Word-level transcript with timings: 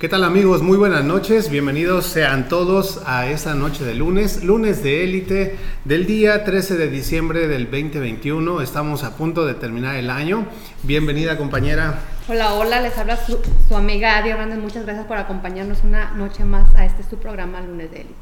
¿Qué 0.00 0.08
tal 0.08 0.24
amigos? 0.24 0.62
Muy 0.62 0.78
buenas 0.78 1.04
noches, 1.04 1.50
bienvenidos 1.50 2.06
sean 2.06 2.48
todos 2.48 3.02
a 3.04 3.26
esta 3.26 3.54
noche 3.54 3.84
de 3.84 3.94
lunes, 3.94 4.42
lunes 4.42 4.82
de 4.82 5.04
élite 5.04 5.58
del 5.84 6.06
día 6.06 6.42
13 6.42 6.78
de 6.78 6.88
diciembre 6.88 7.48
del 7.48 7.64
2021. 7.64 8.62
Estamos 8.62 9.04
a 9.04 9.14
punto 9.18 9.44
de 9.44 9.52
terminar 9.52 9.96
el 9.96 10.08
año. 10.08 10.46
Bienvenida 10.84 11.36
compañera. 11.36 11.98
Hola, 12.28 12.54
hola, 12.54 12.80
les 12.80 12.96
habla 12.96 13.18
su, 13.18 13.76
amiga 13.76 14.16
Adi 14.16 14.30
Hernández. 14.30 14.58
Muchas 14.58 14.86
gracias 14.86 15.04
por 15.04 15.18
acompañarnos 15.18 15.84
una 15.84 16.12
noche 16.12 16.44
más 16.44 16.74
a 16.76 16.86
este 16.86 17.02
su 17.02 17.18
programa 17.18 17.60
Lunes 17.60 17.90
de 17.90 18.00
élite. 18.00 18.14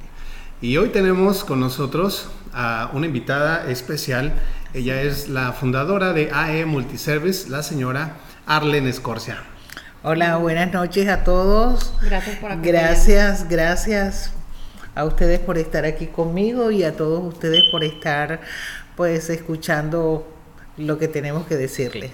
Y 0.60 0.78
hoy 0.78 0.88
tenemos 0.88 1.44
con 1.44 1.60
nosotros 1.60 2.28
a 2.52 2.90
una 2.92 3.06
invitada 3.06 3.70
especial. 3.70 4.32
Ella 4.74 5.00
es 5.02 5.28
la 5.28 5.52
fundadora 5.52 6.12
de 6.12 6.32
AE 6.32 6.66
Multiservice, 6.66 7.48
la 7.48 7.62
señora 7.62 8.16
Arlen 8.46 8.88
Escorcia. 8.88 9.44
Hola, 10.04 10.36
buenas 10.36 10.72
noches 10.72 11.08
a 11.08 11.24
todos. 11.24 11.92
Gracias 12.00 12.36
por 12.36 12.62
Gracias, 12.62 13.48
gracias 13.48 14.32
a 14.94 15.04
ustedes 15.04 15.40
por 15.40 15.58
estar 15.58 15.84
aquí 15.84 16.06
conmigo 16.06 16.70
y 16.70 16.84
a 16.84 16.96
todos 16.96 17.34
ustedes 17.34 17.64
por 17.72 17.82
estar 17.82 18.40
pues 18.94 19.28
escuchando 19.28 20.24
lo 20.76 20.98
que 20.98 21.08
tenemos 21.08 21.48
que 21.48 21.56
decirles. 21.56 22.12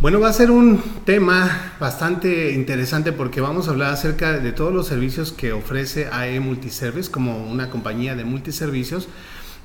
Bueno, 0.00 0.18
va 0.18 0.30
a 0.30 0.32
ser 0.32 0.50
un 0.50 0.82
tema 1.04 1.74
bastante 1.78 2.52
interesante 2.52 3.12
porque 3.12 3.42
vamos 3.42 3.68
a 3.68 3.72
hablar 3.72 3.92
acerca 3.92 4.32
de 4.32 4.52
todos 4.52 4.72
los 4.72 4.86
servicios 4.86 5.30
que 5.30 5.52
ofrece 5.52 6.08
AE 6.10 6.40
Multiservice 6.40 7.10
como 7.10 7.46
una 7.46 7.68
compañía 7.68 8.14
de 8.14 8.24
multiservicios 8.24 9.08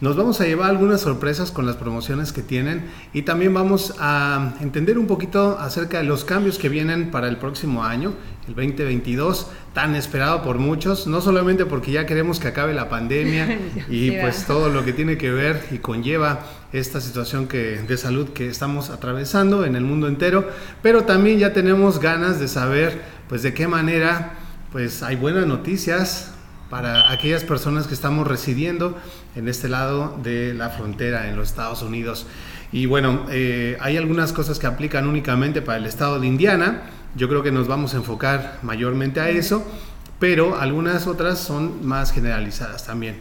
nos 0.02 0.18
vamos 0.18 0.42
a 0.42 0.46
llevar 0.46 0.72
algunas 0.72 1.02
sorpresas 1.02 1.52
con 1.52 1.68
las 1.68 1.76
promociones 1.76 2.34
que 2.34 2.42
tienen 2.42 2.86
y 3.14 3.22
también 3.22 3.54
vamos 3.54 3.94
a 4.00 4.56
entender 4.60 4.98
un 4.98 5.06
poquito 5.06 5.60
acerca 5.60 6.00
de 6.00 6.06
los 6.06 6.26
cambios 6.26 6.58
que 6.58 6.70
vienen 6.70 7.12
para 7.12 7.28
el 7.28 7.38
próximo 7.38 7.84
año, 7.84 8.14
el 8.48 8.56
2022, 8.56 9.52
tan 9.76 9.94
esperado 9.94 10.42
por 10.42 10.58
muchos, 10.58 11.06
no 11.06 11.22
solamente 11.22 11.68
porque 11.68 11.92
ya 11.92 12.08
queremos 12.08 12.40
que 12.40 12.48
acabe 12.48 12.74
la 12.74 12.90
pandemia 12.90 13.60
y 13.90 14.10
pues 14.12 14.46
todo 14.46 14.70
lo 14.70 14.84
que 14.84 14.92
tiene 14.92 15.20
que 15.20 15.30
ver 15.30 15.68
y 15.70 15.78
conlleva 15.78 16.48
esta 16.74 17.00
situación 17.00 17.48
que, 17.48 17.84
de 17.88 17.96
salud 17.96 18.30
que 18.30 18.50
estamos 18.50 18.90
atravesando 18.90 19.66
en 19.66 19.76
el 19.76 19.84
mundo 19.84 20.08
entero, 20.08 20.50
pero 20.82 21.04
también 21.04 21.38
ya 21.38 21.54
tenemos 21.54 22.00
ganas 22.00 22.40
de 22.40 22.48
saber 22.48 23.02
pues 23.30 23.44
de 23.44 23.54
qué 23.54 23.68
manera 23.68 24.34
pues 24.72 25.04
hay 25.04 25.16
buenas 25.16 25.46
noticias, 25.46 26.34
para 26.72 27.12
aquellas 27.12 27.44
personas 27.44 27.86
que 27.86 27.94
estamos 27.94 28.26
residiendo 28.26 28.98
en 29.36 29.50
este 29.50 29.68
lado 29.68 30.18
de 30.24 30.54
la 30.54 30.70
frontera 30.70 31.28
en 31.28 31.36
los 31.36 31.50
Estados 31.50 31.82
Unidos. 31.82 32.26
Y 32.72 32.86
bueno, 32.86 33.26
eh, 33.30 33.78
hay 33.82 33.98
algunas 33.98 34.32
cosas 34.32 34.58
que 34.58 34.68
aplican 34.68 35.06
únicamente 35.06 35.62
para 35.62 35.80
el 35.80 35.86
estado 35.86 36.18
de 36.22 36.28
Indiana. 36.28 36.84
Yo 37.14 37.28
creo 37.28 37.44
que 37.44 37.52
nos 37.52 37.68
vamos 37.68 37.94
a 37.94 37.98
enfocar 37.98 38.58
mayormente 38.62 39.20
a 39.20 39.30
eso, 39.30 39.70
pero 40.18 40.58
algunas 40.58 41.08
otras 41.08 41.40
son 41.40 41.86
más 41.86 42.14
generalizadas 42.14 42.86
también. 42.86 43.18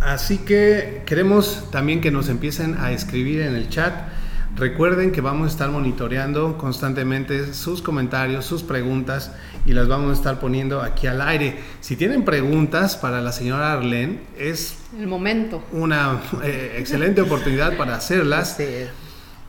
Así 0.00 0.38
que 0.38 1.02
queremos 1.04 1.70
también 1.70 2.00
que 2.00 2.10
nos 2.10 2.30
empiecen 2.30 2.78
a 2.78 2.92
escribir 2.92 3.42
en 3.42 3.54
el 3.54 3.68
chat 3.68 3.92
Recuerden 4.56 5.10
que 5.10 5.20
vamos 5.20 5.48
a 5.48 5.50
estar 5.50 5.70
monitoreando 5.70 6.56
constantemente 6.56 7.54
sus 7.54 7.82
comentarios, 7.82 8.44
sus 8.44 8.62
preguntas 8.62 9.32
y 9.66 9.72
las 9.72 9.88
vamos 9.88 10.10
a 10.10 10.12
estar 10.14 10.38
poniendo 10.40 10.82
aquí 10.82 11.06
al 11.06 11.20
aire. 11.20 11.58
Si 11.80 11.96
tienen 11.96 12.24
preguntas 12.24 12.96
para 12.96 13.20
la 13.20 13.32
señora 13.32 13.72
Arlene, 13.72 14.20
es 14.38 14.76
el 14.98 15.06
momento. 15.06 15.62
Una 15.72 16.20
eh, 16.42 16.76
excelente 16.78 17.20
oportunidad 17.20 17.76
para 17.76 17.96
hacerlas. 17.96 18.56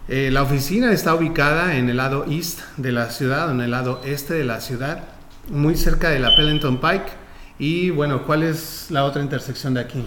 Eh, 0.07 0.29
la 0.31 0.43
oficina 0.43 0.91
está 0.91 1.15
ubicada 1.15 1.77
en 1.77 1.89
el 1.89 1.97
lado 1.97 2.25
east 2.29 2.61
de 2.77 2.91
la 2.91 3.09
ciudad, 3.09 3.49
en 3.49 3.61
el 3.61 3.71
lado 3.71 4.01
este 4.05 4.35
de 4.35 4.43
la 4.43 4.61
ciudad, 4.61 5.03
muy 5.49 5.75
cerca 5.75 6.09
de 6.09 6.19
la 6.19 6.35
Pellington 6.35 6.79
Pike. 6.79 7.11
Y 7.57 7.89
bueno, 7.89 8.23
¿cuál 8.23 8.43
es 8.43 8.87
la 8.89 9.05
otra 9.05 9.21
intersección 9.21 9.73
de 9.73 9.81
aquí? 9.81 10.05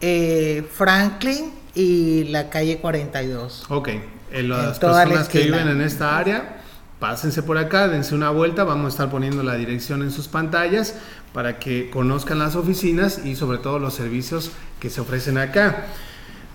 Eh, 0.00 0.66
Franklin 0.72 1.52
y 1.74 2.24
la 2.24 2.50
calle 2.50 2.78
42. 2.78 3.66
Ok, 3.68 3.88
eh, 3.88 4.42
las 4.42 4.78
personas 4.78 5.28
que 5.28 5.40
viven 5.40 5.68
en 5.68 5.80
esta 5.80 6.18
área, 6.18 6.61
pásense 7.02 7.42
por 7.42 7.58
acá, 7.58 7.88
dense 7.88 8.14
una 8.14 8.30
vuelta, 8.30 8.62
vamos 8.62 8.86
a 8.86 8.88
estar 8.90 9.10
poniendo 9.10 9.42
la 9.42 9.56
dirección 9.56 10.02
en 10.02 10.12
sus 10.12 10.28
pantallas 10.28 10.94
para 11.32 11.58
que 11.58 11.90
conozcan 11.90 12.38
las 12.38 12.54
oficinas 12.54 13.26
y 13.26 13.34
sobre 13.34 13.58
todo 13.58 13.80
los 13.80 13.94
servicios 13.94 14.52
que 14.78 14.88
se 14.88 15.00
ofrecen 15.00 15.36
acá. 15.36 15.86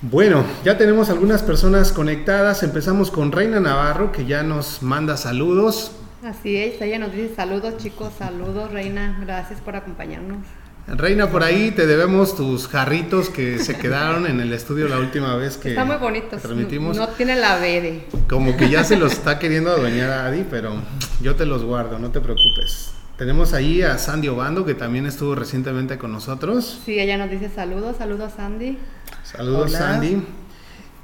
Bueno, 0.02 0.46
ya 0.64 0.78
tenemos 0.78 1.10
algunas 1.10 1.44
personas 1.44 1.92
conectadas. 1.92 2.64
Empezamos 2.64 3.12
con 3.12 3.34
Reina 3.34 3.60
Navarro, 3.60 4.14
que 4.14 4.26
ya 4.26 4.42
nos 4.42 4.82
manda 4.82 5.18
saludos. 5.18 5.92
Así 6.24 6.56
es, 6.56 6.82
ella 6.82 6.98
nos 6.98 7.12
dice 7.12 7.36
saludos 7.36 7.76
chicos, 7.76 8.14
saludos 8.18 8.72
Reina, 8.72 9.20
gracias 9.22 9.60
por 9.60 9.76
acompañarnos. 9.76 10.46
Reina, 10.88 11.30
por 11.30 11.44
ahí 11.44 11.72
te 11.72 11.86
debemos 11.86 12.34
tus 12.38 12.70
jarritos 12.70 13.30
que 13.30 13.60
se 13.60 13.78
quedaron 13.78 14.26
en 14.26 14.40
el 14.40 14.54
estudio 14.54 14.88
la 14.88 14.98
última 15.00 15.36
vez 15.36 15.58
que 15.58 15.70
Está 15.70 15.84
muy 15.84 15.98
bonitos. 15.98 16.42
No, 16.96 17.10
tiene 17.10 17.36
la 17.36 17.60
verde. 17.60 18.06
Como 18.30 18.56
que 18.56 18.70
ya 18.70 18.86
se 18.86 18.96
los 18.96 19.12
está 19.12 19.38
queriendo 19.38 19.70
adueñar 19.70 20.10
a 20.10 20.28
Adi, 20.28 20.46
pero 20.50 20.76
yo 21.20 21.36
te 21.36 21.46
los 21.46 21.64
guardo, 21.64 22.00
no 22.00 22.12
te 22.12 22.22
preocupes. 22.22 22.94
Tenemos 23.18 23.52
ahí 23.54 23.82
a 23.82 23.98
Sandy 23.98 24.30
Obando, 24.30 24.64
que 24.64 24.76
también 24.76 25.06
estuvo 25.06 25.36
recientemente 25.36 25.98
con 25.98 26.14
nosotros. 26.14 26.80
Sí, 26.86 26.98
ella 26.98 27.18
nos 27.18 27.30
dice 27.30 27.50
saludos, 27.50 27.98
saludos 27.98 28.32
Sandy. 28.38 28.78
Saludos 29.24 29.74
Sandy. 29.74 30.24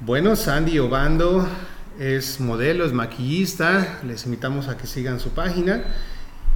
Bueno, 0.00 0.34
Sandy 0.34 0.78
Obando 0.78 1.46
es 1.98 2.40
modelo, 2.40 2.86
es 2.86 2.92
maquillista. 2.94 3.98
Les 4.02 4.24
invitamos 4.24 4.68
a 4.68 4.78
que 4.78 4.86
sigan 4.86 5.20
su 5.20 5.30
página. 5.30 5.84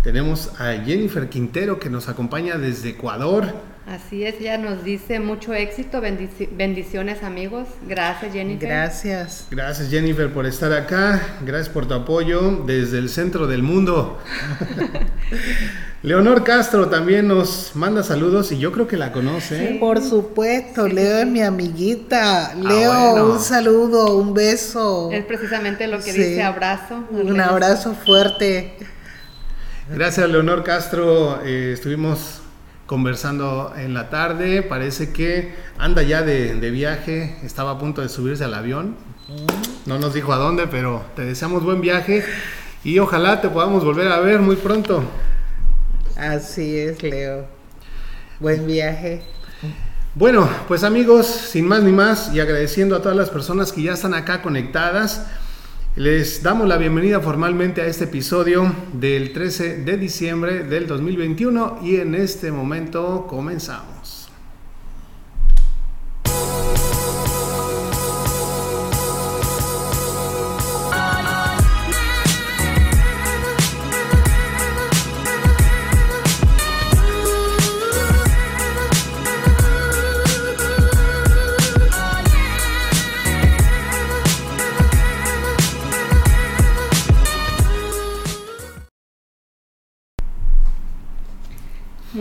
Tenemos 0.08 0.58
a 0.58 0.72
Jennifer 0.86 1.28
Quintero 1.28 1.78
que 1.78 1.90
nos 1.90 2.08
acompaña 2.08 2.56
desde 2.56 2.88
Ecuador. 2.88 3.52
Así 3.86 4.24
es, 4.24 4.36
ella 4.40 4.56
nos 4.56 4.82
dice 4.82 5.20
mucho 5.20 5.52
éxito, 5.52 6.00
bendiciones 6.00 7.22
amigos. 7.22 7.68
Gracias 7.86 8.32
Jennifer. 8.32 8.70
Gracias. 8.70 9.46
Gracias 9.50 9.90
Jennifer 9.90 10.32
por 10.32 10.46
estar 10.46 10.72
acá, 10.72 11.20
gracias 11.44 11.68
por 11.68 11.86
tu 11.86 11.92
apoyo 11.92 12.64
desde 12.64 12.96
el 12.96 13.10
centro 13.10 13.46
del 13.46 13.62
mundo. 13.62 14.18
Leonor 16.02 16.42
Castro 16.42 16.88
también 16.88 17.28
nos 17.28 17.72
manda 17.74 18.02
saludos 18.02 18.50
y 18.50 18.58
yo 18.58 18.72
creo 18.72 18.88
que 18.88 18.96
la 18.96 19.12
conoce. 19.12 19.76
Por 19.78 20.00
supuesto, 20.00 20.88
Leo 20.88 21.18
es 21.18 21.26
mi 21.26 21.42
amiguita. 21.42 22.52
Ah, 22.52 22.54
Leo, 22.54 23.32
un 23.34 23.40
saludo, 23.40 24.16
un 24.16 24.32
beso. 24.32 25.10
Es 25.12 25.26
precisamente 25.26 25.86
lo 25.86 25.98
que 25.98 26.14
dice 26.14 26.42
abrazo. 26.42 27.04
Un 27.10 27.38
abrazo 27.38 27.94
fuerte. 27.94 28.74
Gracias, 29.90 30.28
Leonor 30.28 30.64
Castro. 30.64 31.40
Eh, 31.44 31.72
estuvimos 31.72 32.42
conversando 32.84 33.72
en 33.74 33.94
la 33.94 34.10
tarde. 34.10 34.62
Parece 34.62 35.12
que 35.14 35.54
anda 35.78 36.02
ya 36.02 36.20
de, 36.20 36.70
viaje. 36.70 37.36
Estaba 37.42 37.70
a 37.70 37.78
punto 37.78 38.02
de 38.02 38.10
subirse 38.10 38.44
al 38.44 38.52
avión. 38.52 38.96
No 39.86 39.98
nos 39.98 40.12
dijo 40.12 40.34
a 40.34 40.36
dónde, 40.36 40.66
pero 40.66 41.02
te 41.16 41.24
deseamos 41.24 41.64
buen 41.64 41.80
viaje 41.80 42.22
y 42.84 42.98
ojalá 42.98 43.40
te 43.40 43.48
podamos 43.48 43.82
volver 43.82 44.08
a 44.08 44.20
ver 44.20 44.40
muy 44.40 44.56
pronto. 44.56 45.02
Así 46.16 46.76
es, 46.76 47.02
Leo. 47.02 47.46
Buen 48.40 48.66
viaje. 48.66 49.22
Bueno, 50.14 50.50
pues 50.66 50.84
amigos, 50.84 51.26
sin 51.26 51.66
más 51.66 51.82
ni 51.82 51.92
más 51.92 52.34
y 52.34 52.40
agradeciendo 52.40 52.94
a 52.94 53.00
todas 53.00 53.16
las 53.16 53.30
personas 53.30 53.72
que 53.72 53.82
ya 53.82 53.94
están 53.94 54.12
acá 54.12 54.42
conectadas. 54.42 55.26
Les 55.98 56.44
damos 56.44 56.68
la 56.68 56.76
bienvenida 56.76 57.18
formalmente 57.18 57.80
a 57.82 57.86
este 57.88 58.04
episodio 58.04 58.72
del 58.92 59.32
13 59.32 59.78
de 59.78 59.96
diciembre 59.96 60.62
del 60.62 60.86
2021 60.86 61.80
y 61.82 61.96
en 61.96 62.14
este 62.14 62.52
momento 62.52 63.26
comenzamos. 63.28 63.97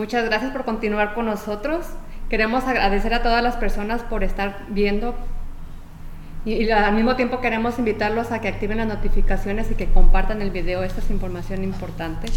Muchas 0.08 0.24
gracias 0.24 0.54
por 0.54 0.64
continuar 0.64 1.14
con 1.14 1.26
nosotros. 1.26 1.86
Queremos 2.30 2.64
agradecer 2.64 3.14
a 3.14 3.22
todas 3.22 3.44
las 3.44 3.58
personas 3.58 4.04
por 4.04 4.24
estar 4.24 4.66
viendo 4.70 5.14
y, 6.46 6.70
al 6.72 6.96
mismo 6.96 7.18
tiempo 7.18 7.42
queremos 7.42 7.78
invitarlos 7.78 8.32
a 8.32 8.40
que 8.40 8.48
activen 8.48 8.78
las 8.78 8.88
notificaciones 8.88 9.70
y 9.70 9.76
que 9.76 9.88
compartan 9.88 10.42
el 10.42 10.52
video. 10.52 10.82
Esta 10.82 11.02
es 11.02 11.10
información 11.10 11.62
importante. 11.62 12.30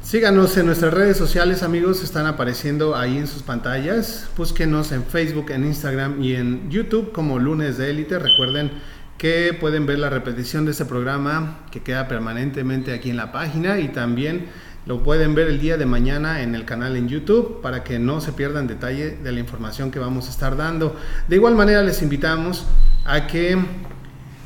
Síganos 0.00 0.56
en 0.56 0.64
nuestras 0.64 0.94
redes 0.94 1.18
sociales, 1.18 1.62
amigos, 1.62 2.02
están 2.02 2.24
apareciendo 2.24 2.96
ahí 2.96 3.18
en 3.18 3.26
sus 3.26 3.42
pantallas. 3.42 4.30
Búsquenos 4.34 4.92
en 4.92 5.04
Facebook, 5.04 5.50
en 5.50 5.66
Instagram 5.66 6.22
y 6.22 6.36
en 6.36 6.70
YouTube 6.70 7.12
como 7.12 7.38
Lunes 7.38 7.76
de 7.76 7.90
Élite. 7.90 8.18
Recuerden 8.18 8.70
que 9.18 9.54
pueden 9.60 9.84
ver 9.84 9.98
la 9.98 10.08
repetición 10.08 10.64
de 10.64 10.70
este 10.70 10.86
programa 10.86 11.66
que 11.70 11.82
queda 11.82 12.08
permanentemente 12.08 12.94
aquí 12.94 13.10
en 13.10 13.18
la 13.18 13.30
página 13.30 13.78
y 13.78 13.88
también 13.88 14.46
lo 14.86 15.02
pueden 15.02 15.34
ver 15.34 15.48
el 15.48 15.60
día 15.60 15.76
de 15.76 15.86
mañana 15.86 16.42
en 16.42 16.54
el 16.54 16.64
canal 16.64 16.96
en 16.96 17.08
YouTube 17.08 17.60
para 17.60 17.84
que 17.84 17.98
no 17.98 18.20
se 18.20 18.32
pierdan 18.32 18.66
detalle 18.66 19.16
de 19.16 19.32
la 19.32 19.40
información 19.40 19.90
que 19.90 19.98
vamos 19.98 20.26
a 20.26 20.30
estar 20.30 20.56
dando. 20.56 20.96
De 21.28 21.36
igual 21.36 21.54
manera 21.54 21.82
les 21.82 22.02
invitamos 22.02 22.66
a 23.04 23.26
que 23.26 23.58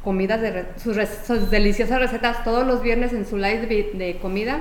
comidas, 0.03 0.41
sus 0.83 1.51
deliciosas 1.51 2.01
recetas 2.01 2.45
todos 2.45 2.67
los 2.67 2.83
viernes 2.83 3.13
en 3.13 3.27
su 3.27 3.37
live 3.37 3.93
de 3.95 4.19
comida 4.21 4.61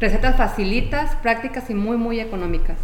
Recetas 0.00 0.34
facilitas, 0.36 1.14
prácticas 1.16 1.68
y 1.68 1.74
muy, 1.74 1.98
muy 1.98 2.20
económicas. 2.20 2.78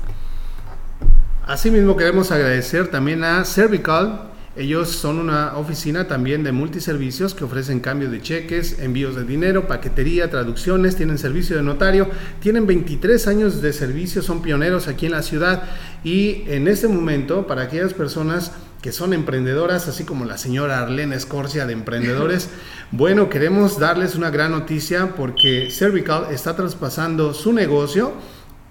Asimismo, 1.47 1.97
queremos 1.97 2.31
agradecer 2.31 2.89
también 2.89 3.25
a 3.25 3.43
Cervical. 3.47 4.33
Ellos 4.55 4.91
son 4.91 5.19
una 5.19 5.57
oficina 5.57 6.09
también 6.09 6.45
de 6.45 6.53
multiservicios 6.53 7.35
que 7.35 7.45
ofrecen 7.45 7.81
cambio 7.81 8.11
de 8.11 8.21
cheques, 8.21 8.81
envíos 8.81 9.17
de 9.17 9.25
dinero, 9.25 9.67
paquetería, 9.67 10.29
traducciones, 10.29 10.97
tienen 10.97 11.17
servicio 11.17 11.57
de 11.57 11.63
notario, 11.63 12.09
tienen 12.41 12.67
23 12.67 13.29
años 13.29 13.63
de 13.63 13.73
servicio, 13.73 14.23
son 14.23 14.43
pioneros 14.43 14.87
aquí 14.89 15.07
en 15.07 15.13
la 15.13 15.23
ciudad 15.23 15.63
y 16.05 16.45
en 16.49 16.69
este 16.69 16.89
momento 16.89 17.47
para 17.47 17.63
aquellas 17.63 17.95
personas 17.95 18.53
que 18.83 18.93
son 18.93 19.13
emprendedoras, 19.13 19.89
así 19.89 20.05
como 20.05 20.25
la 20.25 20.39
señora 20.39 20.81
Arlene 20.81 21.17
Escorcia 21.17 21.67
de 21.67 21.73
Emprendedores. 21.73 22.49
bueno, 22.93 23.29
queremos 23.29 23.79
darles 23.79 24.15
una 24.15 24.31
gran 24.31 24.53
noticia 24.53 25.15
porque 25.17 25.71
Cervical 25.71 26.29
está 26.31 26.57
traspasando 26.57 27.35
su 27.35 27.53
negocio. 27.53 28.15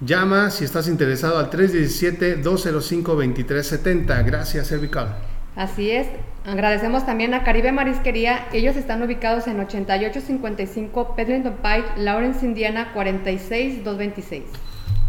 Llama 0.01 0.49
si 0.51 0.65
estás 0.65 0.87
interesado 0.87 1.39
al 1.39 1.49
317-205-2370. 1.49 4.25
Gracias, 4.25 4.67
Cervical. 4.67 5.15
Así 5.55 5.91
es. 5.91 6.07
Agradecemos 6.45 7.05
también 7.05 7.33
a 7.33 7.43
Caribe 7.43 7.71
Marisquería. 7.71 8.47
Ellos 8.53 8.75
están 8.75 9.01
ubicados 9.01 9.47
en 9.47 9.59
8855 9.59 11.15
Pedrington 11.15 11.55
Pike, 11.63 11.97
Lawrence, 11.97 12.45
Indiana 12.45 12.91
46226 12.93 14.43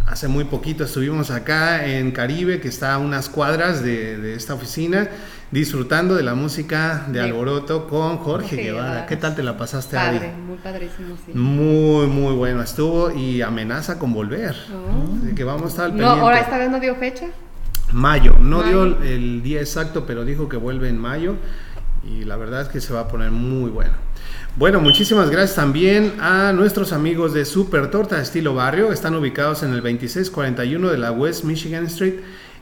hace 0.07 0.29
muy 0.29 0.45
poquito 0.45 0.85
estuvimos 0.85 1.31
acá 1.31 1.85
en 1.87 2.13
Caribe, 2.13 2.61
que 2.61 2.69
está 2.69 2.95
a 2.95 2.99
unas 2.99 3.29
cuadras 3.29 3.83
de, 3.83 4.35
esta 4.35 4.55
oficina, 4.55 5.09
disfrutando 5.51 6.15
de 6.15 6.23
la 6.23 6.35
música 6.35 7.07
de 7.09 7.21
Alboroto 7.21 7.87
con 7.89 8.19
Jorge, 8.19 8.57
Guevara. 8.57 9.07
¿Qué 9.07 9.17
tal 9.17 9.35
te 9.35 9.43
la 9.43 9.57
pasaste 9.57 9.99
ahí? 9.99 10.33
Muy 10.47 10.59
padrísimo, 10.59 11.17
sí. 11.25 11.33
Muy, 11.35 12.07
muy 12.07 12.35
bueno 12.35 12.63
estuvo 12.63 13.11
y 13.11 13.43
amenaza 13.43 13.99
con 13.99 14.13
volver. 14.13 14.57
Oh. 14.73 15.35
que 15.35 15.45
vamos 15.45 15.65
a 15.65 15.69
estar 15.69 15.85
al 15.87 15.97
no, 15.97 16.09
¿Ahora 16.09 16.41
esta 16.41 16.59
vez 16.59 16.71
no 16.71 16.81
dio 16.81 16.95
fecha? 16.97 17.27
Mayo, 17.93 18.37
no 18.41 18.63
dio 18.63 18.85
el 19.03 19.43
día 19.43 19.61
exacto, 19.61 20.07
pero 20.07 20.25
dijo 20.25 20.49
que 20.49 20.57
vuelve 20.57 20.89
en 20.89 20.99
mayo 20.99 21.37
y 22.05 22.25
la 22.25 22.37
verdad 22.37 22.63
es 22.63 22.69
que 22.69 22.81
se 22.81 22.93
va 22.93 23.01
a 23.01 23.09
poner 23.09 23.31
muy 23.31 23.71
bueno. 23.71 23.95
Bueno, 24.59 24.81
muchísimas 24.81 25.29
gracias 25.29 25.55
también 25.55 26.15
a 26.19 26.51
nuestros 26.55 26.95
amigos 26.95 27.35
de 27.35 27.45
Super 27.45 27.91
Torta 27.91 28.23
Estilo 28.23 28.55
Barrio. 28.55 28.91
Están 28.91 29.15
ubicados 29.15 29.63
en 29.63 29.75
el 29.75 29.83
2641 29.83 30.89
de 30.93 30.97
la 30.97 31.13
West 31.13 31.45
Michigan 31.45 31.85
Street 31.85 32.21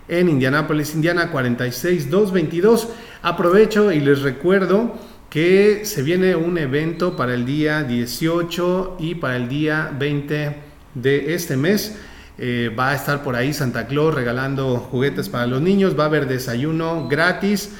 en 0.08 0.28
Indianapolis, 0.28 0.96
Indiana 0.96 1.30
46222. 1.30 2.88
Aprovecho 3.22 3.92
y 3.92 4.00
les 4.00 4.22
recuerdo 4.22 4.92
que 5.30 5.84
se 5.84 6.02
viene 6.02 6.34
un 6.34 6.58
evento 6.58 7.16
para 7.16 7.32
el 7.32 7.46
día 7.46 7.84
18 7.84 8.96
y 8.98 9.14
para 9.14 9.36
el 9.36 9.48
día 9.48 9.94
20 9.96 10.56
de 10.94 11.32
este 11.32 11.56
mes. 11.56 11.96
Eh, 12.38 12.74
va 12.76 12.90
a 12.90 12.96
estar 12.96 13.22
por 13.22 13.36
ahí 13.36 13.54
Santa 13.54 13.86
Claus 13.86 14.16
regalando 14.16 14.78
juguetes 14.78 15.28
para 15.28 15.46
los 15.46 15.62
niños. 15.62 15.96
Va 15.96 16.02
a 16.02 16.06
haber 16.06 16.26
desayuno 16.26 17.06
gratis. 17.06 17.70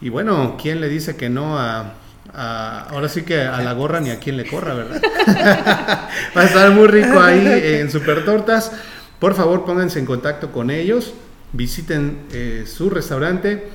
Y 0.00 0.10
bueno, 0.10 0.56
¿quién 0.62 0.80
le 0.80 0.88
dice 0.88 1.16
que 1.16 1.28
no 1.28 1.58
a 1.58 1.94
ahora 2.34 3.08
sí 3.08 3.22
que 3.22 3.42
a 3.42 3.60
la 3.62 3.72
gorra 3.72 4.00
ni 4.00 4.10
a 4.10 4.18
quien 4.18 4.36
le 4.36 4.46
corra, 4.46 4.74
¿verdad? 4.74 5.00
Va 6.36 6.40
a 6.40 6.44
estar 6.44 6.70
muy 6.70 6.88
rico 6.88 7.20
ahí 7.20 7.46
en 7.80 7.90
Super 7.90 8.24
Tortas. 8.24 8.72
Por 9.18 9.34
favor, 9.34 9.64
pónganse 9.64 9.98
en 9.98 10.06
contacto 10.06 10.52
con 10.52 10.70
ellos, 10.70 11.14
visiten 11.52 12.26
eh, 12.32 12.64
su 12.66 12.90
restaurante 12.90 13.68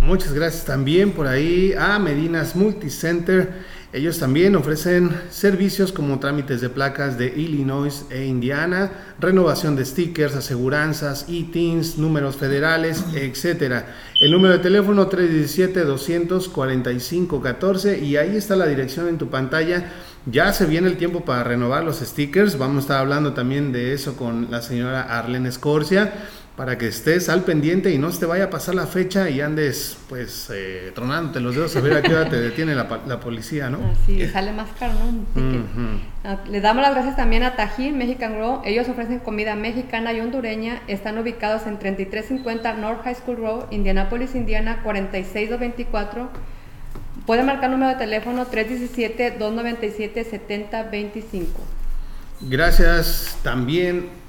Muchas 0.00 0.32
gracias 0.32 0.64
también 0.64 1.12
por 1.12 1.28
ahí 1.28 1.74
a 1.78 1.98
Medinas 1.98 2.56
Multicenter. 2.56 3.64
Ellos 3.92 4.20
también 4.20 4.54
ofrecen 4.54 5.10
servicios 5.30 5.90
como 5.90 6.20
trámites 6.20 6.60
de 6.60 6.68
placas 6.68 7.18
de 7.18 7.26
Illinois 7.26 8.04
e 8.10 8.24
Indiana, 8.24 8.92
renovación 9.18 9.74
de 9.74 9.84
stickers, 9.84 10.36
aseguranzas, 10.36 11.26
e-teens, 11.28 11.98
números 11.98 12.36
federales, 12.36 13.04
etc. 13.16 13.82
El 14.20 14.30
número 14.30 14.52
de 14.52 14.60
teléfono 14.60 15.10
317-245-14 15.10 18.00
y 18.00 18.16
ahí 18.16 18.36
está 18.36 18.54
la 18.54 18.68
dirección 18.68 19.08
en 19.08 19.18
tu 19.18 19.28
pantalla. 19.28 19.90
Ya 20.24 20.52
se 20.52 20.66
viene 20.66 20.86
el 20.86 20.96
tiempo 20.96 21.24
para 21.24 21.42
renovar 21.42 21.82
los 21.82 21.98
stickers. 21.98 22.58
Vamos 22.58 22.76
a 22.76 22.80
estar 22.80 22.98
hablando 22.98 23.32
también 23.32 23.72
de 23.72 23.92
eso 23.92 24.16
con 24.16 24.52
la 24.52 24.62
señora 24.62 25.18
Arlene 25.18 25.48
Escorcia 25.48 26.12
para 26.56 26.76
que 26.76 26.88
estés 26.88 27.28
al 27.28 27.44
pendiente 27.44 27.90
y 27.90 27.98
no 27.98 28.12
se 28.12 28.20
te 28.20 28.26
vaya 28.26 28.44
a 28.44 28.50
pasar 28.50 28.74
la 28.74 28.86
fecha 28.86 29.30
y 29.30 29.40
andes 29.40 29.96
pues 30.08 30.50
eh, 30.52 30.92
tronándote 30.94 31.40
los 31.40 31.54
dedos 31.54 31.74
a 31.76 31.80
ver 31.80 31.94
a 31.94 32.02
qué 32.02 32.14
hora 32.14 32.28
te 32.28 32.36
detiene 32.40 32.74
la, 32.74 32.86
policía, 33.20 33.70
¿no? 33.70 33.78
Así, 33.90 34.28
sale 34.28 34.52
más 34.52 34.68
caro, 34.78 34.92
¿no? 34.94 35.24
Ah, 36.22 36.36
le 36.48 36.60
damos 36.60 36.82
las 36.82 36.92
gracias 36.92 37.16
también 37.16 37.44
a 37.44 37.56
Tajín 37.56 37.96
Mexican 37.96 38.36
Row. 38.36 38.60
Ellos 38.64 38.86
ofrecen 38.88 39.20
comida 39.20 39.56
mexicana 39.56 40.12
y 40.12 40.20
hondureña. 40.20 40.82
Están 40.86 41.16
ubicados 41.18 41.66
en 41.66 41.78
3350 41.78 42.74
North 42.74 43.04
High 43.04 43.14
School 43.14 43.38
Road, 43.38 43.64
Indianapolis, 43.70 44.34
Indiana 44.34 44.82
46224. 44.82 46.28
Puede 47.24 47.42
marcar 47.42 47.70
número 47.70 47.92
de 47.92 47.96
teléfono 47.96 48.44
317-297-7025. 48.50 51.46
Gracias 52.42 53.38
también 53.42 54.19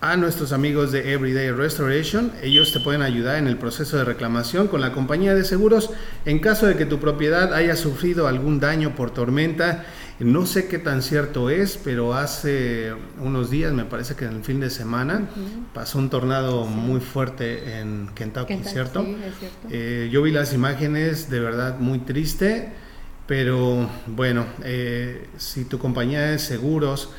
a 0.00 0.16
nuestros 0.16 0.52
amigos 0.52 0.92
de 0.92 1.12
Everyday 1.12 1.50
Restoration. 1.50 2.30
Ellos 2.42 2.72
te 2.72 2.78
pueden 2.78 3.02
ayudar 3.02 3.36
en 3.36 3.48
el 3.48 3.58
proceso 3.58 3.96
de 3.96 4.04
reclamación 4.04 4.68
con 4.68 4.80
la 4.80 4.92
compañía 4.92 5.34
de 5.34 5.44
seguros 5.44 5.90
en 6.24 6.38
caso 6.38 6.66
de 6.66 6.76
que 6.76 6.86
tu 6.86 7.00
propiedad 7.00 7.52
haya 7.52 7.74
sufrido 7.74 8.28
algún 8.28 8.60
daño 8.60 8.94
por 8.94 9.10
tormenta. 9.10 9.84
No 10.20 10.46
sé 10.46 10.68
qué 10.68 10.78
tan 10.78 11.02
cierto 11.02 11.50
es, 11.50 11.78
pero 11.82 12.14
hace 12.14 12.92
unos 13.20 13.50
días, 13.50 13.72
me 13.72 13.84
parece 13.84 14.14
que 14.14 14.24
en 14.24 14.36
el 14.36 14.44
fin 14.44 14.60
de 14.60 14.70
semana, 14.70 15.28
pasó 15.74 15.98
un 15.98 16.10
tornado 16.10 16.64
muy 16.64 17.00
fuerte 17.00 17.78
en 17.78 18.08
Kentucky, 18.14 18.60
¿cierto? 18.64 19.04
Eh, 19.70 20.08
yo 20.12 20.22
vi 20.22 20.30
las 20.30 20.52
imágenes, 20.52 21.28
de 21.28 21.40
verdad 21.40 21.78
muy 21.78 22.00
triste, 22.00 22.72
pero 23.26 23.88
bueno, 24.06 24.46
eh, 24.64 25.28
si 25.36 25.64
tu 25.64 25.78
compañía 25.78 26.22
de 26.22 26.38
seguros 26.38 27.10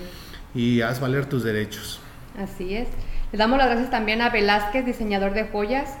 y 0.53 0.81
haz 0.81 0.99
valer 0.99 1.25
tus 1.25 1.43
derechos. 1.43 1.99
Así 2.37 2.75
es. 2.75 2.87
Le 3.31 3.39
damos 3.39 3.57
las 3.57 3.69
gracias 3.69 3.89
también 3.89 4.21
a 4.21 4.29
Velázquez, 4.29 4.85
diseñador 4.85 5.33
de 5.33 5.45
joyas. 5.45 5.95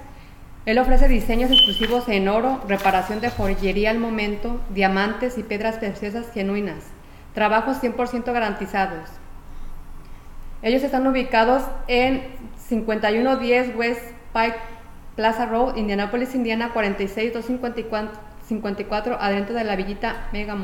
Él 0.67 0.77
ofrece 0.77 1.07
diseños 1.07 1.49
exclusivos 1.49 2.07
en 2.09 2.27
oro, 2.27 2.63
reparación 2.67 3.21
de 3.21 3.31
joyería 3.31 3.89
al 3.89 3.97
momento, 3.97 4.61
diamantes 4.69 5.39
y 5.39 5.43
piedras 5.43 5.77
preciosas 5.77 6.31
genuinas. 6.31 6.83
Trabajos 7.33 7.81
100% 7.81 8.31
garantizados. 8.31 9.09
Ellos 10.61 10.83
están 10.83 11.07
ubicados 11.07 11.63
en 11.87 12.21
5110 12.71 13.75
West 13.75 14.01
Pike 14.33 14.55
Plaza 15.17 15.45
Road, 15.45 15.75
Indianapolis, 15.75 16.33
Indiana 16.35 16.71
46254, 16.73 19.17
adentro 19.19 19.53
de 19.53 19.65
la 19.65 19.75
villita 19.75 20.29
Mega. 20.31 20.57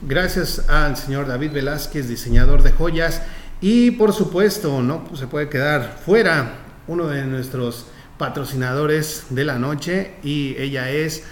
Gracias 0.00 0.66
al 0.70 0.96
señor 0.96 1.26
David 1.26 1.52
Velázquez, 1.52 2.08
diseñador 2.08 2.62
de 2.62 2.72
joyas. 2.72 3.20
Y 3.60 3.90
por 3.92 4.14
supuesto, 4.14 4.80
no 4.80 5.04
se 5.14 5.26
puede 5.26 5.50
quedar 5.50 5.98
fuera 6.04 6.54
uno 6.88 7.08
de 7.08 7.26
nuestros 7.26 7.86
patrocinadores 8.16 9.26
de 9.28 9.44
la 9.44 9.58
noche 9.58 10.12
y 10.22 10.56
ella 10.58 10.90
es 10.90 11.24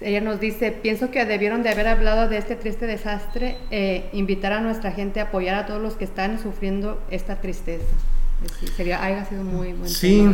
Ella 0.00 0.20
nos 0.20 0.40
dice, 0.40 0.72
pienso 0.72 1.10
que 1.10 1.24
debieron 1.24 1.62
de 1.62 1.70
haber 1.70 1.88
hablado 1.88 2.28
de 2.28 2.36
este 2.36 2.54
triste 2.54 2.86
desastre, 2.86 3.56
e 3.70 4.10
invitar 4.12 4.52
a 4.52 4.60
nuestra 4.60 4.92
gente 4.92 5.20
a 5.20 5.24
apoyar 5.24 5.54
a 5.54 5.66
todos 5.66 5.80
los 5.80 5.94
que 5.94 6.04
están 6.04 6.42
sufriendo 6.42 7.00
esta 7.10 7.40
tristeza. 7.40 7.86
Sí, 8.60 8.66
sería, 8.76 9.02
haya 9.02 9.24
sido 9.24 9.42
muy 9.42 9.72
buen 9.72 9.88
Sí, 9.88 10.26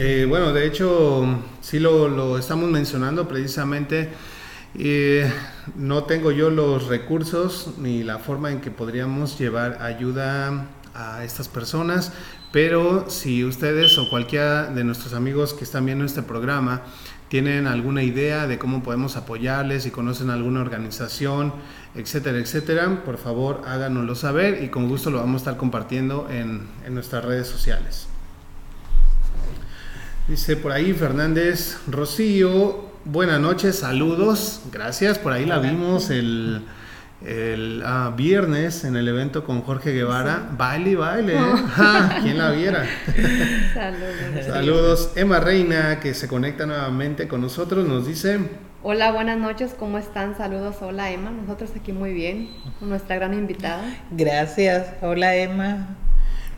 eh, 0.00 0.26
bueno, 0.28 0.52
de 0.52 0.66
hecho, 0.66 1.24
sí 1.60 1.78
lo, 1.78 2.08
lo 2.08 2.36
estamos 2.36 2.68
mencionando 2.68 3.28
precisamente. 3.28 4.08
Eh, 4.76 5.30
no 5.76 6.04
tengo 6.04 6.32
yo 6.32 6.50
los 6.50 6.88
recursos 6.88 7.74
ni 7.78 8.02
la 8.02 8.18
forma 8.18 8.50
en 8.50 8.60
que 8.60 8.70
podríamos 8.70 9.38
llevar 9.38 9.80
ayuda 9.80 10.66
a 10.94 11.24
estas 11.24 11.48
personas, 11.48 12.12
pero 12.52 13.08
si 13.08 13.44
ustedes 13.44 13.96
o 13.98 14.10
cualquiera 14.10 14.66
de 14.66 14.82
nuestros 14.82 15.14
amigos 15.14 15.54
que 15.54 15.64
están 15.64 15.86
viendo 15.86 16.04
este 16.04 16.22
programa 16.22 16.82
tienen 17.28 17.66
alguna 17.66 18.02
idea 18.02 18.46
de 18.46 18.58
cómo 18.58 18.82
podemos 18.82 19.16
apoyarles, 19.16 19.82
si 19.82 19.90
conocen 19.90 20.30
alguna 20.30 20.60
organización, 20.60 21.52
etcétera, 21.94 22.38
etcétera, 22.38 23.02
por 23.04 23.18
favor 23.18 23.62
háganoslo 23.66 24.14
saber 24.14 24.62
y 24.62 24.68
con 24.68 24.88
gusto 24.88 25.10
lo 25.10 25.18
vamos 25.18 25.34
a 25.34 25.36
estar 25.42 25.56
compartiendo 25.56 26.28
en, 26.30 26.66
en 26.86 26.94
nuestras 26.94 27.24
redes 27.24 27.46
sociales. 27.46 28.06
Dice 30.26 30.56
por 30.56 30.72
ahí 30.72 30.92
Fernández 30.92 31.78
Rocío, 31.86 32.88
buenas 33.04 33.40
noches, 33.40 33.76
saludos, 33.76 34.62
gracias, 34.72 35.18
por 35.18 35.32
ahí 35.32 35.46
la 35.46 35.58
vimos 35.58 36.10
el 36.10 36.62
el 37.24 37.82
ah, 37.84 38.12
viernes 38.16 38.84
en 38.84 38.96
el 38.96 39.08
evento 39.08 39.44
con 39.44 39.62
Jorge 39.62 39.92
Guevara. 39.92 40.50
Baile, 40.56 40.96
baile. 40.96 41.34
¿eh? 41.34 41.38
¿Quién 42.22 42.38
la 42.38 42.52
viera? 42.52 42.86
Saludos. 43.74 44.46
Saludos. 44.46 45.12
Emma 45.16 45.40
Reina, 45.40 45.98
que 46.00 46.14
se 46.14 46.28
conecta 46.28 46.66
nuevamente 46.66 47.26
con 47.26 47.40
nosotros, 47.40 47.86
nos 47.86 48.06
dice... 48.06 48.38
Hola, 48.84 49.10
buenas 49.10 49.38
noches, 49.38 49.74
¿cómo 49.76 49.98
están? 49.98 50.36
Saludos, 50.36 50.76
hola 50.80 51.10
Emma, 51.10 51.30
nosotros 51.30 51.70
aquí 51.74 51.92
muy 51.92 52.12
bien, 52.12 52.48
con 52.78 52.88
nuestra 52.88 53.16
gran 53.16 53.34
invitada. 53.34 53.82
Gracias, 54.12 54.94
hola 55.02 55.34
Emma. 55.34 55.96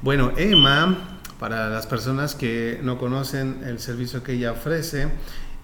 Bueno, 0.02 0.30
Emma, 0.36 1.18
para 1.38 1.70
las 1.70 1.86
personas 1.86 2.34
que 2.34 2.78
no 2.82 2.98
conocen 2.98 3.62
el 3.64 3.78
servicio 3.78 4.22
que 4.22 4.32
ella 4.32 4.52
ofrece, 4.52 5.08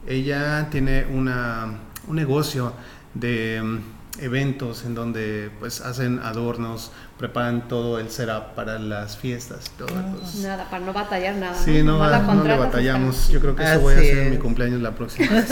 ella 0.06 0.68
tiene 0.70 1.04
una, 1.04 1.80
un 2.08 2.16
negocio 2.16 2.72
de 3.12 3.80
eventos 4.20 4.84
en 4.84 4.94
donde 4.94 5.50
pues 5.58 5.80
hacen 5.80 6.20
adornos, 6.20 6.90
preparan 7.18 7.68
todo 7.68 7.98
el 7.98 8.10
setup 8.10 8.54
para 8.54 8.78
las 8.78 9.16
fiestas. 9.16 9.70
Todo, 9.76 9.88
pues. 9.88 10.36
Nada, 10.36 10.68
para 10.70 10.84
no 10.84 10.92
batallar 10.92 11.36
nada. 11.36 11.54
Sí, 11.54 11.82
no, 11.82 11.98
no, 11.98 12.44
le 12.44 12.56
batallamos. 12.56 13.28
Yo 13.28 13.40
creo 13.40 13.56
que 13.56 13.62
eso 13.64 13.80
voy 13.80 13.94
a 13.94 13.98
hacer 13.98 14.18
en 14.18 14.30
mi 14.30 14.38
cumpleaños 14.38 14.80
la 14.80 14.94
próxima 14.94 15.32
vez. 15.32 15.50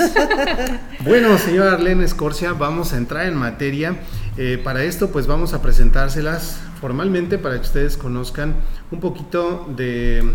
bueno, 1.05 1.39
señora 1.39 1.73
Arlene 1.73 2.05
Escorcia, 2.05 2.53
vamos 2.53 2.93
a 2.93 2.97
entrar 2.97 3.27
en 3.27 3.37
materia. 3.37 3.97
Eh, 4.37 4.61
para 4.63 4.83
esto 4.83 5.11
pues 5.11 5.27
vamos 5.27 5.55
a 5.55 5.63
presentárselas 5.63 6.59
formalmente 6.81 7.39
para 7.39 7.55
que 7.55 7.63
ustedes 7.63 7.97
conozcan 7.97 8.57
un 8.91 9.01
poquito 9.01 9.67
de, 9.77 10.35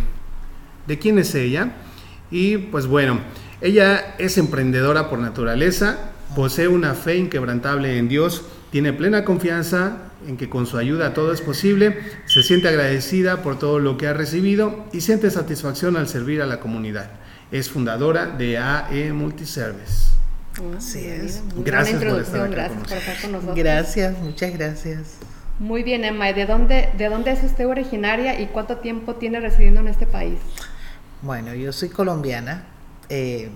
de 0.88 1.00
quién 1.00 1.20
es 1.20 1.36
ella. 1.36 1.74
Y 2.32 2.58
pues 2.58 2.88
bueno, 2.88 3.20
ella 3.62 4.16
es 4.18 4.38
emprendedora 4.38 5.10
por 5.10 5.20
naturaleza, 5.20 6.12
Posee 6.36 6.68
una 6.68 6.94
fe 6.94 7.18
inquebrantable 7.18 7.98
en 7.98 8.08
Dios, 8.08 8.44
tiene 8.72 8.94
plena 8.94 9.26
confianza 9.26 9.98
en 10.28 10.38
que 10.38 10.50
con 10.50 10.66
su 10.66 10.78
ayuda 10.78 11.14
todo 11.14 11.34
es 11.34 11.42
posible, 11.42 11.98
se 12.26 12.44
siente 12.44 12.68
agradecida 12.68 13.42
por 13.42 13.58
todo 13.58 13.80
lo 13.80 13.98
que 13.98 14.08
ha 14.08 14.14
recibido 14.14 14.86
y 14.92 15.02
siente 15.02 15.32
satisfacción 15.32 15.98
al 15.98 16.08
servir 16.08 16.42
a 16.42 16.46
la 16.46 16.60
comunidad. 16.60 17.10
Es 17.52 17.70
fundadora 17.70 18.28
de 18.28 18.58
AE 18.58 19.12
Multiservice. 19.14 20.10
Así 20.78 21.06
es. 21.06 21.42
Gracias 21.58 22.04
por 22.04 22.22
estar, 22.22 22.50
gracias 22.50 23.22
con 23.22 23.32
nosotros. 23.32 23.58
Gracias, 23.58 24.18
muchas 24.20 24.54
gracias. 24.54 25.18
Muy 25.58 25.84
bien, 25.84 26.06
Emma. 26.06 26.32
de 26.32 26.46
dónde, 26.46 26.90
de 26.98 27.10
dónde 27.10 27.32
es 27.32 27.44
usted 27.44 27.68
originaria 27.68 28.40
y 28.40 28.48
cuánto 28.48 28.78
tiempo 28.78 29.16
tiene 29.16 29.40
residiendo 29.40 29.82
en 29.82 29.88
este 29.88 30.06
país? 30.06 30.40
Bueno, 31.22 31.54
yo 31.54 31.74
soy 31.74 31.90
colombiana. 31.90 32.66
Eh, 33.10 33.50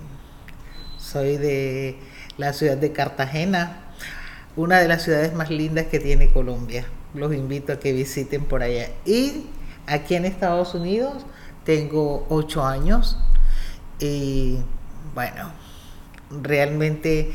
soy 0.97 1.37
de 1.37 1.97
la 2.37 2.53
ciudad 2.53 2.77
de 2.77 2.91
Cartagena, 2.91 3.77
una 4.55 4.79
de 4.79 4.87
las 4.87 5.03
ciudades 5.03 5.33
más 5.33 5.49
lindas 5.49 5.87
que 5.87 5.99
tiene 5.99 6.31
Colombia. 6.31 6.85
Los 7.13 7.33
invito 7.33 7.73
a 7.73 7.79
que 7.79 7.93
visiten 7.93 8.45
por 8.45 8.63
allá. 8.63 8.89
Y 9.05 9.47
aquí 9.87 10.15
en 10.15 10.25
Estados 10.25 10.73
Unidos 10.73 11.25
tengo 11.63 12.25
ocho 12.29 12.65
años 12.65 13.17
Y 13.99 14.57
bueno, 15.13 15.51
realmente 16.41 17.31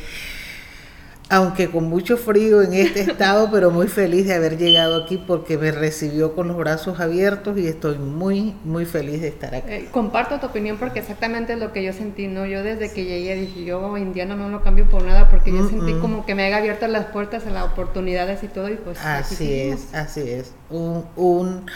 aunque 1.31 1.71
con 1.71 1.85
mucho 1.85 2.17
frío 2.17 2.63
en 2.63 2.73
este 2.73 3.01
estado, 3.03 3.51
pero 3.51 3.71
muy 3.71 3.89
feliz 3.89 4.27
de 4.27 4.35
haber 4.35 4.57
llegado 4.57 5.03
aquí 5.03 5.19
porque 5.19 5.59
me 5.59 5.71
recibió 5.71 6.35
con 6.35 6.49
los 6.49 6.57
brazos 6.57 7.01
abiertos 7.01 7.59
y 7.59 7.67
estoy 7.67 7.99
muy, 7.99 8.55
muy 8.65 8.87
feliz 8.87 9.21
de 9.21 9.29
estar 9.29 9.55
aquí. 9.55 9.67
Eh, 9.71 9.89
comparto 9.91 10.41
tu 10.41 10.47
opinión 10.47 10.79
porque 10.79 11.01
exactamente 11.01 11.53
es 11.53 11.59
lo 11.59 11.73
que 11.73 11.83
yo 11.83 11.93
sentí, 11.93 12.29
¿no? 12.29 12.47
Yo 12.47 12.63
desde 12.63 12.91
que 12.91 13.05
llegué 13.05 13.35
dije, 13.35 13.65
yo 13.65 13.97
Indiana 13.99 14.37
no 14.37 14.49
lo 14.49 14.63
cambio 14.63 14.89
por 14.89 15.03
nada 15.05 15.29
porque 15.29 15.53
yo 15.53 15.69
sentí 15.69 15.93
como 15.95 16.25
que 16.25 16.35
me 16.35 16.45
había 16.45 16.59
abierto 16.59 16.87
las 16.89 17.07
puertas 17.07 17.47
a 17.47 17.51
las 17.51 17.65
oportunidades 17.65 18.43
y 18.43 18.49
todo 18.49 18.71
y 18.71 18.77
pues... 18.77 18.99
Así 19.05 19.53
es, 19.53 19.95
así 19.95 20.23
es. 20.31 20.55
Un, 20.71 21.05
un, 21.17 21.67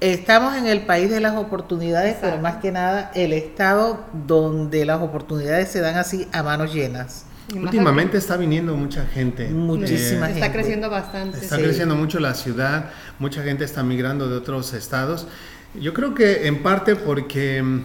estamos 0.00 0.56
en 0.56 0.66
el 0.66 0.82
país 0.82 1.08
de 1.08 1.20
las 1.20 1.36
oportunidades, 1.36 2.16
pero 2.20 2.38
más 2.38 2.56
que 2.56 2.72
nada 2.72 3.12
el 3.14 3.32
estado 3.32 4.04
donde 4.26 4.84
las 4.84 5.00
oportunidades 5.00 5.68
se 5.68 5.80
dan 5.80 5.96
así 5.96 6.26
a 6.32 6.42
manos 6.42 6.74
llenas. 6.74 7.27
Últimamente 7.54 8.18
está 8.18 8.36
viniendo 8.36 8.76
mucha 8.76 9.06
gente. 9.06 9.48
Muchísima 9.48 10.26
gente. 10.26 10.40
Está 10.40 10.52
creciendo 10.52 10.90
bastante. 10.90 11.38
Está 11.38 11.56
creciendo 11.56 11.94
mucho 11.94 12.20
la 12.20 12.34
ciudad, 12.34 12.90
mucha 13.18 13.42
gente 13.42 13.64
está 13.64 13.82
migrando 13.82 14.28
de 14.28 14.36
otros 14.36 14.74
estados. 14.74 15.26
Yo 15.74 15.94
creo 15.94 16.14
que 16.14 16.46
en 16.46 16.62
parte 16.62 16.96
porque 16.96 17.62
mm, 17.62 17.82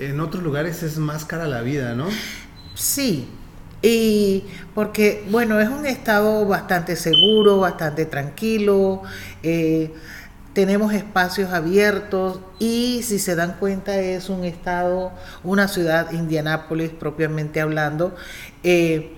en 0.00 0.20
otros 0.20 0.42
lugares 0.42 0.82
es 0.82 0.98
más 0.98 1.24
cara 1.24 1.46
la 1.46 1.62
vida, 1.62 1.94
¿no? 1.94 2.06
Sí, 2.74 3.28
y 3.82 4.42
porque, 4.74 5.24
bueno, 5.30 5.60
es 5.60 5.68
un 5.68 5.86
estado 5.86 6.46
bastante 6.46 6.96
seguro, 6.96 7.58
bastante 7.58 8.06
tranquilo. 8.06 9.02
Eh, 9.42 9.92
tenemos 10.56 10.94
espacios 10.94 11.52
abiertos 11.52 12.40
y 12.58 13.02
si 13.02 13.18
se 13.18 13.34
dan 13.34 13.56
cuenta 13.60 14.00
es 14.00 14.30
un 14.30 14.42
estado, 14.42 15.12
una 15.44 15.68
ciudad, 15.68 16.12
Indianápolis 16.12 16.88
propiamente 16.88 17.60
hablando, 17.60 18.16
eh, 18.62 19.12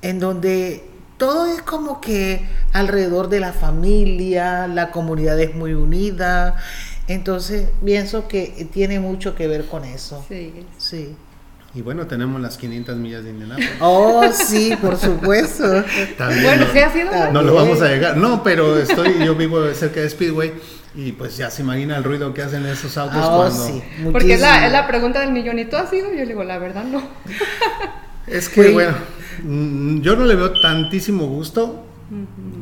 en 0.00 0.20
donde 0.20 0.84
todo 1.16 1.46
es 1.46 1.60
como 1.60 2.00
que 2.00 2.46
alrededor 2.72 3.28
de 3.28 3.40
la 3.40 3.52
familia, 3.52 4.68
la 4.68 4.92
comunidad 4.92 5.40
es 5.40 5.56
muy 5.56 5.74
unida, 5.74 6.54
entonces 7.08 7.66
pienso 7.84 8.28
que 8.28 8.68
tiene 8.72 9.00
mucho 9.00 9.34
que 9.34 9.48
ver 9.48 9.66
con 9.66 9.84
eso. 9.84 10.24
Sí. 10.28 10.52
Sí. 10.78 11.16
Y 11.72 11.82
bueno, 11.82 12.06
tenemos 12.08 12.40
las 12.40 12.56
500 12.56 12.96
millas 12.96 13.22
de 13.22 13.30
Indianápolis. 13.30 13.70
Oh, 13.80 14.24
sí, 14.32 14.76
por 14.80 14.96
supuesto. 14.96 15.64
bueno, 16.18 16.66
sí 16.72 16.78
ha 16.80 16.92
sido. 16.92 17.32
No 17.32 17.42
lo 17.42 17.54
vamos 17.54 17.80
a 17.80 17.88
llegar. 17.88 18.16
No, 18.16 18.42
pero 18.42 18.76
estoy, 18.76 19.24
yo 19.24 19.36
vivo 19.36 19.72
cerca 19.72 20.00
de 20.00 20.10
Speedway 20.10 20.52
y 20.96 21.12
pues 21.12 21.36
ya 21.36 21.48
se 21.50 21.62
imagina 21.62 21.96
el 21.96 22.02
ruido 22.02 22.34
que 22.34 22.42
hacen 22.42 22.66
esos 22.66 22.96
autos 22.98 23.22
oh, 23.22 23.36
cuando. 23.36 23.66
Sí, 23.66 23.82
Porque 24.10 24.34
es 24.34 24.40
la, 24.40 24.66
es 24.66 24.72
la, 24.72 24.88
pregunta 24.88 25.20
del 25.20 25.30
millón. 25.30 25.60
¿Y 25.60 25.66
tú 25.66 25.76
has 25.76 25.92
ido? 25.92 26.08
Yo 26.08 26.16
le 26.16 26.26
digo, 26.26 26.42
la 26.42 26.58
verdad, 26.58 26.82
no. 26.82 27.02
es 28.26 28.48
que, 28.48 28.72
bueno, 28.72 28.94
mm, 29.44 30.00
yo 30.00 30.16
no 30.16 30.24
le 30.24 30.34
veo 30.34 30.60
tantísimo 30.60 31.26
gusto. 31.26 31.86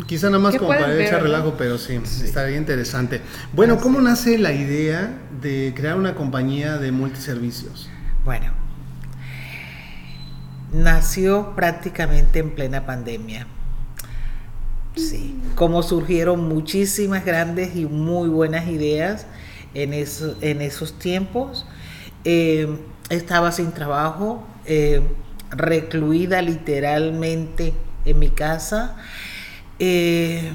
Quizá 0.06 0.26
nada 0.26 0.40
más 0.40 0.56
como 0.56 0.68
para 0.68 0.94
echar 1.02 1.22
relajo, 1.22 1.54
pero 1.56 1.78
sí, 1.78 1.98
sí, 2.04 2.26
estaría 2.26 2.58
interesante. 2.58 3.22
Bueno, 3.54 3.78
¿cómo 3.78 3.98
nace 4.02 4.36
la 4.36 4.52
idea 4.52 5.10
de 5.40 5.72
crear 5.74 5.96
una 5.96 6.14
compañía 6.14 6.76
de 6.76 6.92
multiservicios? 6.92 7.88
Bueno, 8.26 8.52
nació 10.72 11.54
prácticamente 11.54 12.38
en 12.38 12.50
plena 12.50 12.86
pandemia. 12.86 13.46
Sí, 14.96 15.40
como 15.54 15.82
surgieron 15.82 16.48
muchísimas 16.48 17.24
grandes 17.24 17.76
y 17.76 17.86
muy 17.86 18.28
buenas 18.28 18.66
ideas 18.68 19.26
en, 19.74 19.92
en 19.92 20.60
esos 20.60 20.98
tiempos. 20.98 21.66
Eh, 22.24 22.68
estaba 23.08 23.52
sin 23.52 23.72
trabajo, 23.72 24.44
eh, 24.66 25.00
recluida 25.50 26.42
literalmente 26.42 27.74
en 28.04 28.18
mi 28.18 28.30
casa. 28.30 28.96
Eh, 29.78 30.50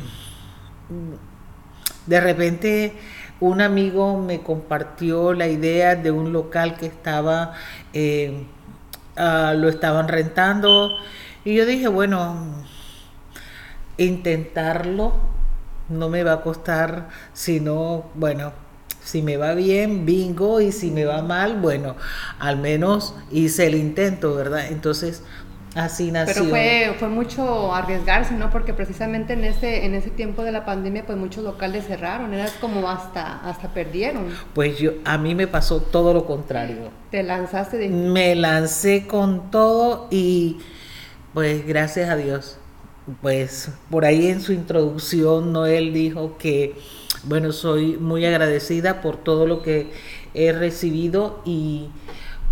de 2.06 2.20
repente 2.20 2.94
un 3.40 3.62
amigo 3.62 4.20
me 4.20 4.42
compartió 4.42 5.34
la 5.34 5.48
idea 5.48 5.96
de 5.96 6.12
un 6.12 6.34
local 6.34 6.76
que 6.76 6.86
estaba 6.86 7.54
Ah, 9.16 9.54
lo 9.56 9.70
estaban 9.70 10.08
rentando 10.08 10.90
y 11.46 11.56
yo 11.56 11.66
dije, 11.66 11.88
bueno, 11.88 12.36
intentarlo 13.98 15.14
no 15.90 16.10
me 16.10 16.24
va 16.24 16.34
a 16.34 16.42
costar, 16.42 17.10
sino, 17.34 18.06
bueno, 18.16 18.54
si 19.04 19.22
me 19.22 19.38
va 19.38 19.54
bien, 19.54 20.06
bingo, 20.06 20.62
y 20.62 20.72
si 20.72 20.90
me 20.90 21.06
va 21.06 21.22
mal, 21.22 21.60
bueno, 21.60 21.96
al 22.40 22.58
menos 22.58 23.16
hice 23.32 23.68
el 23.68 23.76
intento, 23.76 24.34
¿verdad? 24.34 24.68
Entonces, 24.72 25.24
Así 25.76 26.12
nació. 26.12 26.36
Pero 26.36 26.50
fue, 26.50 26.96
fue 27.00 27.10
mucho 27.10 27.74
arriesgarse, 27.74 28.36
¿no? 28.36 28.50
Porque 28.52 28.74
precisamente 28.74 29.34
en 29.34 29.44
ese, 29.44 29.86
en 29.86 29.96
ese 29.96 30.12
tiempo 30.12 30.44
de 30.44 30.52
la 30.52 30.66
pandemia, 30.66 31.06
pues 31.06 31.18
muchos 31.18 31.44
locales 31.44 31.86
cerraron, 31.88 32.34
era 32.34 32.48
como 32.62 32.90
hasta, 32.90 33.40
hasta 33.40 33.74
perdieron. 33.74 34.28
Pues 34.54 34.78
yo, 34.78 34.92
a 35.04 35.18
mí 35.18 35.34
me 35.34 35.48
pasó 35.48 35.82
todo 35.82 36.14
lo 36.14 36.26
contrario. 36.26 36.92
Te 37.10 37.24
lanzaste 37.24 37.78
de... 37.78 37.90
Me 37.90 38.36
lancé 38.36 39.08
con 39.08 39.50
todo 39.50 40.08
y 40.12 40.58
pues 41.34 41.66
gracias 41.66 42.10
a 42.10 42.16
Dios. 42.16 42.58
Pues 43.22 43.70
por 43.90 44.06
ahí 44.06 44.28
en 44.28 44.42
su 44.42 44.54
introducción 44.54 45.52
Noel 45.52 45.92
dijo 45.94 46.38
que, 46.38 46.76
bueno, 47.24 47.52
soy 47.52 47.98
muy 47.98 48.26
agradecida 48.26 49.02
por 49.02 49.18
todo 49.18 49.48
lo 49.48 49.62
que 49.62 49.92
he 50.34 50.52
recibido 50.52 51.42
y 51.46 51.90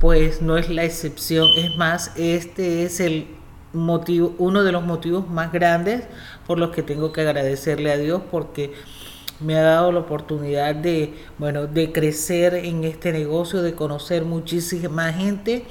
pues 0.01 0.41
no 0.41 0.57
es 0.57 0.67
la 0.69 0.83
excepción. 0.83 1.47
Es 1.55 1.77
más, 1.77 2.11
este 2.17 2.83
es 2.83 2.99
el 2.99 3.27
motivo, 3.71 4.33
uno 4.39 4.63
de 4.63 4.71
los 4.71 4.83
motivos 4.83 5.29
más 5.29 5.53
grandes 5.53 6.05
por 6.47 6.57
los 6.57 6.71
que 6.71 6.81
tengo 6.81 7.13
que 7.13 7.21
agradecerle 7.21 7.91
a 7.91 7.97
Dios 7.97 8.23
porque 8.31 8.73
me 9.39 9.55
ha 9.55 9.61
dado 9.61 9.91
la 9.91 9.99
oportunidad 9.99 10.73
de, 10.73 11.13
bueno, 11.37 11.67
de 11.67 11.91
crecer 11.91 12.55
en 12.55 12.83
este 12.83 13.11
negocio, 13.13 13.61
de 13.61 13.75
conocer 13.75 14.25
muchísima 14.25 15.13
gente 15.13 15.65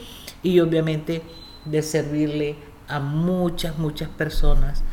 y 0.45 0.61
obviamente 0.61 1.23
de 1.65 1.83
servirle 1.83 2.55
a 2.87 3.01
muchas, 3.01 3.79
muchas 3.79 4.09
personas. 4.11 4.85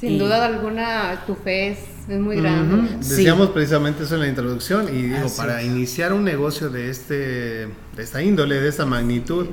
Sin 0.00 0.18
duda 0.18 0.46
alguna, 0.46 1.24
tu 1.26 1.34
fe 1.34 1.72
es, 1.72 1.78
muy 2.08 2.36
grande. 2.36 2.96
Decíamos 2.96 3.50
precisamente 3.50 4.04
eso 4.04 4.14
en 4.14 4.22
la 4.22 4.28
introducción 4.28 4.88
y 4.88 5.02
digo, 5.02 5.28
para 5.36 5.62
iniciar 5.62 6.14
un 6.14 6.24
negocio 6.24 6.70
de, 6.70 6.88
este, 6.88 7.14
de 7.14 8.02
esta 8.02 8.22
índole, 8.22 8.60
de 8.60 8.68
esta 8.68 8.86
magnitud, 8.86 9.48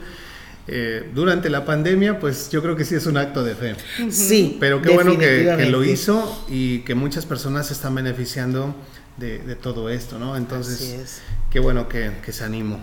eh, 0.69 1.11
durante 1.13 1.49
la 1.49 1.65
pandemia, 1.65 2.19
pues 2.19 2.49
yo 2.49 2.63
creo 2.63 2.77
que 2.77 2.85
sí 2.85 2.95
es 2.95 3.05
un 3.05 3.17
acto 3.17 3.43
de 3.43 3.55
fe. 3.55 3.75
Sí. 4.09 4.57
Pero 4.59 4.81
qué 4.81 4.91
bueno 4.91 5.17
que, 5.17 5.67
lo 5.69 5.83
hizo 5.83 6.45
y 6.47 6.79
que 6.79 6.95
muchas 6.95 7.25
personas 7.25 7.67
se 7.67 7.73
están 7.73 7.93
beneficiando 7.93 8.73
de, 9.17 9.39
todo 9.55 9.89
esto, 9.89 10.17
¿no? 10.17 10.37
Entonces, 10.37 11.21
qué 11.51 11.59
bueno 11.59 11.89
que, 11.89 12.13
que 12.23 12.31
se 12.31 12.45
animó. 12.45 12.79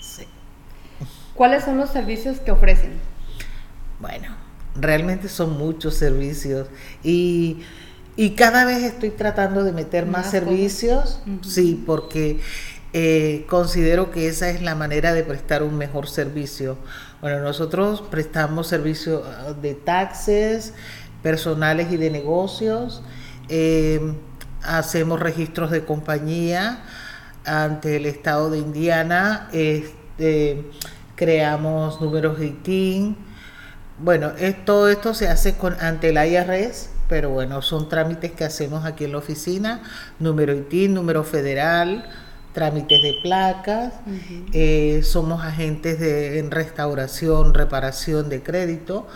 Sí. 0.00 0.24
¿Cuáles 1.34 1.64
son 1.64 1.76
los 1.76 1.90
servicios 1.90 2.40
que 2.40 2.50
ofrecen? 2.50 2.90
Bueno, 4.00 4.41
realmente 4.74 5.28
son 5.28 5.58
muchos 5.58 5.94
servicios 5.94 6.68
y, 7.02 7.62
cada 8.36 8.64
vez 8.64 8.82
estoy 8.82 9.10
tratando 9.10 9.64
de 9.64 9.72
meter 9.72 10.06
más, 10.06 10.30
servicios, 10.30 11.20
sí, 11.42 11.82
porque 11.86 12.40
eh, 12.92 13.46
considero 13.48 14.10
que 14.10 14.28
esa 14.28 14.50
es 14.50 14.62
la 14.62 14.74
manera 14.74 15.14
de 15.14 15.24
prestar 15.24 15.62
un 15.62 15.76
mejor 15.78 16.08
servicio. 16.08 16.76
Bueno, 17.22 17.40
nosotros 17.40 18.02
prestamos 18.02 18.66
servicios 18.66 19.22
ah, 19.26 19.54
de 19.54 19.74
taxes, 19.74 20.74
personales 21.22 21.90
y 21.90 21.96
de 21.96 22.10
negocios, 22.10 23.02
em, 23.48 24.16
hacemos 24.62 25.20
registros 25.20 25.70
de 25.70 25.84
compañía 25.84 26.82
ante 27.44 27.96
el 27.96 28.06
estado 28.06 28.50
de 28.50 28.58
Indiana, 28.58 29.48
este, 29.52 30.64
creamos 31.16 32.00
números 32.00 32.38
de 32.38 32.46
ITIN, 32.46 33.16
bueno, 34.02 34.32
todo 34.64 34.88
esto 34.88 35.14
se 35.14 35.28
hace 35.28 35.56
con, 35.56 35.74
ante 35.80 36.08
el 36.10 36.16
IRS, 36.16 36.90
pero 37.08 37.30
bueno, 37.30 37.62
son 37.62 37.88
trámites 37.88 38.32
que 38.32 38.44
hacemos 38.44 38.84
aquí 38.84 39.04
en 39.04 39.12
la 39.12 39.18
oficina, 39.18 39.82
número 40.18 40.54
ITIN, 40.54 40.94
número 40.94 41.24
federal, 41.24 42.08
trámites 42.52 43.02
de 43.02 43.14
placas, 43.22 43.94
eh, 44.52 45.02
somos 45.04 45.42
agentes 45.42 46.00
de, 46.00 46.38
en 46.38 46.50
restauración, 46.50 47.54
reparación 47.54 48.28
de 48.28 48.42
crédito, 48.42 49.06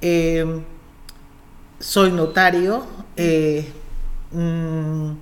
eh, 0.00 0.62
soy 1.80 2.12
notario, 2.12 2.86
eh, 3.16 3.68
mm, 4.32 5.12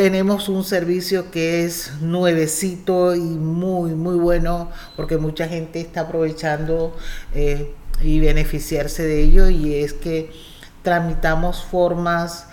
tenemos 0.00 0.48
un 0.48 0.64
servicio 0.64 1.30
que 1.30 1.66
es 1.66 1.92
nuevecito 2.00 3.14
y 3.14 3.20
muy, 3.20 3.90
muy 3.90 4.16
bueno 4.16 4.70
porque 4.96 5.18
mucha 5.18 5.46
gente 5.46 5.78
está 5.78 6.00
aprovechando 6.00 6.96
eh, 7.34 7.74
y 8.02 8.18
beneficiarse 8.18 9.02
de 9.02 9.20
ello 9.20 9.50
y 9.50 9.74
es 9.74 9.92
que 9.92 10.32
tramitamos 10.80 11.62
formas 11.62 12.46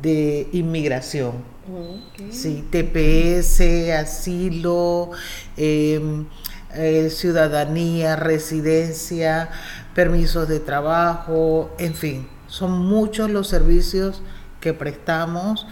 de 0.00 0.48
inmigración. 0.52 1.42
Ok. 1.66 2.30
Sí, 2.30 2.64
TPS, 2.70 3.90
asilo, 3.90 5.10
em, 5.56 6.26
eh, 6.76 7.10
ciudadanía, 7.10 8.14
residencia, 8.14 9.50
permisos 9.92 10.48
de 10.48 10.60
trabajo, 10.60 11.74
en 11.78 11.94
fin, 11.94 12.28
son 12.46 12.78
muchos 12.78 13.28
los 13.28 13.48
servicios 13.48 14.22
que 14.60 14.72
prestamos 14.72 15.66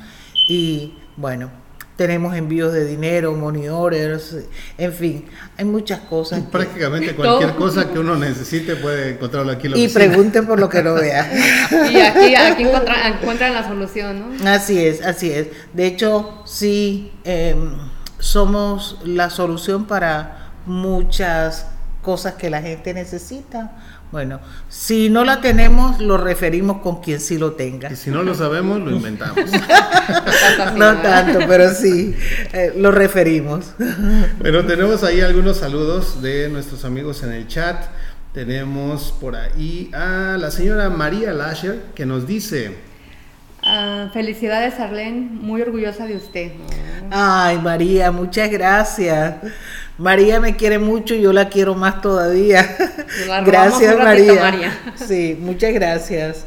y 0.48 0.94
bueno, 1.16 1.50
tenemos 1.96 2.34
envíos 2.34 2.72
de 2.72 2.86
dinero, 2.86 3.34
money 3.34 3.68
orders, 3.68 4.34
en 4.78 4.92
fin, 4.92 5.26
hay 5.58 5.66
muchas 5.66 6.00
cosas. 6.00 6.40
que- 6.44 6.46
Prácticamente 6.48 7.14
cualquier 7.14 7.50
Todo. 7.52 7.58
cosa 7.58 7.90
que 7.92 7.98
uno 7.98 8.16
necesite 8.16 8.76
puede 8.76 9.10
encontrarlo 9.10 9.52
aquí 9.52 9.66
en 9.66 9.72
la 9.72 9.78
y 9.78 9.84
oficina. 9.84 10.04
pregunten 10.06 10.46
por 10.46 10.58
lo 10.60 10.68
que 10.68 10.82
no 10.82 10.94
vean. 10.94 11.28
Y 11.92 11.96
aquí, 11.98 12.34
aquí 12.34 12.62
encuentran 12.62 13.52
la 13.54 13.66
solución, 13.68 14.38
¿no? 14.42 14.50
Así 14.50 14.82
es, 14.84 15.02
así 15.02 15.30
es. 15.30 15.48
De 15.74 15.86
hecho, 15.86 16.42
sí, 16.46 17.12
em, 17.24 17.74
somos 18.18 18.98
la 19.04 19.28
solución 19.30 19.84
para 19.86 20.52
muchas 20.66 21.66
cosas 22.02 22.34
que 22.34 22.48
la 22.48 22.62
gente 22.62 22.94
necesita. 22.94 23.72
Bueno, 24.12 24.40
si 24.68 25.08
no 25.08 25.24
la 25.24 25.40
tenemos, 25.40 26.00
lo 26.00 26.16
referimos 26.16 26.78
con 26.78 27.00
quien 27.00 27.20
sí 27.20 27.38
lo 27.38 27.52
tenga. 27.52 27.92
Y 27.92 27.96
si 27.96 28.10
no 28.10 28.22
lo 28.24 28.34
sabemos, 28.34 28.80
lo 28.80 28.90
inventamos. 28.90 29.38
No 30.74 30.96
tanto, 31.00 31.38
pero 31.46 31.72
sí, 31.72 32.14
eh, 32.52 32.72
lo 32.76 32.90
referimos. 32.90 33.74
Bueno, 34.40 34.64
tenemos 34.66 35.04
ahí 35.04 35.20
algunos 35.20 35.58
saludos 35.58 36.20
de 36.20 36.48
nuestros 36.48 36.84
amigos 36.84 37.22
en 37.22 37.32
el 37.32 37.46
chat. 37.46 37.84
Tenemos 38.34 39.14
por 39.20 39.36
ahí 39.36 39.90
a 39.92 40.36
la 40.38 40.50
señora 40.50 40.90
María 40.90 41.32
Lasher 41.32 41.82
que 41.94 42.06
nos 42.06 42.26
dice, 42.26 42.76
Ah, 43.62 44.08
felicidades, 44.12 44.80
Arlene. 44.80 45.28
Muy 45.32 45.60
orgullosa 45.60 46.06
de 46.06 46.16
usted. 46.16 46.52
Ay, 47.10 47.58
María, 47.58 48.10
muchas 48.10 48.50
gracias. 48.50 49.34
María 50.00 50.40
me 50.40 50.56
quiere 50.56 50.78
mucho 50.78 51.14
y 51.14 51.20
yo 51.20 51.34
la 51.34 51.50
quiero 51.50 51.74
más 51.74 52.00
todavía. 52.00 52.66
la 53.28 53.40
Gracias, 53.44 53.94
un 53.94 54.00
ratito, 54.00 54.34
María. 54.34 54.40
María. 54.40 54.94
Sí, 54.96 55.36
muchas 55.38 55.74
gracias. 55.74 56.46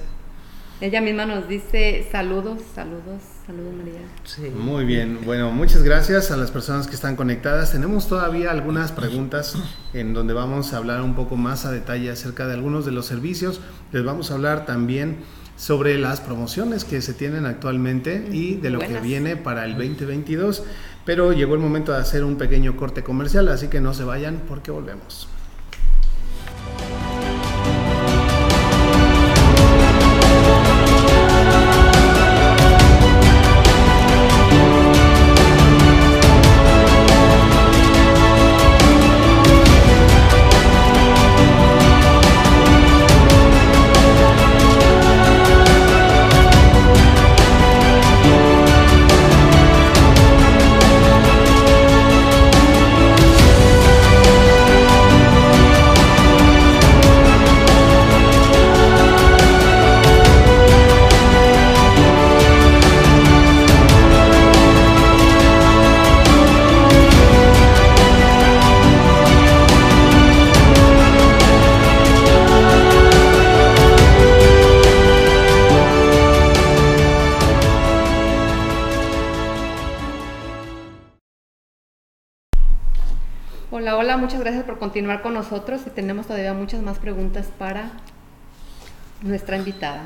Ella 0.81 1.01
misma 1.01 1.27
nos 1.27 1.47
dice 1.47 2.07
saludos, 2.11 2.63
saludos, 2.73 3.21
saludos, 3.45 3.73
María. 3.75 4.01
Sí. 4.23 4.41
muy 4.49 4.85
bien, 4.85 5.19
bueno, 5.23 5.51
muchas 5.51 5.83
gracias 5.83 6.31
a 6.31 6.35
las 6.35 6.49
personas 6.49 6.87
que 6.87 6.95
están 6.95 7.15
conectadas. 7.15 7.71
Tenemos 7.71 8.07
todavía 8.07 8.49
algunas 8.49 8.91
preguntas 8.91 9.55
en 9.93 10.15
donde 10.15 10.33
vamos 10.33 10.73
a 10.73 10.77
hablar 10.77 11.01
un 11.03 11.13
poco 11.13 11.37
más 11.37 11.65
a 11.65 11.71
detalle 11.71 12.09
acerca 12.09 12.47
de 12.47 12.55
algunos 12.55 12.87
de 12.87 12.91
los 12.91 13.05
servicios. 13.05 13.61
Les 13.91 14.03
vamos 14.03 14.31
a 14.31 14.33
hablar 14.33 14.65
también 14.65 15.19
sobre 15.55 15.99
las 15.99 16.19
promociones 16.19 16.83
que 16.83 17.01
se 17.01 17.13
tienen 17.13 17.45
actualmente 17.45 18.27
y 18.31 18.55
de 18.55 18.71
lo 18.71 18.79
que 18.79 18.99
viene 18.99 19.35
para 19.35 19.65
el 19.65 19.73
2022. 19.73 20.63
Pero 21.05 21.33
llegó 21.33 21.55
el 21.55 21.59
momento 21.59 21.91
de 21.91 21.99
hacer 21.99 22.23
un 22.23 22.37
pequeño 22.37 22.77
corte 22.77 23.03
comercial, 23.03 23.49
así 23.49 23.67
que 23.67 23.81
no 23.81 23.93
se 23.93 24.03
vayan 24.03 24.43
porque 24.47 24.71
volvemos. 24.71 25.27
Muchas 84.23 84.39
gracias 84.39 84.63
por 84.63 84.79
continuar 84.79 85.21
con 85.21 85.33
nosotros 85.33 85.81
y 85.85 85.89
tenemos 85.89 86.27
todavía 86.27 86.53
muchas 86.53 86.81
más 86.81 86.97
preguntas 86.97 87.47
para 87.59 87.91
nuestra 89.21 89.57
invitada. 89.57 90.03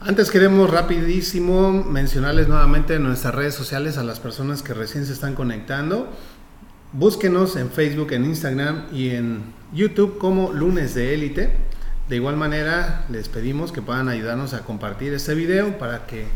Antes 0.00 0.30
queremos 0.30 0.68
rapidísimo 0.68 1.72
mencionarles 1.72 2.46
nuevamente 2.46 2.96
en 2.96 3.04
nuestras 3.04 3.34
redes 3.34 3.54
sociales 3.54 3.96
a 3.96 4.04
las 4.04 4.20
personas 4.20 4.62
que 4.62 4.74
recién 4.74 5.06
se 5.06 5.14
están 5.14 5.34
conectando. 5.34 6.12
Búsquenos 6.92 7.56
en 7.56 7.70
Facebook, 7.70 8.12
en 8.12 8.26
Instagram 8.26 8.84
y 8.92 9.08
en 9.08 9.44
YouTube 9.72 10.18
como 10.18 10.52
Lunes 10.52 10.94
de 10.94 11.14
Élite. 11.14 11.56
De 12.10 12.16
igual 12.16 12.36
manera, 12.36 13.06
les 13.08 13.30
pedimos 13.30 13.72
que 13.72 13.80
puedan 13.80 14.10
ayudarnos 14.10 14.52
a 14.52 14.60
compartir 14.60 15.14
este 15.14 15.34
video 15.34 15.78
para 15.78 16.04
que 16.04 16.26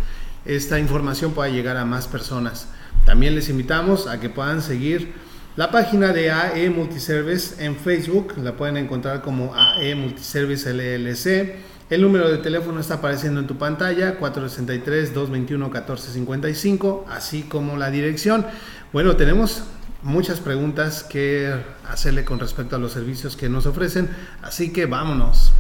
esta 0.47 0.79
información 0.79 1.33
pueda 1.33 1.51
llegar 1.51 1.77
a 1.77 1.85
más 1.85 2.09
personas. 2.09 2.69
También 3.05 3.35
les 3.35 3.51
invitamos 3.51 4.07
a 4.07 4.19
que 4.19 4.31
puedan 4.31 4.63
seguir 4.63 5.29
la 5.57 5.71
página 5.71 6.13
de 6.13 6.31
AE 6.31 6.69
Multiservice 6.71 7.65
en 7.65 7.77
Facebook. 7.77 8.35
La 8.43 8.53
pueden 8.57 8.77
encontrar 8.77 9.23
como 9.23 9.55
AE 9.55 9.95
Multiservice 9.95 10.73
LLC. 10.73 11.57
El 11.91 12.03
número 12.03 12.31
de 12.31 12.39
teléfono 12.39 12.79
está 12.81 12.95
apareciendo 12.95 13.41
en 13.41 13.47
tu 13.49 13.59
pantalla, 13.59 14.19
463-221-1455, 14.21 17.05
así 17.09 17.43
como 17.43 17.77
la 17.77 17.91
dirección. 17.91 18.47
Bueno, 18.93 19.17
tenemos 19.17 19.65
muchas 20.03 20.41
preguntas 20.41 21.03
que 21.05 21.53
hacerle 21.89 22.25
con 22.25 22.39
respecto 22.39 22.77
a 22.77 22.79
los 22.79 22.93
servicios 22.93 23.37
que 23.37 23.49
nos 23.49 23.67
ofrecen, 23.67 24.09
así 24.43 24.73
que 24.73 24.87
vámonos. 24.87 25.53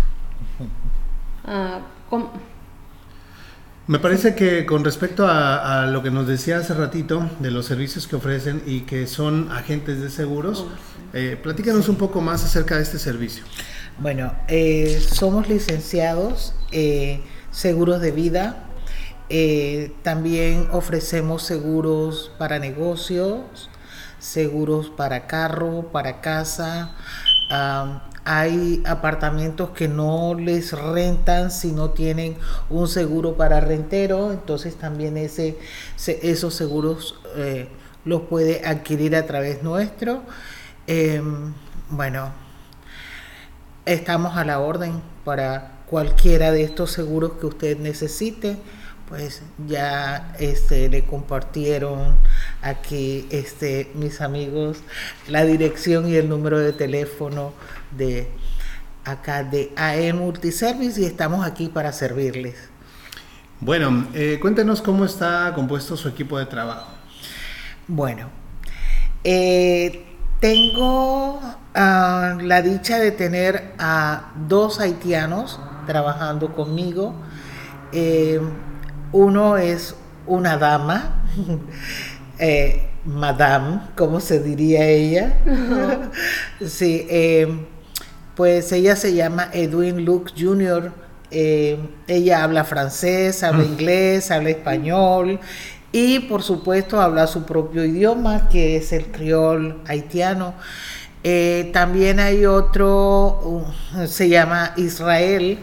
Ah, 1.44 1.80
¿cómo- 2.08 2.32
Me 3.90 3.98
parece 3.98 4.36
que 4.36 4.66
con 4.66 4.84
respecto 4.84 5.26
a, 5.26 5.82
a 5.82 5.86
lo 5.88 6.00
que 6.00 6.12
nos 6.12 6.24
decía 6.28 6.58
hace 6.58 6.74
ratito 6.74 7.28
de 7.40 7.50
los 7.50 7.66
servicios 7.66 8.06
que 8.06 8.14
ofrecen 8.14 8.62
y 8.64 8.82
que 8.82 9.08
son 9.08 9.50
agentes 9.50 10.00
de 10.00 10.10
seguros, 10.10 10.64
eh, 11.12 11.36
platícanos 11.42 11.88
un 11.88 11.96
poco 11.96 12.20
más 12.20 12.44
acerca 12.44 12.76
de 12.76 12.84
este 12.84 13.00
servicio. 13.00 13.42
Bueno, 13.98 14.32
eh, 14.46 15.04
somos 15.04 15.48
licenciados, 15.48 16.54
eh, 16.70 17.20
seguros 17.50 18.00
de 18.00 18.12
vida. 18.12 18.64
también 20.04 20.68
ofrecemos 20.70 21.42
seguros 21.42 22.30
para 22.38 22.60
negocios, 22.60 23.70
seguros 24.20 24.88
para 24.88 25.26
carro, 25.26 25.90
para 25.90 26.20
casa. 26.20 26.92
Hay 28.38 28.82
apartamentos 28.86 29.70
que 29.70 29.88
no 29.88 30.34
les 30.34 30.72
rentan 30.72 31.50
si 31.50 31.72
no 31.72 31.90
tienen 31.90 32.36
un 32.68 32.88
seguro 32.88 33.36
para 33.36 33.60
rentero, 33.60 34.32
entonces 34.32 34.76
también 34.76 35.16
ese, 35.16 35.58
se- 35.96 36.20
esos 36.30 36.54
seguros 36.54 37.16
eh, 37.36 37.68
los 38.04 38.22
puede 38.22 38.64
adquirir 38.66 39.16
a 39.16 39.26
través 39.26 39.62
nuestro. 39.62 40.22
Em, 40.86 41.52
bueno, 41.90 42.32
Estamos 43.86 44.36
a 44.36 44.44
la 44.44 44.60
orden 44.60 45.00
para 45.24 45.72
cualquiera 45.86 46.52
de 46.52 46.62
estos 46.62 46.92
seguros 46.92 47.32
que 47.40 47.46
usted 47.46 47.78
necesite. 47.78 48.56
Pues 49.08 49.42
ya 49.66 50.34
este, 50.38 50.88
le 50.88 51.04
compartieron 51.04 52.14
aquí 52.62 53.26
este, 53.30 53.90
mis 53.94 54.20
amigos 54.20 54.78
la 55.26 55.44
dirección 55.44 56.08
y 56.08 56.14
el 56.14 56.28
número 56.28 56.60
de 56.60 56.72
teléfono 56.72 57.52
de 57.96 58.28
acá 59.04 59.42
de 59.44 59.72
AE 59.76 60.12
Multiservice 60.12 61.00
y 61.00 61.04
estamos 61.04 61.46
aquí 61.46 61.68
para 61.68 61.92
servirles. 61.92 62.56
Bueno, 63.60 64.08
eh, 64.14 64.38
cuéntenos 64.40 64.80
cómo 64.80 65.04
está 65.04 65.52
compuesto 65.54 65.96
su 65.96 66.08
equipo 66.08 66.38
de 66.38 66.46
trabajo. 66.46 66.92
Bueno, 67.86 68.28
eh, 69.24 70.04
tengo 70.40 71.40
ah, 71.74 72.38
la 72.40 72.62
dicha 72.62 72.98
de 72.98 73.10
tener 73.10 73.74
a 73.78 74.32
dos 74.48 74.80
haitianos 74.80 75.60
trabajando 75.86 76.54
conmigo. 76.54 77.14
Eh, 77.92 78.40
uno 79.12 79.56
es 79.58 79.94
una 80.26 80.56
dama, 80.56 81.22
eh, 82.38 82.88
madame, 83.04 83.80
como 83.96 84.20
se 84.20 84.40
diría 84.40 84.86
ella. 84.86 85.36
sí, 86.66 87.06
eh, 87.10 87.66
pues 88.36 88.72
ella 88.72 88.96
se 88.96 89.14
llama 89.14 89.50
Edwin 89.52 90.04
Luke 90.04 90.32
Jr. 90.38 90.92
Eh, 91.30 91.78
ella 92.08 92.42
habla 92.42 92.64
francés, 92.64 93.42
habla 93.42 93.64
inglés, 93.64 94.30
habla 94.30 94.50
español 94.50 95.38
y 95.92 96.20
por 96.20 96.42
supuesto 96.42 97.00
habla 97.00 97.26
su 97.26 97.44
propio 97.44 97.84
idioma, 97.84 98.48
que 98.48 98.76
es 98.76 98.92
el 98.92 99.06
criol 99.06 99.80
haitiano. 99.86 100.54
Eh, 101.22 101.70
también 101.72 102.18
hay 102.18 102.46
otro, 102.46 103.40
uh, 103.94 104.06
se 104.06 104.28
llama 104.28 104.72
Israel, 104.76 105.58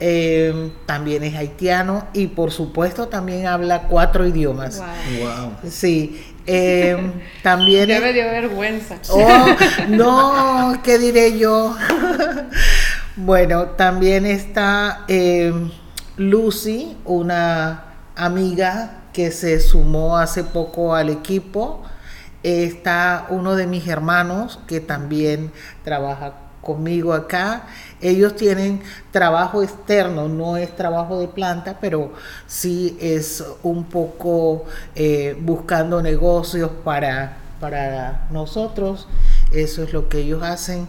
eh, 0.00 0.72
también 0.86 1.22
es 1.22 1.36
haitiano 1.36 2.08
y 2.12 2.28
por 2.28 2.50
supuesto 2.50 3.08
también 3.08 3.46
habla 3.46 3.82
cuatro 3.84 4.26
idiomas. 4.26 4.78
Wow. 5.20 5.70
Sí. 5.70 6.34
Eh, 6.48 7.12
también 7.42 7.88
Ya 7.88 7.96
es- 7.96 8.02
me 8.02 8.12
dio 8.12 8.24
vergüenza. 8.24 8.96
Oh, 9.10 9.46
no, 9.88 10.80
¿qué 10.82 10.98
diré 10.98 11.38
yo? 11.38 11.76
bueno, 13.16 13.66
también 13.70 14.26
está 14.26 15.04
eh, 15.08 15.52
Lucy, 16.16 16.96
una 17.04 17.84
amiga 18.16 19.02
que 19.12 19.30
se 19.30 19.60
sumó 19.60 20.16
hace 20.18 20.44
poco 20.44 20.94
al 20.94 21.08
equipo. 21.10 21.82
Está 22.42 23.26
uno 23.30 23.56
de 23.56 23.66
mis 23.66 23.86
hermanos 23.88 24.60
que 24.66 24.80
también 24.80 25.52
trabaja 25.84 26.34
conmigo 26.60 27.12
acá. 27.12 27.66
Ellos 28.00 28.36
tienen 28.36 28.80
trabajo 29.10 29.62
externo, 29.62 30.28
no 30.28 30.56
es 30.56 30.74
trabajo 30.76 31.18
de 31.18 31.28
planta, 31.28 31.78
pero 31.80 32.12
sí 32.46 32.96
es 33.00 33.44
un 33.62 33.84
poco 33.84 34.64
eh, 34.94 35.36
buscando 35.40 36.00
negocios 36.00 36.70
para, 36.84 37.38
para 37.60 38.28
nosotros. 38.30 39.08
Eso 39.52 39.82
es 39.82 39.92
lo 39.92 40.08
que 40.08 40.18
ellos 40.18 40.42
hacen. 40.42 40.86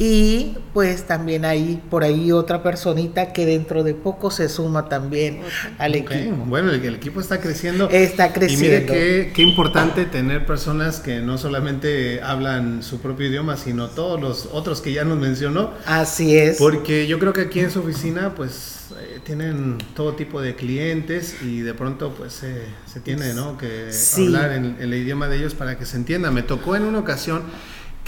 Y 0.00 0.56
pues 0.74 1.08
también 1.08 1.44
hay 1.44 1.82
por 1.90 2.04
ahí 2.04 2.30
otra 2.30 2.62
personita 2.62 3.32
que 3.32 3.44
dentro 3.44 3.82
de 3.82 3.94
poco 3.94 4.30
se 4.30 4.48
suma 4.48 4.88
también 4.88 5.40
al 5.76 5.96
equipo. 5.96 6.36
Bueno, 6.46 6.70
el, 6.70 6.84
el 6.84 6.94
equipo 6.94 7.20
está 7.20 7.40
creciendo. 7.40 7.88
Está 7.90 8.28
Y 8.28 8.30
creciendo. 8.30 8.64
mire 8.64 8.86
qué, 8.86 9.32
qué 9.34 9.42
importante 9.42 10.04
tener 10.04 10.46
personas 10.46 11.00
que 11.00 11.18
no 11.20 11.36
solamente 11.36 12.22
hablan 12.22 12.84
su 12.84 13.00
propio 13.00 13.26
idioma, 13.26 13.56
sino 13.56 13.88
todos 13.88 14.20
los 14.20 14.48
otros 14.52 14.80
que 14.80 14.92
ya 14.92 15.04
nos 15.04 15.18
mencionó. 15.18 15.72
Así 15.84 16.36
es. 16.36 16.58
Porque 16.58 17.08
yo 17.08 17.18
creo 17.18 17.32
que 17.32 17.40
aquí 17.42 17.58
en 17.58 17.72
su 17.72 17.80
oficina, 17.80 18.34
pues, 18.36 18.86
eh, 19.00 19.18
tienen 19.24 19.78
todo 19.96 20.14
tipo 20.14 20.40
de 20.40 20.54
clientes 20.54 21.36
y 21.42 21.60
de 21.62 21.74
pronto, 21.74 22.14
pues, 22.16 22.42
eh, 22.44 22.62
se 22.86 23.00
tiene, 23.00 23.34
¿no? 23.34 23.58
Que 23.58 23.88
Sí. 23.92 24.26
hablar 24.26 24.52
en, 24.52 24.76
el 24.78 24.94
idioma 24.94 25.26
de 25.28 25.38
ellos 25.38 25.54
para 25.54 25.76
que 25.76 25.84
se 25.86 25.96
entienda. 25.96 26.30
Me 26.30 26.44
tocó 26.44 26.76
en 26.76 26.84
una 26.84 27.00
ocasión 27.00 27.42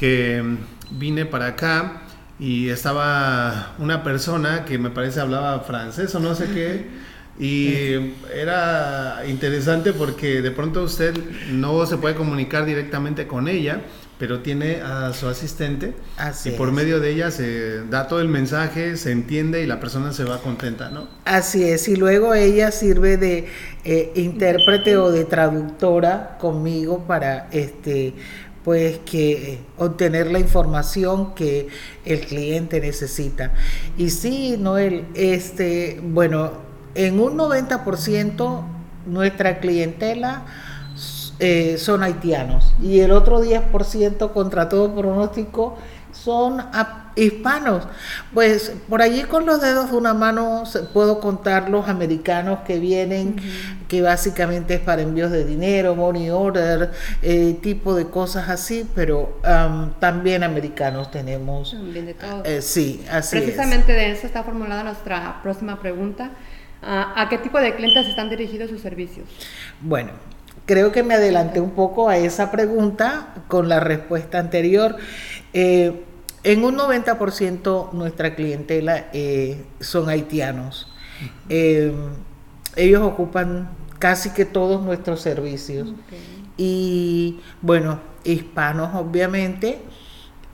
que 0.01 0.43
vine 0.93 1.27
para 1.27 1.49
acá 1.49 2.05
y 2.39 2.71
estaba 2.71 3.75
una 3.79 4.03
persona 4.03 4.65
que 4.65 4.79
me 4.79 4.89
parece 4.89 5.21
hablaba 5.21 5.61
francés 5.61 6.15
o 6.15 6.21
no 6.21 6.35
sé 6.35 6.49
qué. 6.49 6.87
Y 7.39 8.15
era 8.35 9.23
interesante 9.29 9.93
porque 9.93 10.41
de 10.41 10.51
pronto 10.51 10.83
usted 10.85 11.15
no 11.51 11.85
se 11.87 11.99
puede 11.99 12.15
comunicar 12.15 12.65
directamente 12.65 13.27
con 13.27 13.47
ella, 13.47 13.83
pero 14.19 14.41
tiene 14.41 14.81
a 14.81 15.13
su 15.13 15.29
asistente 15.29 15.95
Así 16.17 16.49
y 16.49 16.53
por 16.53 16.71
es. 16.71 16.73
medio 16.73 16.99
de 17.01 17.11
ella 17.11 17.31
se 17.31 17.85
da 17.87 18.09
todo 18.09 18.21
el 18.21 18.29
mensaje, 18.29 18.97
se 18.97 19.13
entiende 19.13 19.63
y 19.63 19.67
la 19.67 19.81
persona 19.81 20.13
se 20.15 20.25
va 20.25 20.41
contenta, 20.43 20.91
¿no? 20.91 21.09
Así 21.25 21.63
es, 21.65 21.87
y 21.89 21.97
luego 21.97 22.35
ella 22.35 22.73
sirve 22.73 23.17
de 23.17 23.47
eh, 23.85 24.13
intérprete 24.17 24.97
o 24.97 25.13
de 25.13 25.25
traductora 25.27 26.39
conmigo 26.39 27.05
para 27.07 27.49
este 27.53 28.15
pues 28.65 28.99
que 28.99 29.33
eh, 29.33 29.59
obtener 29.79 30.31
la 30.31 30.39
información 30.39 31.35
que 31.35 31.69
el 32.05 32.21
cliente 32.21 32.81
necesita. 32.81 33.53
Y 33.97 34.11
sí, 34.11 34.57
Noel, 34.59 35.07
este, 35.15 36.01
bueno, 36.03 36.53
en 36.95 37.21
un 37.21 37.39
90% 37.39 38.63
nuestra 39.07 39.61
clientela 39.61 40.45
eh, 41.39 41.79
son 41.79 42.03
haitianos 42.03 42.75
y 42.83 43.01
el 43.01 43.13
otro 43.13 43.43
10% 43.43 44.33
contra 44.33 44.69
todo 44.69 44.95
pronóstico 44.95 45.79
son 46.13 46.63
hispanos. 47.17 47.85
Pues 48.35 48.73
por 48.89 49.01
allí 49.01 49.23
con 49.23 49.47
los 49.47 49.61
dedos 49.61 49.91
de 49.91 49.97
una 49.97 50.13
mano 50.13 50.65
puedo 50.93 51.21
contar 51.21 51.71
los 51.71 51.89
americanos 51.89 52.61
que 52.67 52.79
vienen, 52.79 53.37
que 53.91 54.03
básicamente 54.03 54.75
es 54.75 54.81
para 54.81 55.03
envíos 55.03 55.33
de 55.33 55.45
dinero, 55.45 55.97
money 55.97 56.31
order, 56.31 56.93
eh, 57.23 57.59
tipo 57.61 57.97
de 57.97 58.07
cosas 58.07 58.49
así, 58.49 58.89
pero 58.95 59.41
am, 59.43 59.95
también 59.99 60.45
americanos 60.45 61.11
tenemos. 61.11 61.73
También 61.73 62.07
de 62.07 62.15
todo. 62.15 62.45
Eh, 62.45 62.63
sí, 62.63 63.05
así 63.11 63.37
es. 63.37 63.43
Precisamente 63.43 63.93
de 63.93 64.13
eso 64.13 64.29
está 64.29 64.45
formulada 64.45 64.85
nuestra 64.85 65.43
próxima 65.43 65.81
pregunta. 65.81 66.31
Ah, 66.81 67.15
¿A 67.17 67.29
qué 67.29 67.39
tipo 67.39 67.59
de 67.59 67.75
clientes 67.75 68.07
están 68.07 68.31
dirigidos 68.31 68.71
sus 68.71 68.81
servicios? 68.81 69.29
Bueno, 69.81 70.13
creo 70.67 70.93
que 70.93 71.03
me 71.03 71.15
adelanté 71.15 71.61
un 71.61 71.73
poco 71.73 72.09
a 72.09 72.17
esa 72.17 72.53
pregunta 72.53 73.35
con 73.49 73.69
la 73.69 73.81
respuesta 73.81 74.39
anterior. 74.39 74.99
Eh, 75.53 76.05
en 76.45 76.65
un 76.65 76.79
90% 76.79 77.91
nuestra 77.91 78.37
clientela 78.37 79.09
eh, 79.13 79.65
son 79.81 80.09
haitianos. 80.09 80.87
Eh, 81.49 81.93
ellos 82.77 83.03
ocupan 83.03 83.80
casi 84.01 84.31
que 84.31 84.45
todos 84.45 84.83
nuestros 84.83 85.21
servicios. 85.21 85.89
Y 86.57 87.39
bueno, 87.63 88.01
hispanos 88.25 88.91
obviamente. 88.97 89.79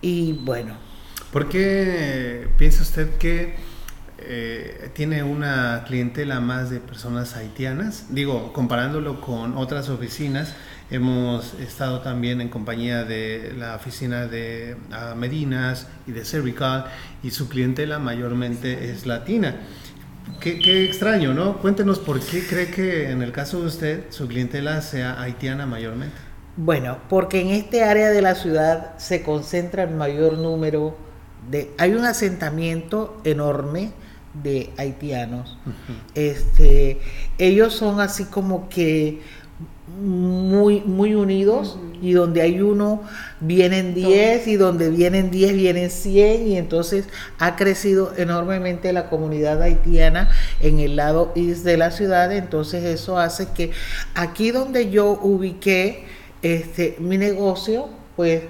Y 0.02 0.34
bueno, 0.34 0.74
¿Por 1.36 1.50
qué 1.50 2.48
piensa 2.56 2.82
usted 2.82 3.18
que 3.18 3.56
eh, 4.16 4.90
tiene 4.94 5.22
una 5.22 5.84
clientela 5.86 6.40
más 6.40 6.70
de 6.70 6.80
personas 6.80 7.36
haitianas? 7.36 8.06
Digo, 8.08 8.54
comparándolo 8.54 9.20
con 9.20 9.54
otras 9.58 9.90
oficinas, 9.90 10.54
hemos 10.90 11.52
estado 11.54 12.00
también 12.00 12.40
en 12.40 12.48
compañía 12.48 13.04
de 13.04 13.52
la 13.58 13.74
oficina 13.74 14.26
de 14.26 14.76
Medinas 15.14 15.88
y 16.06 16.12
de 16.12 16.24
Cervical 16.24 16.86
y 17.22 17.32
su 17.32 17.50
clientela 17.50 17.98
mayormente 17.98 18.90
es 18.90 19.04
latina. 19.04 19.56
Qué, 20.40 20.58
qué 20.58 20.84
extraño, 20.84 21.34
¿no? 21.34 21.58
Cuéntenos 21.58 21.98
por 21.98 22.20
qué 22.20 22.46
cree 22.46 22.70
que 22.70 23.10
en 23.10 23.22
el 23.22 23.32
caso 23.32 23.60
de 23.60 23.66
usted 23.66 24.04
su 24.10 24.26
clientela 24.26 24.80
sea 24.82 25.20
haitiana 25.20 25.66
mayormente. 25.66 26.16
Bueno, 26.56 26.98
porque 27.08 27.40
en 27.40 27.48
este 27.48 27.84
área 27.84 28.10
de 28.10 28.22
la 28.22 28.34
ciudad 28.34 28.96
se 28.98 29.22
concentra 29.22 29.82
el 29.82 29.94
mayor 29.94 30.38
número 30.38 30.96
de... 31.50 31.70
Hay 31.78 31.92
un 31.92 32.04
asentamiento 32.04 33.20
enorme 33.24 33.92
de 34.42 34.70
haitianos. 34.78 35.58
Este, 36.14 37.00
ellos 37.38 37.74
son 37.74 38.00
así 38.00 38.24
como 38.24 38.68
que 38.68 39.20
muy, 39.88 40.80
muy 40.80 41.14
unidos 41.14 41.78
y 42.02 42.12
donde 42.12 42.42
hay 42.42 42.60
uno 42.60 43.02
vienen 43.40 43.94
10 43.94 44.46
y 44.48 44.56
donde 44.56 44.90
vienen 44.90 45.30
10 45.30 45.54
vienen 45.54 45.90
100 45.90 46.48
y 46.48 46.56
entonces 46.58 47.08
ha 47.38 47.56
crecido 47.56 48.12
enormemente 48.16 48.92
la 48.92 49.08
comunidad 49.08 49.62
haitiana 49.62 50.28
en 50.60 50.80
el 50.80 50.96
lado 50.96 51.32
east 51.36 51.64
de 51.64 51.76
la 51.76 51.90
ciudad, 51.90 52.32
entonces 52.32 52.84
eso 52.84 53.18
hace 53.18 53.48
que 53.54 53.70
aquí 54.14 54.50
donde 54.50 54.90
yo 54.90 55.18
ubiqué 55.22 56.04
este 56.42 56.96
mi 56.98 57.16
negocio, 57.16 57.88
pues 58.16 58.42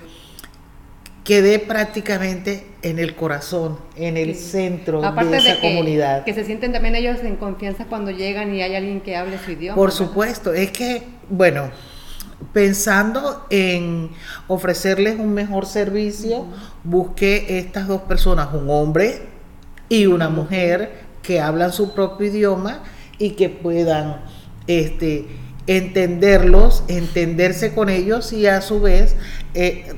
quedé 1.22 1.58
prácticamente 1.58 2.66
en 2.82 3.00
el 3.00 3.16
corazón, 3.16 3.78
en 3.96 4.16
el 4.16 4.34
Sí. 4.36 4.50
centro 4.50 5.04
Aparte 5.04 5.30
de 5.32 5.36
esa 5.38 5.54
que, 5.60 5.60
comunidad. 5.60 6.24
que 6.24 6.32
se 6.34 6.44
sienten 6.44 6.72
también 6.72 6.94
ellos 6.94 7.18
en 7.24 7.34
confianza 7.36 7.86
cuando 7.86 8.12
llegan 8.12 8.54
y 8.54 8.62
hay 8.62 8.76
alguien 8.76 9.00
que 9.00 9.16
hable 9.16 9.36
su 9.44 9.50
idioma. 9.50 9.74
Por 9.74 9.90
supuesto, 9.90 10.52
es 10.52 10.70
que, 10.70 11.02
bueno, 11.28 11.70
pensando 12.52 13.46
en 13.50 14.10
ofrecerles 14.48 15.18
un 15.18 15.32
mejor 15.34 15.66
servicio, 15.66 16.46
busqué 16.84 17.58
estas 17.58 17.88
dos 17.88 18.02
personas, 18.02 18.52
un 18.52 18.68
hombre 18.70 19.22
y 19.88 20.06
una 20.06 20.28
mujer 20.28 21.06
que 21.22 21.40
hablan 21.40 21.72
su 21.72 21.94
propio 21.94 22.28
idioma 22.28 22.82
y 23.18 23.30
que 23.30 23.48
puedan 23.48 24.22
este, 24.66 25.26
entenderlos, 25.66 26.84
entenderse 26.88 27.74
con 27.74 27.88
ellos 27.88 28.32
y 28.32 28.46
a 28.46 28.60
su 28.60 28.80
vez 28.80 29.16
eh, 29.54 29.94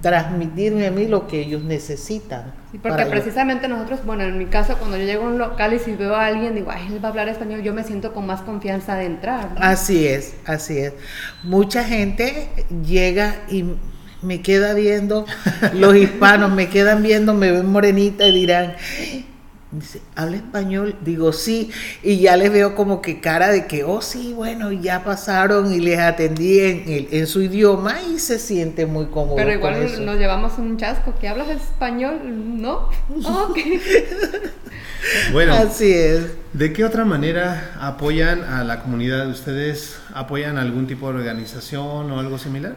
transmitirme 0.00 0.86
a 0.86 0.90
mí 0.90 1.06
lo 1.06 1.26
que 1.26 1.40
ellos 1.40 1.62
necesitan. 1.62 2.59
Sí, 2.70 2.78
porque 2.78 3.04
precisamente 3.06 3.66
nosotros, 3.66 4.04
bueno, 4.04 4.22
en 4.22 4.38
mi 4.38 4.46
caso, 4.46 4.76
cuando 4.78 4.96
yo 4.96 5.04
llego 5.04 5.24
a 5.24 5.28
un 5.28 5.38
local 5.38 5.74
y 5.74 5.80
si 5.80 5.94
veo 5.94 6.14
a 6.14 6.26
alguien, 6.26 6.54
digo, 6.54 6.70
ay, 6.70 6.86
él 6.88 7.02
va 7.02 7.08
a 7.08 7.10
hablar 7.10 7.28
español, 7.28 7.62
yo 7.62 7.74
me 7.74 7.82
siento 7.82 8.12
con 8.12 8.26
más 8.26 8.42
confianza 8.42 8.94
de 8.94 9.06
entrar. 9.06 9.52
¿no? 9.52 9.60
Así 9.60 10.06
es, 10.06 10.34
así 10.46 10.78
es. 10.78 10.92
Mucha 11.42 11.82
gente 11.82 12.48
llega 12.86 13.34
y 13.48 13.64
me 14.22 14.40
queda 14.40 14.74
viendo, 14.74 15.26
los 15.74 15.96
hispanos 15.96 16.52
me 16.52 16.68
quedan 16.68 17.02
viendo, 17.02 17.34
me 17.34 17.50
ven 17.50 17.66
morenita 17.66 18.26
y 18.26 18.32
dirán, 18.32 18.74
dice, 19.72 20.00
¿habla 20.16 20.36
español? 20.36 20.96
Digo, 21.02 21.32
sí, 21.32 21.70
y 22.02 22.18
ya 22.20 22.36
les 22.36 22.50
veo 22.52 22.74
como 22.74 23.00
que 23.02 23.20
cara 23.20 23.48
de 23.48 23.66
que, 23.66 23.84
oh, 23.84 24.02
sí, 24.02 24.32
bueno, 24.34 24.72
ya 24.72 25.04
pasaron 25.04 25.72
y 25.72 25.80
les 25.80 25.98
atendí 25.98 26.60
en, 26.60 26.88
el- 26.88 27.08
en 27.12 27.26
su 27.26 27.40
idioma 27.42 27.96
y 28.02 28.18
se 28.18 28.38
siente 28.38 28.86
muy 28.86 29.06
cómodo. 29.06 29.36
Pero 29.36 29.60
con 29.60 29.70
igual 29.74 29.82
eso. 29.84 30.00
nos 30.02 30.18
llevamos 30.18 30.58
un 30.58 30.76
chasco, 30.76 31.14
que 31.20 31.28
hablas 31.28 31.48
español, 31.50 32.18
¿no? 32.60 32.88
Ok. 33.24 33.58
Bueno, 35.32 35.54
Así 35.54 35.90
es. 35.92 36.24
¿de 36.52 36.72
qué 36.74 36.84
otra 36.84 37.04
manera 37.06 37.72
apoyan 37.80 38.44
a 38.44 38.64
la 38.64 38.82
comunidad? 38.82 39.28
¿Ustedes 39.30 39.96
apoyan 40.12 40.58
algún 40.58 40.86
tipo 40.86 41.10
de 41.10 41.18
organización 41.20 42.10
o 42.10 42.20
algo 42.20 42.38
similar? 42.38 42.76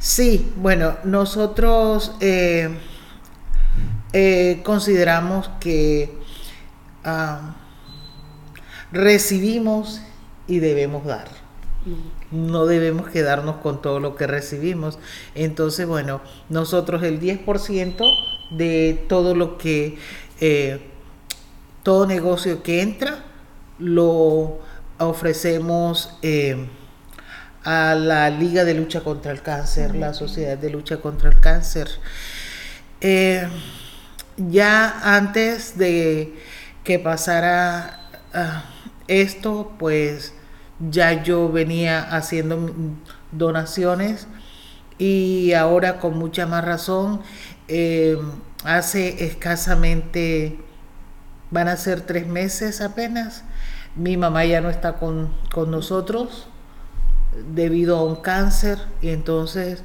Sí, 0.00 0.52
bueno, 0.56 0.96
nosotros 1.04 2.12
eh, 2.20 2.70
eh, 4.14 4.60
consideramos 4.62 5.50
que 5.58 6.08
ah, 7.02 7.56
recibimos 8.92 10.00
y 10.46 10.60
debemos 10.60 11.04
dar. 11.04 11.28
No 12.30 12.64
debemos 12.64 13.10
quedarnos 13.10 13.56
con 13.56 13.82
todo 13.82 13.98
lo 13.98 14.14
que 14.14 14.28
recibimos. 14.28 15.00
Entonces, 15.34 15.86
bueno, 15.86 16.20
nosotros 16.48 17.02
el 17.02 17.20
10% 17.20 18.02
de 18.52 19.04
todo 19.08 19.34
lo 19.34 19.58
que, 19.58 19.98
eh, 20.40 20.80
todo 21.82 22.06
negocio 22.06 22.62
que 22.62 22.82
entra, 22.82 23.24
lo 23.80 24.60
ofrecemos 24.98 26.16
eh, 26.22 26.68
a 27.64 27.96
la 27.96 28.30
Liga 28.30 28.64
de 28.64 28.74
Lucha 28.74 29.00
contra 29.00 29.32
el 29.32 29.42
Cáncer, 29.42 29.96
la 29.96 30.14
Sociedad 30.14 30.56
de 30.56 30.70
Lucha 30.70 31.00
contra 31.00 31.30
el 31.30 31.40
Cáncer. 31.40 31.88
Eh, 33.00 33.48
ya 34.36 35.16
antes 35.16 35.78
de 35.78 36.34
que 36.82 36.98
pasara 36.98 38.00
ah, 38.32 38.64
esto, 39.08 39.72
pues 39.78 40.34
ya 40.78 41.22
yo 41.22 41.50
venía 41.50 42.02
haciendo 42.02 42.70
donaciones 43.32 44.26
y 44.98 45.52
ahora 45.52 45.98
con 45.98 46.18
mucha 46.18 46.46
más 46.46 46.64
razón, 46.64 47.20
eh, 47.68 48.18
hace 48.64 49.24
escasamente, 49.24 50.58
van 51.50 51.68
a 51.68 51.76
ser 51.76 52.02
tres 52.02 52.26
meses 52.26 52.80
apenas, 52.80 53.44
mi 53.96 54.16
mamá 54.16 54.44
ya 54.44 54.60
no 54.60 54.70
está 54.70 54.94
con, 54.94 55.32
con 55.52 55.70
nosotros 55.70 56.48
debido 57.54 57.96
a 57.98 58.04
un 58.04 58.16
cáncer 58.16 58.78
y 59.02 59.10
entonces 59.10 59.82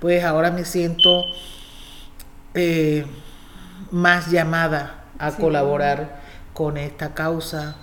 pues 0.00 0.24
ahora 0.24 0.50
me 0.50 0.64
siento 0.64 1.24
eh, 2.54 3.06
más 3.92 4.30
llamada 4.30 5.04
a 5.18 5.30
Sí. 5.30 5.40
colaborar 5.40 6.20
con 6.52 6.76
esta 6.76 7.14
causa 7.14 7.76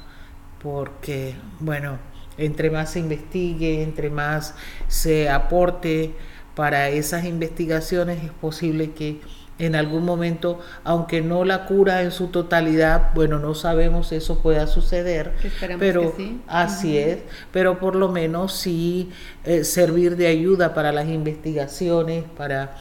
porque 0.62 1.36
bueno 1.60 1.98
entre 2.38 2.70
más 2.70 2.92
se 2.92 3.00
investigue 3.00 3.82
entre 3.84 4.10
más 4.10 4.56
se 4.90 5.30
aporte 5.30 6.14
para 6.56 6.90
esas 6.90 7.24
investigaciones 7.26 8.24
es 8.24 8.32
posible 8.32 8.92
que 8.92 9.22
en 9.60 9.76
algún 9.76 10.04
momento 10.06 10.60
aunque 10.84 11.22
no 11.22 11.44
la 11.46 11.66
cura 11.66 12.02
en 12.02 12.12
su 12.12 12.28
totalidad 12.28 13.12
bueno 13.14 13.40
no 13.40 13.56
sabemos 13.56 14.08
si 14.10 14.16
eso 14.16 14.40
pueda 14.42 14.68
suceder 14.68 15.34
pero 15.80 16.16
que 16.16 16.24
sí. 16.24 16.42
así 16.48 16.98
es 16.98 17.20
pero 17.52 17.80
por 17.80 17.96
lo 17.96 18.10
menos 18.10 18.54
sí 18.54 19.10
eh, 19.46 19.64
servir 19.64 20.16
de 20.18 20.28
ayuda 20.28 20.74
para 20.74 20.92
las 20.92 21.08
investigaciones 21.08 22.24
para 22.38 22.76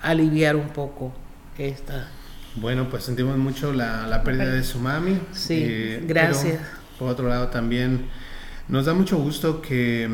aliviar 0.00 0.56
un 0.56 0.68
poco 0.68 1.12
esta 1.58 2.08
Bueno, 2.56 2.88
pues 2.88 3.04
sentimos 3.04 3.36
mucho 3.36 3.72
la, 3.72 4.06
la 4.06 4.22
pérdida 4.22 4.50
de 4.50 4.64
su 4.64 4.78
mami. 4.78 5.20
Sí, 5.32 5.58
eh, 5.62 6.04
gracias. 6.06 6.60
por 6.98 7.10
otro 7.10 7.28
lado, 7.28 7.48
también 7.48 8.08
nos 8.68 8.86
da 8.86 8.94
mucho 8.94 9.18
gusto 9.18 9.60
que 9.60 10.08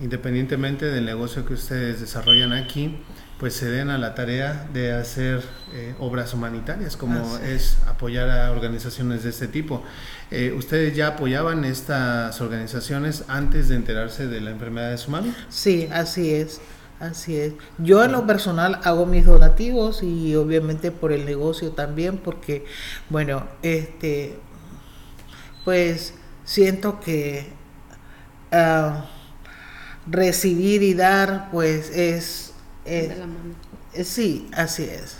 independientemente 0.00 0.86
del 0.86 1.04
negocio 1.04 1.44
que 1.44 1.54
ustedes 1.54 2.00
desarrollan 2.00 2.52
aquí, 2.52 2.98
pues 3.38 3.54
se 3.54 3.68
den 3.68 3.90
a 3.90 3.98
la 3.98 4.14
tarea 4.14 4.68
de 4.72 4.92
hacer 4.92 5.42
eh, 5.72 5.94
obras 5.98 6.32
humanitarias, 6.32 6.96
como 6.96 7.38
es 7.38 7.76
apoyar 7.88 8.30
a 8.30 8.50
organizaciones 8.52 9.24
de 9.24 9.30
este 9.30 9.48
tipo. 9.48 9.82
Eh, 10.30 10.54
¿Ustedes 10.56 10.96
ya 10.96 11.08
apoyaban 11.08 11.64
estas 11.64 12.40
organizaciones 12.40 13.24
antes 13.28 13.68
de 13.68 13.76
enterarse 13.76 14.28
de 14.28 14.40
la 14.40 14.50
enfermedad 14.50 14.90
de 14.90 14.98
su 14.98 15.10
mami? 15.10 15.34
Sí, 15.48 15.88
así 15.92 16.32
es, 16.32 16.60
así 17.02 17.36
es. 17.36 17.54
Yo 17.78 18.04
en 18.04 18.12
lo 18.12 18.26
personal 18.26 18.80
hago 18.84 19.06
mis 19.06 19.26
donativos 19.26 20.02
y 20.02 20.34
obviamente 20.36 20.90
por 20.90 21.12
el 21.12 21.24
negocio 21.26 21.72
también, 21.72 22.18
porque, 22.18 22.64
bueno, 23.10 23.46
este, 23.62 24.38
pues 25.64 26.14
siento 26.44 27.00
que 27.00 27.46
ah, 28.50 29.06
recibir 30.06 30.82
y 30.82 30.94
dar, 30.94 31.48
pues 31.50 31.90
es, 31.90 32.54
es- 32.84 33.08
de 33.08 33.16
la 33.16 33.26
mano. 33.26 33.54
eh, 33.94 34.04
sí, 34.04 34.48
así 34.54 34.84
es. 34.84 35.16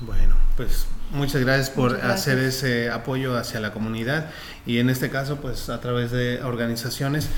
Bueno, 0.00 0.36
pues 0.56 0.86
muchas 1.12 1.42
gracias 1.42 1.70
por 1.70 1.92
Muchas 1.92 2.04
gracias. 2.06 2.20
hacer 2.20 2.38
ese 2.38 2.90
apoyo 2.90 3.36
hacia 3.36 3.60
la 3.60 3.72
comunidad 3.72 4.30
y 4.66 4.78
en 4.78 4.90
este 4.90 5.10
caso 5.10 5.36
pues 5.40 5.68
a 5.68 5.80
través 5.80 6.10
de 6.10 6.42
organizaciones. 6.42 7.28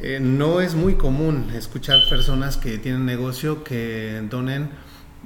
Eh, 0.00 0.20
no 0.20 0.60
es 0.60 0.74
muy 0.74 0.94
común 0.94 1.50
escuchar 1.54 1.98
personas 2.08 2.56
que 2.56 2.78
tienen 2.78 3.04
negocio 3.04 3.64
que 3.64 4.22
donen 4.30 4.70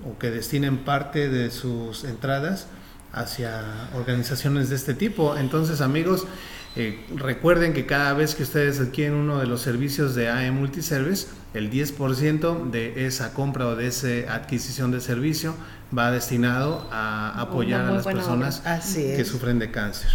o 0.09 0.19
que 0.19 0.31
destinen 0.31 0.79
parte 0.79 1.29
de 1.29 1.51
sus 1.51 2.05
entradas 2.05 2.69
hacia 3.13 3.91
organizaciones 3.95 4.71
de 4.71 4.77
este 4.77 4.95
tipo. 4.95 5.37
Entonces 5.37 5.83
amigos, 5.83 6.27
eh, 6.75 7.05
recuerden 7.15 7.75
que 7.75 7.85
cada 7.85 8.15
vez 8.15 8.35
que 8.35 8.45
ustedes 8.45 8.81
adquieren 8.81 9.15
uno 9.15 9.39
de 9.39 9.47
los 9.47 9.61
servicios 9.61 10.15
de 10.15 10.31
AE 10.31 10.51
Multiservice, 10.53 11.27
el 11.53 11.71
10% 11.71 12.71
de 12.71 13.07
esa 13.07 13.35
compra 13.35 13.67
o 13.67 13.77
de 13.77 13.89
esa 13.89 14.35
adquisición 14.35 14.91
de 14.91 15.03
servicio 15.03 15.55
va 15.97 16.11
destinado 16.11 16.89
a 16.91 17.39
apoyar 17.39 17.83
a 17.83 17.91
las 17.91 18.07
personas 18.07 18.63
que 18.95 19.25
sufren 19.27 19.59
de 19.59 19.71
cáncer. 19.71 20.11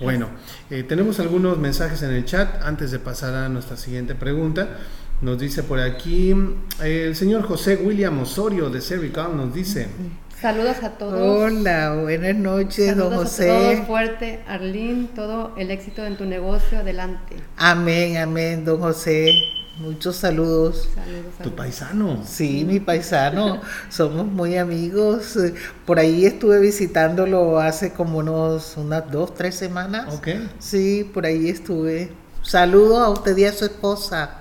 Bueno, 0.00 0.28
eh, 0.70 0.82
tenemos 0.82 1.20
algunos 1.20 1.58
mensajes 1.58 2.02
en 2.02 2.10
el 2.10 2.24
chat 2.24 2.62
antes 2.62 2.90
de 2.90 2.98
pasar 2.98 3.34
a 3.34 3.48
nuestra 3.48 3.76
siguiente 3.76 4.14
pregunta. 4.14 4.68
Nos 5.22 5.38
dice 5.38 5.62
por 5.62 5.80
aquí 5.80 6.34
eh, 6.82 7.06
el 7.08 7.16
señor 7.16 7.42
José 7.42 7.76
William 7.76 8.18
Osorio 8.18 8.68
de 8.68 8.82
Cervical 8.82 9.34
nos 9.34 9.54
dice, 9.54 9.88
Saludos 10.40 10.82
a 10.82 10.90
todos. 10.90 11.14
Hola, 11.18 11.98
buenas 12.02 12.36
noches, 12.36 12.94
don 12.94 13.14
a 13.14 13.16
José. 13.16 13.46
todos 13.46 13.86
fuerte, 13.86 14.40
Arlene, 14.46 15.08
todo 15.14 15.54
el 15.56 15.70
éxito 15.70 16.04
en 16.04 16.18
tu 16.18 16.26
negocio, 16.26 16.80
adelante. 16.80 17.36
Amén, 17.56 18.18
amén, 18.18 18.66
don 18.66 18.78
José. 18.78 19.30
Muchos 19.78 20.16
saludos. 20.16 20.88
Saludos. 20.94 21.34
tu 21.42 21.54
paisano. 21.54 22.22
Sí, 22.24 22.64
mi 22.64 22.80
paisano, 22.80 23.60
somos 23.90 24.26
muy 24.26 24.56
amigos. 24.56 25.38
Por 25.84 25.98
ahí 25.98 26.24
estuve 26.24 26.60
visitándolo 26.60 27.60
hace 27.60 27.92
como 27.92 28.18
unos 28.18 28.76
unas 28.76 29.10
dos, 29.10 29.34
tres 29.34 29.54
semanas. 29.54 30.14
Ok. 30.14 30.28
Sí, 30.58 31.08
por 31.12 31.26
ahí 31.26 31.48
estuve. 31.50 32.10
Saludos 32.42 32.98
a 32.98 33.10
usted 33.10 33.36
y 33.36 33.44
a 33.44 33.52
su 33.52 33.64
esposa. 33.66 34.38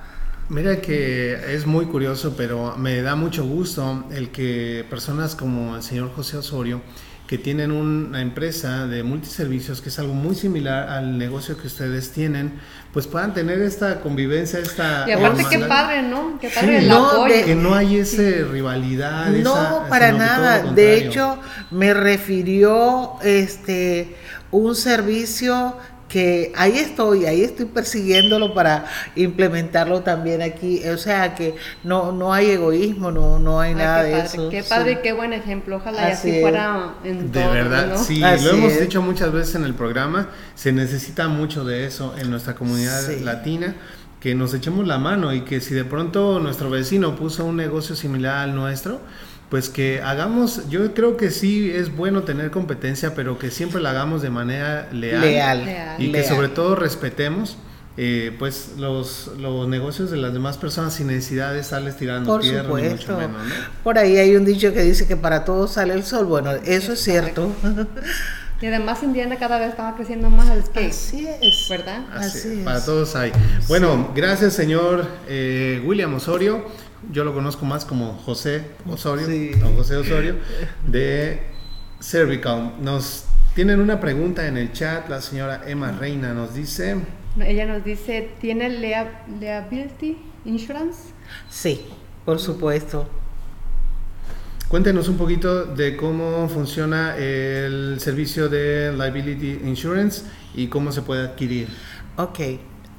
Mira 0.48 0.80
que 0.80 1.56
es 1.56 1.66
muy 1.66 1.86
curioso, 1.88 2.36
pero 2.38 2.78
me 2.78 3.02
da 3.02 3.16
mucho 3.16 3.44
gusto 3.44 4.06
el 4.12 4.30
que 4.30 4.86
personas 4.90 5.36
como 5.36 5.76
el 5.76 5.82
señor 5.82 6.12
José 6.16 6.38
Osorio, 6.38 6.82
que 7.28 7.38
tienen 7.40 7.72
una 7.72 8.22
empresa 8.22 8.86
de 8.86 9.02
multiservicios, 9.02 9.82
que 9.82 9.90
es 9.90 9.98
algo 9.98 10.14
muy 10.14 10.36
similar 10.36 10.90
al 10.90 11.18
negocio 11.18 11.58
que 11.58 11.66
ustedes 11.68 12.12
tienen, 12.12 12.60
pues 12.94 13.08
puedan 13.08 13.34
tener 13.34 13.60
esta 13.62 14.00
convivencia, 14.02 14.60
esta... 14.60 15.06
Y 15.08 15.12
aparte, 15.12 15.44
qué 15.50 15.60
padre, 15.60 16.04
¿no? 16.04 16.38
Qué 16.40 16.50
Sí, 16.50 16.56
padre 16.56 16.78
el 16.78 16.88
no, 16.88 17.08
apoyo. 17.10 17.34
de- 17.36 17.44
Que 17.44 17.56
no 17.56 17.74
hay 17.74 17.98
esa 17.98 18.22
rivalidad. 18.52 19.28
No, 19.30 19.54
esa- 19.56 19.90
para 19.90 20.12
nada. 20.12 20.72
De 20.74 20.98
hecho, 20.98 21.40
me 21.72 21.94
refirió 21.96 23.14
este 23.24 24.16
un 24.52 24.76
servicio 24.76 25.76
que 26.16 26.54
ahí 26.56 26.78
estoy, 26.78 27.26
ahí 27.26 27.42
estoy 27.44 27.66
persiguiéndolo 27.66 28.54
para 28.54 28.86
implementarlo 29.18 30.00
también 30.00 30.42
aquí. 30.42 30.82
O 30.88 30.98
sea 30.98 31.36
que 31.36 31.56
no, 31.84 32.14
no 32.14 32.32
hay 32.34 32.52
egoísmo, 32.52 33.12
no, 33.12 33.38
no 33.38 33.60
hay 33.60 33.72
Ay, 33.72 33.76
nada 33.76 34.04
de 34.04 34.12
padre, 34.14 34.26
eso. 34.26 34.50
Qué 34.50 34.64
sí. 34.64 34.70
padro 34.70 34.92
y 34.92 34.96
qué 35.02 35.12
buen 35.12 35.34
ejemplo. 35.34 35.76
Ojalá 35.76 36.08
y 36.08 36.12
Así 36.14 36.40
fuera 36.40 36.94
en 37.04 37.34
De 37.34 37.42
todo, 37.42 37.52
verdad, 37.52 37.88
¿no? 37.88 37.98
sí, 37.98 38.24
Así 38.24 38.46
lo 38.46 38.52
hemos 38.52 38.72
es. 38.72 38.80
dicho 38.80 39.02
muchas 39.02 39.34
veces 39.34 39.56
en 39.56 39.66
el 39.66 39.74
programa, 39.74 40.30
se 40.56 40.72
necesita 40.72 41.28
mucho 41.28 41.66
de 41.66 41.86
eso 41.86 42.16
en 42.18 42.32
nuestra 42.32 42.56
comunidad 42.56 43.02
Sí. 43.02 43.20
latina, 43.20 43.76
que 44.22 44.36
nos 44.36 44.54
echemos 44.54 44.88
la 44.88 44.98
mano 44.98 45.34
y 45.34 45.42
que 45.42 45.60
si 45.60 45.74
de 45.74 45.84
pronto 45.84 46.40
nuestro 46.40 46.70
vecino 46.70 47.18
puso 47.18 47.44
un 47.44 47.58
negocio 47.58 47.94
similar 47.94 48.38
al 48.38 48.56
nuestro, 48.56 49.02
pues 49.56 49.70
que 49.70 50.02
hagamos, 50.02 50.68
yo 50.70 50.94
creo 50.94 51.16
que 51.16 51.32
sí 51.32 51.72
es 51.72 51.96
bueno 51.96 52.24
tener 52.24 52.52
competencia, 52.52 53.16
pero 53.16 53.40
que 53.40 53.52
siempre 53.52 53.82
la 53.82 53.92
hagamos 53.92 54.22
de 54.22 54.30
manera 54.30 54.90
leal, 54.92 55.22
Leal. 55.22 55.64
Leal. 55.64 55.96
y 56.02 56.08
que 56.08 56.18
leal. 56.18 56.26
sobre 56.26 56.50
todo 56.50 56.76
respetemos. 56.76 57.58
eh, 57.96 58.36
pues 58.38 58.72
los, 58.78 59.32
los 59.40 59.66
negocios 59.70 60.12
de 60.12 60.18
las 60.18 60.34
demás 60.34 60.58
personas 60.58 60.94
sin 60.96 61.08
necesidad 61.08 61.54
de 61.54 61.62
estarles 61.62 61.96
tirando 61.96 62.30
Por 62.30 62.42
tierra, 62.42 62.64
supuesto. 62.66 63.16
menos, 63.18 63.46
¿no? 63.48 63.54
Por 63.82 63.98
ahí 63.98 64.18
hay 64.18 64.36
un 64.36 64.44
dicho 64.44 64.74
que 64.74 64.82
dice 64.82 65.08
que 65.08 65.16
para 65.16 65.46
todos 65.46 65.72
sale 65.72 65.94
el 65.94 66.04
sol. 66.04 66.26
Bueno, 66.26 66.52
eso 66.66 66.92
es 66.92 67.00
cierto. 67.02 67.50
Y 68.62 68.68
además 68.68 69.04
Indiana 69.04 69.36
cada 69.38 69.60
vez 69.60 69.70
estaba 69.72 69.96
creciendo 69.98 70.30
más 70.30 70.50
el 70.50 70.64
skate, 70.64 70.90
Así 70.90 71.28
es. 71.28 71.68
¿verdad? 71.70 72.06
Así, 72.14 72.38
Así 72.40 72.62
para 72.64 72.78
es. 72.78 72.86
todos 72.86 73.14
hay. 73.16 73.32
Bueno, 73.68 74.12
gracias 74.16 74.54
señor 74.54 75.06
eh, 75.28 75.84
William 75.86 76.14
Osorio. 76.16 76.64
Yo 77.12 77.24
lo 77.24 77.34
conozco 77.34 77.66
más 77.66 77.86
como 77.86 78.14
José 78.26 78.64
Osorio, 78.90 79.28
Sí. 79.28 79.52
don 79.60 79.76
José 79.76 79.96
Osorio, 79.98 80.36
de 80.88 81.40
Cervical. 82.00 82.74
Nos 82.82 83.26
Tienen 83.54 83.80
una 83.80 84.00
pregunta 84.02 84.48
en 84.48 84.58
el 84.58 84.74
chat, 84.74 85.08
la 85.10 85.22
señora 85.22 85.62
Emma 85.66 85.92
Reina 85.94 86.34
nos 86.34 86.54
dice, 86.54 86.98
Ella 87.40 87.66
nos 87.66 87.86
dice, 87.86 88.32
¿tiene 88.42 88.70
lea- 88.70 89.24
liability 89.40 90.18
insurance? 90.46 91.14
Sí, 91.50 91.86
por 92.26 92.40
supuesto. 92.40 93.08
cuéntenos 94.68 95.08
un 95.08 95.18
poquito 95.18 95.66
de 95.66 95.96
cómo 95.96 96.50
funciona 96.50 97.16
el 97.18 97.96
servicio 98.00 98.50
de 98.50 98.92
Liability 98.92 99.62
Insurance 99.68 100.24
y 100.54 100.68
cómo 100.68 100.92
se 100.92 101.02
puede 101.02 101.24
adquirir. 101.24 101.68
Ok. 102.18 102.40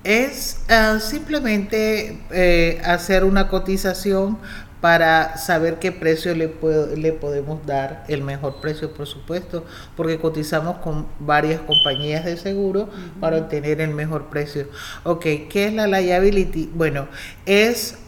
Es 0.06 0.58
ah, 0.68 0.98
simplemente 1.00 2.16
eh, 2.30 2.80
hacer 2.84 3.24
una 3.24 3.48
cotización 3.48 4.38
para 4.80 5.36
saber 5.36 5.80
qué 5.80 5.90
precio 5.90 6.32
le, 6.36 6.46
puedo- 6.48 6.94
le 6.94 7.10
podemos 7.12 7.66
dar, 7.66 8.04
el 8.06 8.22
mejor 8.22 8.60
precio 8.60 8.92
por 8.94 9.06
supuesto, 9.08 9.64
porque 9.96 10.18
cotizamos 10.20 10.76
con 10.78 11.08
varias 11.18 11.60
compañías 11.62 12.24
de 12.24 12.36
seguro 12.36 12.88
para 13.18 13.38
obtener 13.38 13.80
el 13.80 13.90
mejor 13.90 14.26
precio. 14.26 14.68
Ok, 15.02 15.22
¿qué 15.50 15.66
es 15.66 15.72
la 15.72 15.88
liability? 15.88 16.70
Bueno, 16.72 17.08
es 17.44 17.98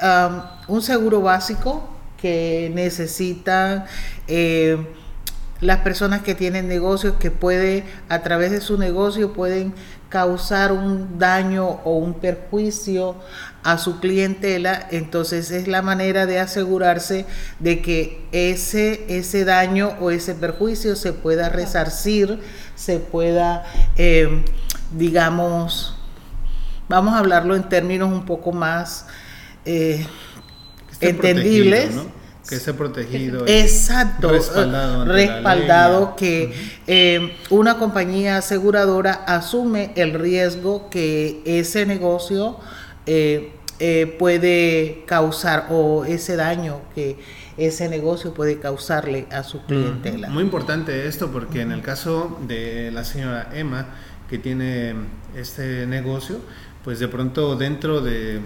un 0.69 0.83
seguro 0.83 1.21
básico 1.21 1.89
que 2.21 2.71
necesitan... 2.75 3.87
eh, 4.29 4.77
las 5.61 5.79
personas 5.81 6.23
que 6.23 6.37
tienen 6.37 6.69
negocios 6.69 7.15
que 7.19 7.33
puede 7.33 7.83
a 8.09 8.23
través 8.23 8.53
de 8.53 8.61
su 8.61 8.79
negocio 8.79 9.33
pueden 9.33 9.75
causar 10.09 10.73
un 10.73 11.19
daño 11.19 11.81
o 11.85 11.97
un 11.99 12.15
perjuicio 12.15 13.17
a 13.63 13.77
su 13.77 14.01
clientela, 14.01 14.89
entonces 14.91 15.51
es 15.51 15.69
la 15.69 15.83
manera 15.83 16.25
de 16.25 16.39
asegurarse 16.39 17.27
de 17.59 17.83
que 17.83 18.27
ese, 18.33 19.05
ese 19.09 19.45
daño 19.45 19.95
o 20.01 20.11
ese 20.11 20.35
perjuicio 20.35 20.97
se 20.97 21.13
pueda 21.13 21.49
resarcir, 21.51 22.41
se 22.75 22.99
pueda, 22.99 23.65
eh, 23.97 24.45
digamos, 24.93 25.95
vamos 26.89 27.15
a 27.15 27.19
hablarlo 27.19 27.55
en 27.57 27.69
términos 27.69 28.11
un 28.11 28.25
poco 28.25 28.53
más 28.53 29.07
eh, 29.65 30.07
esté 30.91 31.11
entendibles. 31.11 31.91
Que 32.49 32.57
esté 32.57 32.73
protegido. 32.73 33.47
Exacto, 33.47 34.31
Respaldado 34.31 35.05
respaldado 35.05 36.17
que 36.17 36.53
eh, 36.87 37.37
una 37.51 37.79
compañía 37.79 38.39
aseguradora 38.39 39.13
asume 39.13 39.93
el 39.97 40.15
riesgo 40.15 40.89
que 40.89 41.43
ese 41.45 41.85
negocio 41.85 42.59
eh, 43.07 43.53
eh, 43.81 44.17
puede 44.19 45.05
causar 45.07 45.67
o 45.71 46.05
ese 46.05 46.37
daño 46.37 46.81
que 46.95 47.17
ese 47.57 47.89
negocio 47.89 48.35
puede 48.35 48.59
causarle 48.59 49.27
a 49.31 49.43
su 49.43 49.63
clientela. 49.63 50.29
Muy 50.31 50.43
importante 50.43 51.07
esto 51.07 51.31
porque 51.31 51.61
en 51.61 51.73
el 51.73 51.83
caso 51.83 52.39
de 52.47 52.91
la 52.93 53.05
señora 53.05 53.51
Emma, 53.53 53.87
que 54.29 54.39
tiene 54.39 54.95
este 55.37 55.87
negocio, 55.87 56.41
pues 56.85 56.99
de 56.99 57.09
pronto 57.09 57.57
dentro 57.57 58.01
de, 58.01 58.41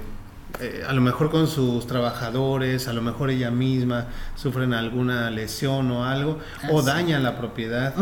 eh, 0.61 0.85
a 0.87 0.93
lo 0.93 1.01
mejor 1.01 1.31
con 1.31 1.47
sus 1.47 1.87
trabajadores, 1.87 2.89
a 2.89 2.93
lo 2.93 3.03
mejor 3.03 3.31
ella 3.31 3.51
misma 3.51 4.07
sufren 4.37 4.75
alguna 4.75 5.31
lesión 5.31 5.91
o 5.91 6.05
algo, 6.05 6.39
o 6.71 6.79
Así. 6.79 6.87
dañan 6.87 7.23
la 7.23 7.37
propiedad 7.37 7.95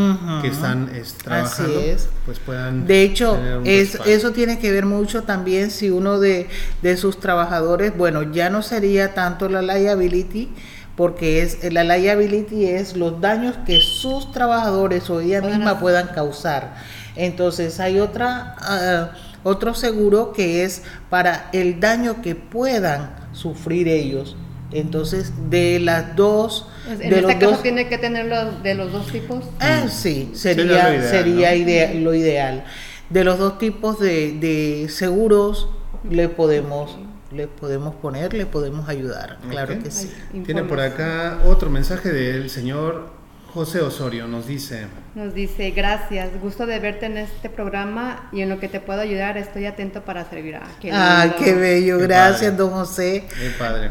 que 0.43 0.49
están 0.49 0.91
es, 0.95 1.15
trabajando, 1.15 1.81
es. 1.81 2.09
pues 2.27 2.39
puedan... 2.39 2.87
De 2.87 3.03
hecho, 3.03 3.35
tener 3.35 3.59
un 3.59 3.67
es, 3.67 3.93
respaldo. 3.93 4.13
eso 4.13 4.31
tiene 4.33 4.59
que 4.59 4.73
ver 4.73 4.87
mucho 4.87 5.23
también 5.23 5.71
si 5.71 5.91
uno 5.91 6.19
de, 6.19 6.49
de 6.83 6.97
sus 6.97 7.21
trabajadores, 7.21 7.97
bueno, 7.97 8.23
ya 8.23 8.51
no 8.51 8.63
sería 8.63 9.15
tanto 9.15 9.49
la 9.49 9.63
liability, 9.63 10.51
porque 10.97 11.43
es 11.43 11.73
la 11.73 11.83
liability 11.85 12.67
es 12.67 12.97
los 12.97 13.21
daños 13.21 13.57
que 13.65 13.81
sus 13.81 14.33
trabajadores 14.33 15.09
o 15.09 15.21
ella 15.21 15.41
misma 15.41 15.81
puedan 15.81 16.09
causar. 16.09 16.75
Entonces 17.17 17.81
hay 17.81 18.01
otra 18.01 18.55
ah, 18.61 19.11
otro 19.45 19.75
seguro 19.75 20.33
que 20.33 20.65
es 20.65 20.83
para 21.09 21.49
el 21.53 21.81
daño 21.81 22.23
que 22.23 22.35
puedan 22.35 23.15
sufrir 23.33 23.89
ellos. 23.89 24.37
Entonces, 24.73 25.33
de 25.51 25.81
las 25.81 26.15
dos, 26.15 26.69
Pues, 26.87 27.01
En 27.01 27.11
de 27.11 27.17
este 27.17 27.23
los 27.23 27.35
caso 27.35 27.51
dos 27.53 27.63
tiene 27.63 27.89
que 27.89 27.99
tenerlo 27.99 28.53
de 28.63 28.75
los 28.75 28.93
dos 28.93 29.07
tipos. 29.11 29.45
Ah, 29.59 29.87
sí, 29.89 30.31
Sería 30.35 30.65
sería, 30.65 30.89
lo 30.89 30.95
ideal, 30.95 31.11
sería 31.11 31.51
¿no? 31.51 31.57
idea- 31.57 31.95
lo 31.95 32.15
ideal. 32.15 32.65
De 33.09 33.25
los 33.25 33.39
dos 33.39 33.59
tipos 33.59 33.99
de, 33.99 34.33
de 34.39 34.89
seguros 34.89 35.69
le 36.09 36.29
podemos, 36.29 36.99
le 37.33 37.49
podemos 37.49 37.97
poner, 37.97 38.33
le 38.33 38.47
podemos 38.47 38.89
ayudar, 38.89 39.39
claro 39.51 39.77
que 39.83 39.91
sí. 39.91 40.11
Tiene 40.47 40.63
por 40.63 40.81
acá 40.81 41.41
otro 41.45 41.69
mensaje 41.71 42.13
del 42.13 42.49
señor 42.51 43.09
José 43.53 43.81
Osorio, 43.81 44.27
nos 44.29 44.47
dice... 44.47 44.87
Nos 45.15 45.35
dice, 45.35 45.71
gracias, 45.73 46.29
gusto 46.41 46.67
de 46.67 46.79
verte 46.79 47.07
en 47.07 47.17
este 47.17 47.51
programa 47.51 48.29
y 48.33 48.43
en 48.43 48.49
lo 48.49 48.61
que 48.61 48.69
te 48.69 48.81
puedo 48.81 49.01
ayudar 49.01 49.37
estoy 49.39 49.67
atento 49.67 50.03
para 50.05 50.29
servir. 50.31 50.57
Ah, 50.57 50.69
qué 50.81 50.91
lindo. 50.91 51.37
qué 51.45 51.55
bello, 51.55 51.99
Qué 51.99 52.05
gracias, 52.07 52.53
padre. 52.53 52.57
don 52.57 52.71
José. 52.71 53.25
Qué 53.29 53.51
padre. 53.59 53.91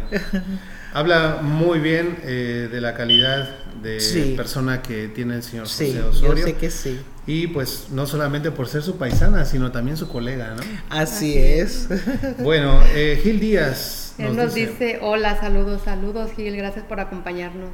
Habla 0.94 1.40
muy 1.42 1.80
bien 1.80 2.18
eh, 2.24 2.68
de 2.72 2.82
la 2.82 2.96
calidad 2.96 3.50
de 3.84 4.00
Sí. 4.00 4.34
persona 4.36 4.82
que 4.82 5.08
tiene 5.10 5.36
el 5.36 5.44
señor 5.44 5.68
Sí, 5.70 5.88
José 5.88 6.00
yo 6.02 6.10
Osorio. 6.10 6.46
sé 6.46 6.54
que 6.56 6.70
sí. 6.72 7.00
Y 7.28 7.48
pues 7.48 7.88
no 7.92 8.08
solamente 8.08 8.50
por 8.52 8.68
ser 8.68 8.82
su 8.82 8.98
paisana, 8.98 9.46
sino 9.46 9.72
también 9.72 9.98
su 9.98 10.10
colega, 10.10 10.56
¿no? 10.56 10.62
Así, 10.90 11.38
Así 11.38 11.38
es. 11.38 11.88
Bueno, 12.40 12.82
eh, 12.96 13.20
Gil 13.22 13.40
Díaz 13.40 14.16
Él 14.18 14.36
nos 14.36 14.54
dice, 14.56 14.98
hola, 15.02 15.40
saludos, 15.40 15.82
saludos 15.86 16.32
Gil, 16.36 16.56
gracias 16.56 16.86
por 16.86 17.00
acompañarnos. 17.00 17.70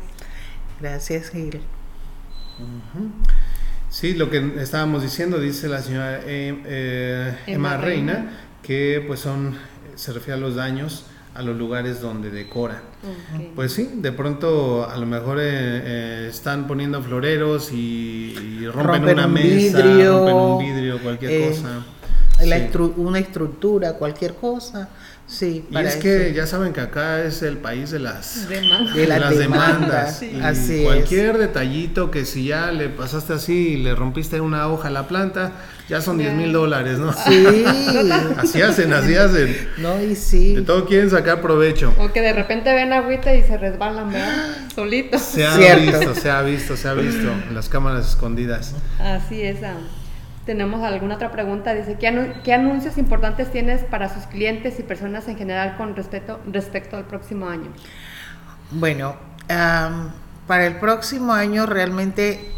Gracias, 0.82 1.30
Gil. 1.30 1.62
Sí, 3.90 4.14
lo 4.14 4.30
que 4.30 4.54
estábamos 4.60 5.04
diciendo, 5.04 5.40
dice 5.40 5.68
la 5.68 5.82
señora 5.82 6.20
eh, 6.26 6.62
eh, 6.66 7.38
Emma, 7.48 7.78
Reina, 7.78 8.14
Reina. 8.14 8.32
que 8.62 9.04
pues 9.08 9.20
son, 9.22 9.56
se 9.96 10.12
refiere 10.12 10.34
a 10.34 10.42
los 10.42 10.56
daños 10.56 11.06
a 11.34 11.42
los 11.42 11.58
lugares 11.58 12.00
donde 12.02 12.30
decora. 12.30 12.82
Pues 13.56 13.74
sí, 13.74 13.90
de 13.96 14.12
pronto 14.14 14.90
a 14.90 14.96
lo 14.98 15.06
mejor 15.06 15.38
eh, 15.40 15.44
eh, 15.44 16.28
están 16.30 16.66
poniendo 16.66 17.02
floreros 17.02 17.72
y, 17.74 18.34
y 18.62 18.66
rompen, 18.68 19.02
Rompen 19.04 19.14
una 19.18 19.28
un 19.28 19.34
mesa, 19.34 19.82
vidrio, 19.82 20.14
rompen 20.20 20.36
un 20.36 20.58
vidrio, 20.60 21.00
cualquier 21.02 21.32
eh, 21.32 21.50
cosa. 21.50 21.86
La 22.46 22.58
Sí. 22.58 22.64
estru- 22.72 22.94
una 22.98 23.20
estructura, 23.20 23.94
cualquier 23.94 24.36
cosa. 24.36 24.90
Sí, 25.28 25.66
Y 25.72 25.78
es 25.78 25.96
que 25.96 26.28
eso. 26.28 26.36
ya 26.36 26.46
saben 26.46 26.72
que 26.72 26.82
acá 26.82 27.24
es 27.24 27.42
el 27.42 27.58
país 27.58 27.90
de 27.90 27.98
las, 27.98 28.48
Demanda. 28.48 28.94
De 28.94 29.08
las 29.08 29.20
las 29.20 29.38
demandas, 29.38 30.20
demandas. 30.20 30.20
sí. 30.20 30.32
Y 30.36 30.40
Así 30.42 30.78
es. 30.82 30.84
cualquier 30.86 31.38
detallito 31.40 32.12
que 32.12 32.26
si 32.26 32.46
ya 32.46 32.72
le 32.72 32.90
pasaste 32.90 33.34
así 33.34 33.70
y 33.70 33.78
le 33.78 33.96
rompiste 33.96 34.40
una 34.40 34.68
hoja 34.68 34.90
a 34.90 34.92
la 34.92 35.08
planta, 35.08 35.54
ya 35.90 36.00
son 36.02 36.20
10 36.20 36.34
mil 36.36 36.54
dólares, 36.54 37.00
¿no? 37.00 37.12
Sí. 37.12 37.64
Así 38.38 38.62
hacen, 38.62 38.94
así 38.94 39.16
hacen. 39.16 39.56
No, 39.78 40.00
y 40.02 40.16
sí. 40.16 40.54
De 40.56 40.62
todo 40.62 40.86
quieren 40.86 41.10
sacar 41.10 41.42
provecho. 41.42 41.92
O 42.00 42.12
que 42.14 42.22
de 42.22 42.34
repente 42.34 42.72
ven 42.74 42.94
agüita 42.94 43.34
y 43.34 43.42
se 43.44 43.58
resbalan, 43.58 44.12
¿verdad? 44.12 44.58
Solitos. 44.76 45.22
Se 45.22 45.46
ha 45.46 45.56
Cierto. 45.56 46.00
visto, 46.00 46.16
se 46.16 46.30
ha 46.30 46.42
visto, 46.44 46.78
se 46.78 46.88
ha 46.88 46.94
visto 46.94 47.32
en 47.50 47.56
las 47.56 47.68
cámaras 47.70 48.08
escondidas. 48.10 48.74
Así 49.00 49.42
es. 49.42 49.58
Tenemos 50.46 50.84
alguna 50.84 51.16
otra 51.16 51.32
pregunta. 51.32 51.74
Dice, 51.74 51.96
¿qué, 52.00 52.34
qué 52.44 52.54
anuncios 52.54 52.98
importantes 52.98 53.52
tienes 53.52 53.84
para 53.84 54.10
sus 54.14 54.26
clientes 54.28 54.80
y 54.80 54.84
personas 54.84 55.28
en 55.28 55.38
general 55.38 55.76
con 55.78 55.96
respecto, 55.96 56.40
respecto 56.46 56.98
al 56.98 57.06
próximo 57.06 57.50
año? 57.50 57.72
Bueno, 58.72 59.16
am, 59.50 60.12
para 60.48 60.66
el 60.68 60.76
próximo 60.78 61.34
año 61.34 61.66
realmente 61.66 62.52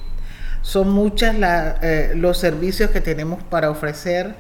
son 0.62 0.90
muchas 0.92 1.38
la- 1.38 1.78
eh, 1.82 2.14
los 2.16 2.38
servicios 2.38 2.90
que 2.92 3.02
tenemos 3.02 3.44
para 3.44 3.70
ofrecer. 3.70 4.36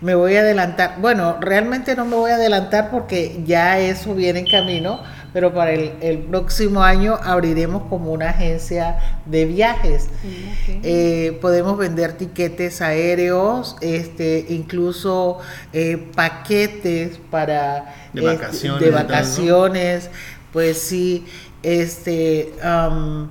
Me 0.00 0.14
voy 0.14 0.36
a 0.36 0.40
adelantar, 0.40 0.96
bueno, 1.00 1.36
realmente 1.40 1.94
no 1.94 2.04
me 2.06 2.16
voy 2.16 2.30
a 2.30 2.36
adelantar 2.36 2.90
porque 2.90 3.42
ya 3.44 3.78
eso 3.78 4.14
viene 4.14 4.40
en 4.40 4.46
camino, 4.50 5.02
pero 5.32 5.52
para 5.52 5.72
el, 5.72 5.92
el 6.00 6.18
próximo 6.18 6.82
año 6.82 7.18
abriremos 7.22 7.84
como 7.84 8.12
una 8.12 8.30
agencia 8.30 9.20
de 9.26 9.44
viajes. 9.44 10.08
Mm. 10.22 10.80
Eh, 10.82 11.38
podemos 11.40 11.78
vender 11.78 12.14
tiquetes 12.14 12.80
aéreos, 12.80 13.76
este, 13.80 14.46
incluso 14.48 15.38
eh, 15.72 16.10
paquetes 16.14 17.18
para 17.30 17.94
De 18.12 18.20
este, 18.20 18.34
vacaciones 18.34 18.80
de 18.80 18.88
y 18.88 18.90
tal, 18.90 19.02
¿no? 19.02 19.08
vacaciones, 19.08 20.10
pues 20.52 20.78
sí, 20.78 21.26
este, 21.62 22.52
am, 22.62 23.30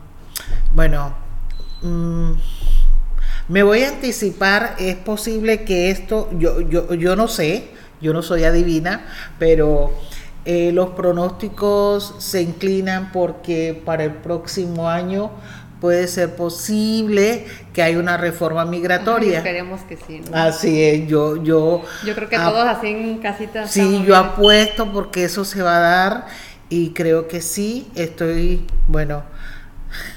bueno, 0.74 1.14
mm, 1.82 2.32
me 3.50 3.64
voy 3.64 3.82
a 3.82 3.90
anticipar, 3.90 4.76
es 4.80 4.96
posible 4.96 5.66
que 5.66 5.90
esto, 5.90 6.30
yo, 6.38 6.62
yo, 6.62 6.94
yo 6.94 7.16
no 7.16 7.28
sé, 7.28 7.70
yo 8.00 8.14
no 8.14 8.22
soy 8.22 8.44
adivina, 8.44 9.06
pero 9.40 9.92
eh, 10.46 10.72
los 10.74 10.90
pronósticos 10.92 12.16
se 12.20 12.42
inclinan 12.42 13.12
porque 13.12 13.80
para 13.86 14.04
el 14.06 14.14
próximo 14.14 14.90
año 14.90 15.32
puede 15.82 16.08
ser 16.08 16.36
posible 16.36 17.46
que 17.74 17.82
haya 17.82 18.00
una 18.00 18.18
reforma 18.18 18.64
Ay, 18.64 18.70
migratoria. 18.70 19.38
esperemos 19.38 19.82
que 19.82 19.98
sí. 19.98 20.22
¿no? 20.30 20.38
Así 20.38 20.84
es, 20.84 21.08
yo, 21.08 21.42
yo, 21.42 21.84
Yo 22.06 22.16
creo 22.16 22.28
que 22.30 22.38
todos 22.38 22.66
así 22.68 22.88
en 22.88 23.18
casita. 23.20 23.68
Sí, 23.68 24.00
yo 24.00 24.06
bien. 24.06 24.14
apuesto 24.16 24.92
porque 24.92 25.24
eso 25.24 25.46
se 25.46 25.62
va 25.62 25.78
a 25.78 25.80
dar 25.80 26.28
y 26.70 26.92
creo 26.92 27.28
que 27.28 27.42
sí, 27.42 27.88
estoy, 27.96 28.66
bueno, 28.88 29.24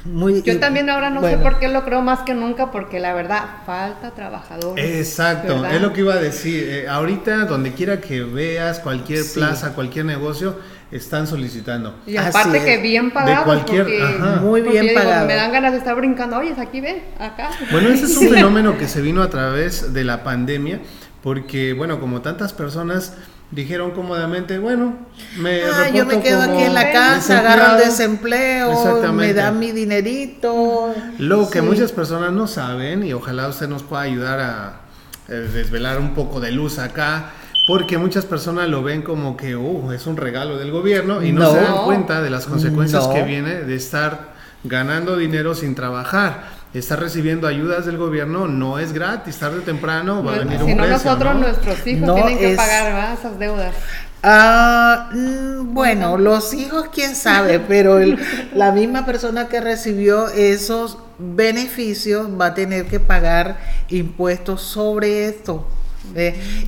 Muy, 0.05 0.43
Yo 0.43 0.59
también 0.61 0.91
ahora 0.91 1.09
no 1.11 1.21
bueno, 1.21 1.39
sé 1.39 1.43
por 1.43 1.59
qué 1.59 1.69
lo 1.69 1.85
creo 1.85 2.03
más 2.03 2.21
que 2.21 2.35
nunca, 2.35 2.71
porque 2.71 3.01
la 3.01 3.15
verdad, 3.15 3.43
falta 3.65 4.11
trabajadores. 4.11 4.85
Exacto, 4.85 5.55
¿verdad? 5.63 5.75
es 5.77 5.81
lo 5.83 5.93
que 5.93 6.01
iba 6.01 6.15
a 6.15 6.19
decir. 6.19 6.65
Eh, 6.69 6.89
ahorita, 6.89 7.45
donde 7.47 7.73
quiera 7.73 8.01
que 8.01 8.23
veas, 8.23 8.81
cualquier 8.81 9.23
Sí. 9.23 9.39
plaza, 9.39 9.73
cualquier 9.75 10.05
negocio, 10.05 10.59
están 10.91 11.27
solicitando. 11.27 11.95
Y 12.07 12.19
aparte 12.19 12.59
es. 12.59 12.65
que 12.65 12.79
bien 12.79 13.11
pagados, 13.13 13.45
cualquier- 13.45 13.85
porque, 13.85 14.03
ajá. 14.03 14.41
Muy 14.43 14.61
bien 14.61 14.89
digo, 14.89 15.01
pagado. 15.01 15.27
me 15.27 15.35
dan 15.37 15.51
ganas 15.53 15.73
de 15.73 15.79
estar 15.79 15.95
brincando, 15.97 16.37
oye, 16.37 16.55
aquí 16.59 16.83
ve, 16.83 17.03
acá. 17.19 17.49
Bueno, 17.71 17.89
ese 17.89 18.05
es 18.05 18.17
un 18.19 18.29
fenómeno 18.29 18.77
que 18.77 18.87
se 18.89 19.01
vino 19.01 19.23
a 19.23 19.31
través 19.31 19.95
de 19.95 20.05
la 20.05 20.23
pandemia, 20.23 20.81
porque, 21.23 21.73
bueno, 21.73 21.99
como 21.99 22.21
tantas 22.21 22.53
personas 22.53 23.15
dijeron 23.53 23.93
cómodamente, 23.93 24.59
bueno, 24.59 24.97
me 25.39 25.63
Ah, 25.63 25.89
yo 25.95 26.05
me 26.07 26.21
quedo 26.21 26.41
como 26.41 26.55
aquí 26.55 26.63
en 26.65 26.75
la 26.75 26.91
casa, 26.91 27.39
agarro 27.39 27.77
el 27.79 27.85
desempleo, 27.85 29.13
me 29.13 29.33
dan 29.35 29.59
mi 29.59 29.73
dinerito. 29.73 30.95
Lo 31.19 31.49
que 31.51 31.63
muchas 31.63 31.93
personas 31.93 32.33
no 32.33 32.47
saben, 32.47 33.05
y 33.05 33.13
ojalá 33.13 33.49
usted 33.49 33.69
nos 33.69 33.83
pueda 33.83 34.03
ayudar 34.03 34.41
a 34.41 34.81
eh, 35.29 35.35
desvelar 35.53 35.99
un 36.01 36.15
poco 36.15 36.41
de 36.41 36.51
luz 36.51 36.79
acá, 36.79 37.31
porque 37.69 37.97
muchas 37.99 38.25
personas 38.25 38.69
lo 38.69 38.83
ven 38.83 39.03
como 39.03 39.37
que 39.37 39.55
uh, 39.55 39.93
es 39.93 40.07
un 40.07 40.17
regalo 40.17 40.59
del 40.59 40.73
gobierno 40.73 41.23
y 41.23 41.31
no, 41.33 41.45
No. 41.45 41.53
se 41.53 41.61
dan 41.61 41.85
cuenta 41.85 42.21
de 42.21 42.31
las 42.31 42.47
consecuencias 42.47 43.07
No. 43.07 43.15
que 43.15 43.23
viene 43.23 43.55
de 43.63 43.75
estar 43.77 44.33
ganando 44.65 45.17
dinero 45.17 45.55
sin 45.55 45.75
trabajar. 45.75 46.62
Estar 46.75 46.99
recibiendo 46.99 47.47
ayudas 47.47 47.85
del 47.85 47.99
gobierno 47.99 48.49
no 48.49 48.79
es 48.79 48.93
gratis, 48.95 49.37
tarde 49.39 49.59
o 49.59 49.63
temprano 49.63 50.25
va 50.25 50.37
a 50.37 50.39
venir 50.39 50.57
si 50.59 50.65
un 50.65 50.71
no, 50.71 50.85
precio. 50.85 50.93
nosotros, 51.05 51.35
¿no? 51.35 51.41
nuestros 51.41 51.87
hijos 51.87 52.07
No, 52.07 52.15
tienen 52.15 52.39
que 52.39 52.51
es- 52.53 52.57
pagar 52.57 52.85
¿verdad? 52.85 53.13
esas 53.13 53.39
deudas. 53.39 53.75
Ah, 54.23 55.11
mm, 55.13 55.75
bueno, 55.75 56.17
los 56.17 56.55
hijos, 56.55 56.87
quién 56.95 57.15
sabe, 57.15 57.59
pero 57.69 57.99
el- 57.99 58.19
la 58.55 58.73
misma 58.73 59.05
persona 59.05 59.49
que 59.49 59.61
recibió 59.61 60.29
esos 60.29 60.97
beneficios 61.19 62.29
va 62.41 62.47
a 62.47 62.55
tener 62.55 62.87
que 62.87 63.01
pagar 63.01 63.59
impuestos 63.91 64.63
sobre 64.63 65.27
esto. 65.29 65.67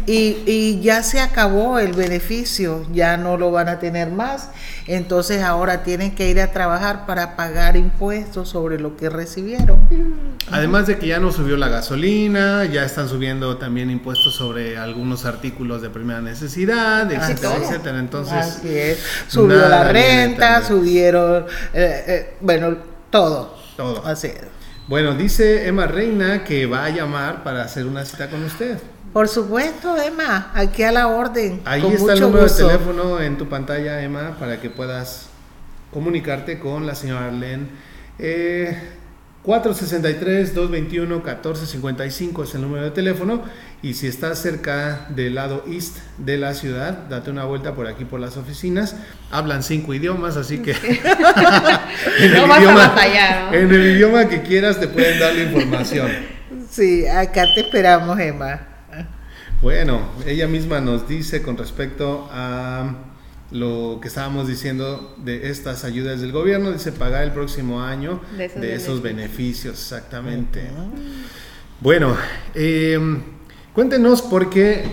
Y, 0.07 0.39
y 0.47 0.80
ya 0.80 1.03
se 1.03 1.20
acabó 1.20 1.78
el 1.78 1.93
beneficio, 1.93 2.87
ya 2.93 3.16
no 3.16 3.37
lo 3.37 3.51
van 3.51 3.68
a 3.68 3.78
tener 3.78 4.11
más, 4.11 4.49
entonces 4.87 5.43
ahora 5.43 5.82
tienen 5.82 6.14
que 6.14 6.30
ir 6.30 6.41
a 6.41 6.53
trabajar 6.53 7.05
para 7.05 7.37
pagar 7.37 7.76
impuestos 7.76 8.49
sobre 8.49 8.78
lo 8.78 8.97
que 8.97 9.11
recibieron. 9.11 9.78
Además 10.51 10.87
de 10.87 10.99
que 10.99 11.09
ya 11.09 11.20
no 11.20 11.32
subió 11.32 11.57
la 11.57 11.68
gasolina, 11.68 12.64
ya 12.64 12.85
están 12.85 13.09
subiendo 13.09 13.57
también 13.57 13.91
impuestos 13.91 14.35
sobre 14.35 14.78
algunos 14.78 15.24
artículos 15.24 15.82
de 15.82 15.91
primera 15.91 16.20
necesidad, 16.20 17.11
etcétera, 17.11 17.55
todo. 17.55 17.64
etcétera. 17.64 17.99
Entonces, 17.99 18.35
Así 18.35 18.68
es, 18.68 18.99
subió 19.28 19.68
la 19.68 19.85
renta, 19.85 20.62
subieron, 20.64 21.45
eh, 21.72 22.05
eh, 22.07 22.37
bueno, 22.41 22.76
todo. 23.11 23.57
Todo. 23.76 24.05
Así 24.07 24.28
es. 24.28 24.43
Bueno, 24.87 25.14
dice 25.14 25.66
Emma 25.66 25.87
Reina 25.87 26.45
que 26.45 26.66
va 26.66 26.85
a 26.85 26.91
llamar 26.91 27.43
para 27.43 27.62
hacer 27.62 27.87
una 27.87 28.05
cita 28.05 28.28
con 28.28 28.43
usted. 28.45 28.78
Por 29.15 29.29
supuesto, 29.29 29.97
Emma, 29.97 30.51
aquí 30.55 30.83
a 30.83 30.91
la 30.91 31.07
orden. 31.07 31.62
Ahí 31.65 31.81
con 31.81 31.93
está 31.93 32.15
el 32.15 32.21
número 32.21 32.43
gusto. 32.43 32.67
de 32.67 32.73
teléfono 32.73 33.21
en 33.21 33.39
tu 33.39 33.49
pantalla, 33.49 34.03
Emma, 34.03 34.37
para 34.41 34.61
que 34.61 34.71
puedas 34.71 35.29
comunicarte 35.93 36.59
con 36.59 36.85
la 36.85 36.97
señora 36.97 37.27
Arlene. 37.29 37.69
Eh, 38.19 38.77
463-221-1455 39.45 42.43
es 42.43 42.57
el 42.57 42.62
número 42.62 42.83
de 42.83 42.91
teléfono. 42.91 43.43
Y 43.83 43.95
si 43.95 44.09
estás 44.09 44.41
cerca 44.41 45.07
del 45.11 45.37
lado 45.37 45.62
east 45.71 45.99
de 46.19 46.37
la 46.37 46.53
ciudad, 46.55 47.05
date 47.09 47.31
una 47.31 47.45
vuelta 47.45 47.77
por 47.77 47.87
aquí 47.87 48.05
por 48.05 48.19
las 48.19 48.37
oficinas. 48.37 48.97
Hablan 49.31 49.62
cinco 49.62 49.95
idiomas, 49.95 50.37
así 50.37 50.59
que 50.59 50.73
en, 52.19 52.33
No 52.35 52.49
vas 52.49 52.67
a 52.67 52.75
batallar, 52.75 53.53
¿no? 53.53 53.59
en 53.59 53.73
el 53.73 53.95
idioma 53.95 54.29
que 54.29 54.43
quieras 54.43 54.81
te 54.81 54.89
pueden 54.89 55.21
dar 55.21 55.37
la 55.37 55.43
información. 55.45 56.11
Sí, 56.69 57.07
acá 57.07 57.45
te 57.55 57.61
esperamos, 57.61 58.19
Emma. 58.19 58.74
Bueno, 59.65 60.03
ella 60.27 60.47
misma 60.47 60.83
nos 60.83 61.09
dice 61.09 61.41
con 61.41 61.57
respecto 61.57 62.29
a 62.31 62.97
lo 63.51 63.99
que 63.99 64.09
estábamos 64.09 64.47
diciendo 64.47 65.15
de 65.17 65.49
estas 65.49 65.85
ayudas 65.85 66.21
del 66.21 66.33
gobierno, 66.33 66.71
dice 66.71 66.93
pagar 66.93 67.25
el 67.25 67.33
próximo 67.33 67.81
año 67.81 68.21
De 68.37 68.49
de 68.49 68.75
esos 68.75 68.83
esos, 68.89 69.03
beneficios, 69.03 69.73
exactamente. 69.81 70.69
Bueno, 71.81 72.15
eh, 72.55 72.99
cuéntenos 73.73 74.21
porque 74.21 74.85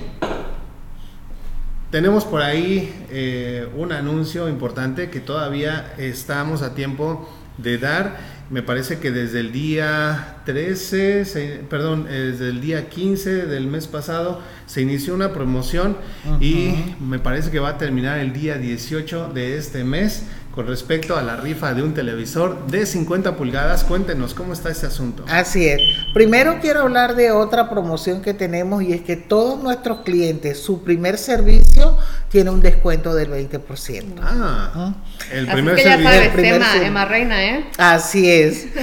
tenemos 1.90 2.24
por 2.24 2.42
ahí 2.42 3.08
eh, 3.10 3.68
un 3.76 3.92
anuncio 3.92 4.48
importante 4.48 5.10
que 5.10 5.20
todavía 5.20 5.96
estamos 5.98 6.62
a 6.62 6.74
tiempo 6.76 7.30
de 7.58 7.78
dar. 7.78 8.41
Me 8.52 8.62
parece 8.62 9.00
que 9.00 9.12
desde 9.12 9.40
el 9.40 9.54
día 9.54 10.38
13, 10.46 11.24
se- 11.24 11.62
perdón, 11.70 12.06
eh, 12.10 12.32
desde 12.32 12.50
el 12.50 12.60
día 12.60 12.90
15 12.90 13.46
del 13.46 13.66
mes 13.68 13.88
pasado 13.88 14.42
se 14.66 14.82
inició 14.82 15.14
una 15.16 15.32
promoción 15.32 15.96
y 16.42 16.74
me 17.00 17.18
parece 17.20 17.50
que 17.50 17.60
va 17.60 17.70
a 17.70 17.78
terminar 17.78 18.20
el 18.20 18.34
día 18.34 18.58
18 18.58 19.32
de 19.34 19.58
este 19.58 19.86
mes 19.86 20.24
con 20.54 20.68
respecto 20.68 21.16
a 21.18 21.22
la 21.22 21.38
rifa 21.38 21.74
de 21.74 21.82
un 21.82 21.94
televisor 21.94 22.68
de 22.68 22.86
50 22.86 23.38
pulgadas. 23.38 23.84
Cuéntenos 23.86 24.34
cómo 24.34 24.52
está 24.54 24.70
ese 24.70 24.86
asunto. 24.88 25.24
Así 25.30 25.66
es. 25.68 25.80
Primero 26.14 26.58
quiero 26.62 26.82
hablar 26.82 27.16
de 27.16 27.32
otra 27.32 27.70
promoción 27.70 28.22
que 28.22 28.34
tenemos 28.34 28.84
y 28.84 28.92
es 28.94 29.02
que 29.02 29.16
todos 29.16 29.64
nuestros 29.64 30.02
clientes, 30.02 30.60
su 30.62 30.84
primer 30.84 31.18
servicio 31.18 31.98
tiene 32.30 32.50
un 32.50 32.62
descuento 32.62 33.16
del 33.16 33.30
20%. 33.32 34.16
Ah, 34.22 34.94
el 35.32 35.46
Así 35.48 35.54
primer 35.54 35.76
que 35.76 35.84
ya 35.84 35.90
servicio. 35.92 36.12
sabes, 36.12 36.28
El 36.28 36.34
primer 36.34 36.54
Emma, 36.56 36.72
ser- 36.74 36.84
Emma 36.84 37.06
Reina, 37.06 37.44
¿eh? 37.46 37.66
Así 37.78 38.30
es. 38.30 38.68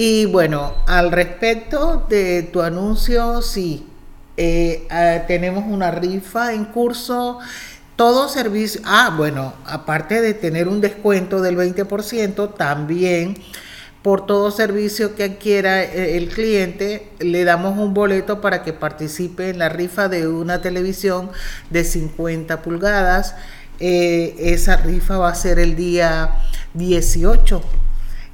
Y 0.00 0.26
bueno, 0.26 0.74
al 0.86 1.10
respecto 1.10 2.06
de 2.08 2.44
tu 2.44 2.62
anuncio, 2.62 3.42
sí, 3.42 3.84
eh, 4.36 4.86
ah, 4.90 5.24
tenemos 5.26 5.64
una 5.66 5.90
rifa 5.90 6.52
en 6.54 6.66
curso. 6.66 7.40
Todo 7.98 8.28
servicio, 8.28 8.80
ah, 8.84 9.12
bueno, 9.16 9.54
aparte 9.66 10.20
de 10.20 10.32
tener 10.32 10.68
un 10.68 10.80
descuento 10.80 11.42
del 11.42 11.56
20%, 11.56 12.54
también 12.54 13.34
por 14.02 14.24
todo 14.24 14.52
servicio 14.52 15.16
que 15.16 15.24
adquiera 15.24 15.82
eh, 15.82 16.16
el 16.16 16.28
cliente, 16.28 17.10
le 17.18 17.42
damos 17.42 17.76
un 17.76 17.94
boleto 17.94 18.40
para 18.40 18.62
que 18.62 18.72
participe 18.72 19.50
en 19.50 19.58
la 19.58 19.68
rifa 19.68 20.08
de 20.08 20.28
una 20.28 20.62
televisión 20.62 21.30
de 21.70 21.82
50 21.82 22.62
pulgadas. 22.62 23.34
Eh, 23.80 24.36
esa 24.38 24.76
rifa 24.76 25.18
va 25.18 25.30
a 25.30 25.34
ser 25.34 25.58
el 25.58 25.74
día 25.74 26.36
18, 26.74 27.60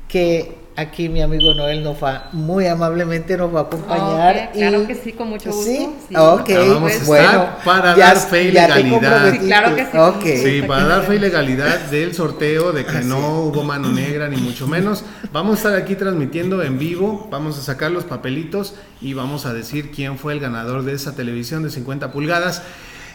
que 0.08 0.58
aquí 0.76 1.08
mi 1.08 1.22
amigo 1.22 1.54
Noel 1.54 1.82
nos 1.84 2.02
va, 2.02 2.28
muy 2.32 2.66
amablemente 2.66 3.36
nos 3.36 3.54
va 3.54 3.60
a 3.60 3.62
acompañar. 3.64 4.48
Ok, 4.48 4.52
claro 4.54 4.82
y- 4.82 4.86
que 4.86 4.94
sí, 4.94 5.12
con 5.12 5.28
mucho 5.30 5.52
¿Sí? 5.52 5.78
gusto. 5.86 5.92
Sí. 6.08 6.14
Ok, 6.16 6.50
Ah, 6.50 6.64
vamos 6.74 6.90
a 6.90 6.94
estar 6.94 7.06
bueno. 7.06 7.46
para 7.64 7.96
ya- 7.96 8.06
dar 8.08 8.16
fe 8.18 8.42
y 8.44 8.52
legalidad. 8.52 9.32
Sí, 9.32 9.38
claro 9.38 9.76
que 9.76 9.84
sí, 9.84 9.96
Ok. 9.96 10.22
Sí, 10.24 10.62
para 10.66 10.84
dar 10.86 11.02
fe 11.04 11.16
y 11.16 11.18
legalidad 11.18 11.78
del 11.90 12.14
sorteo, 12.14 12.72
de 12.72 12.84
que 12.84 12.98
Así 12.98 13.08
no 13.08 13.40
hubo 13.42 13.62
mano 13.62 13.90
negra 13.92 14.28
ni 14.28 14.36
mucho 14.36 14.66
menos. 14.66 15.04
Vamos 15.32 15.54
a 15.54 15.56
estar 15.58 15.74
aquí 15.76 15.94
transmitiendo 15.94 16.62
en 16.62 16.78
vivo, 16.78 17.28
vamos 17.30 17.58
a 17.58 17.62
sacar 17.62 17.90
los 17.90 18.04
papelitos 18.04 18.74
y 19.00 19.14
vamos 19.14 19.46
a 19.46 19.52
decir 19.54 19.90
quién 19.90 20.18
fue 20.18 20.32
el 20.32 20.40
ganador 20.40 20.82
de 20.84 20.92
esa 20.94 21.14
televisión 21.14 21.62
de 21.62 21.70
50 21.70 22.10
pulgadas. 22.10 22.62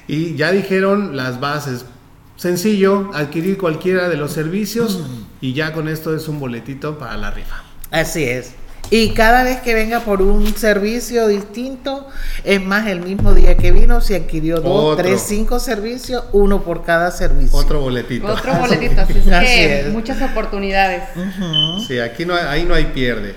Y 0.07 0.35
ya 0.35 0.51
dijeron 0.51 1.15
las 1.15 1.39
bases. 1.39 1.85
Sencillo, 2.39 3.11
adquirir 3.13 3.57
cualquiera 3.57 4.07
de 4.07 4.15
los 4.15 4.31
servicios 4.31 5.01
y 5.41 5.51
ya 5.51 5.73
con 5.73 5.89
esto 5.89 6.15
es 6.15 6.29
un 6.29 6.39
boletito 6.39 6.97
para 6.97 7.17
la 7.17 7.31
rifa. 7.31 7.63
Así 7.91 8.23
es. 8.23 8.53
Y 8.91 9.09
cada 9.09 9.43
vez 9.43 9.59
que 9.59 9.73
venga 9.73 9.99
por 9.99 10.21
un 10.21 10.55
servicio 10.55 11.27
distinto, 11.27 12.07
es 12.45 12.63
más, 12.63 12.87
el 12.87 13.01
mismo 13.01 13.33
día 13.33 13.57
que 13.57 13.73
vino, 13.73 13.99
se 13.99 14.15
adquirió 14.15 14.61
dos, 14.61 14.93
Otro. 14.93 15.03
tres, 15.03 15.21
cinco 15.27 15.59
servicios, 15.59 16.23
uno 16.31 16.63
por 16.63 16.85
cada 16.85 17.11
servicio. 17.11 17.57
Otro 17.57 17.81
boletito. 17.81 18.25
Otro 18.27 18.53
boletito, 18.55 19.01
así 19.01 19.13
que 19.25 19.79
es. 19.81 19.89
muchas 19.89 20.21
oportunidades. 20.21 21.03
Ujú. 21.17 21.81
Sí, 21.85 21.99
aquí 21.99 22.25
no 22.25 22.35
hay, 22.35 22.45
ahí 22.47 22.63
no 22.65 22.73
hay 22.73 22.85
pierde. 22.85 23.35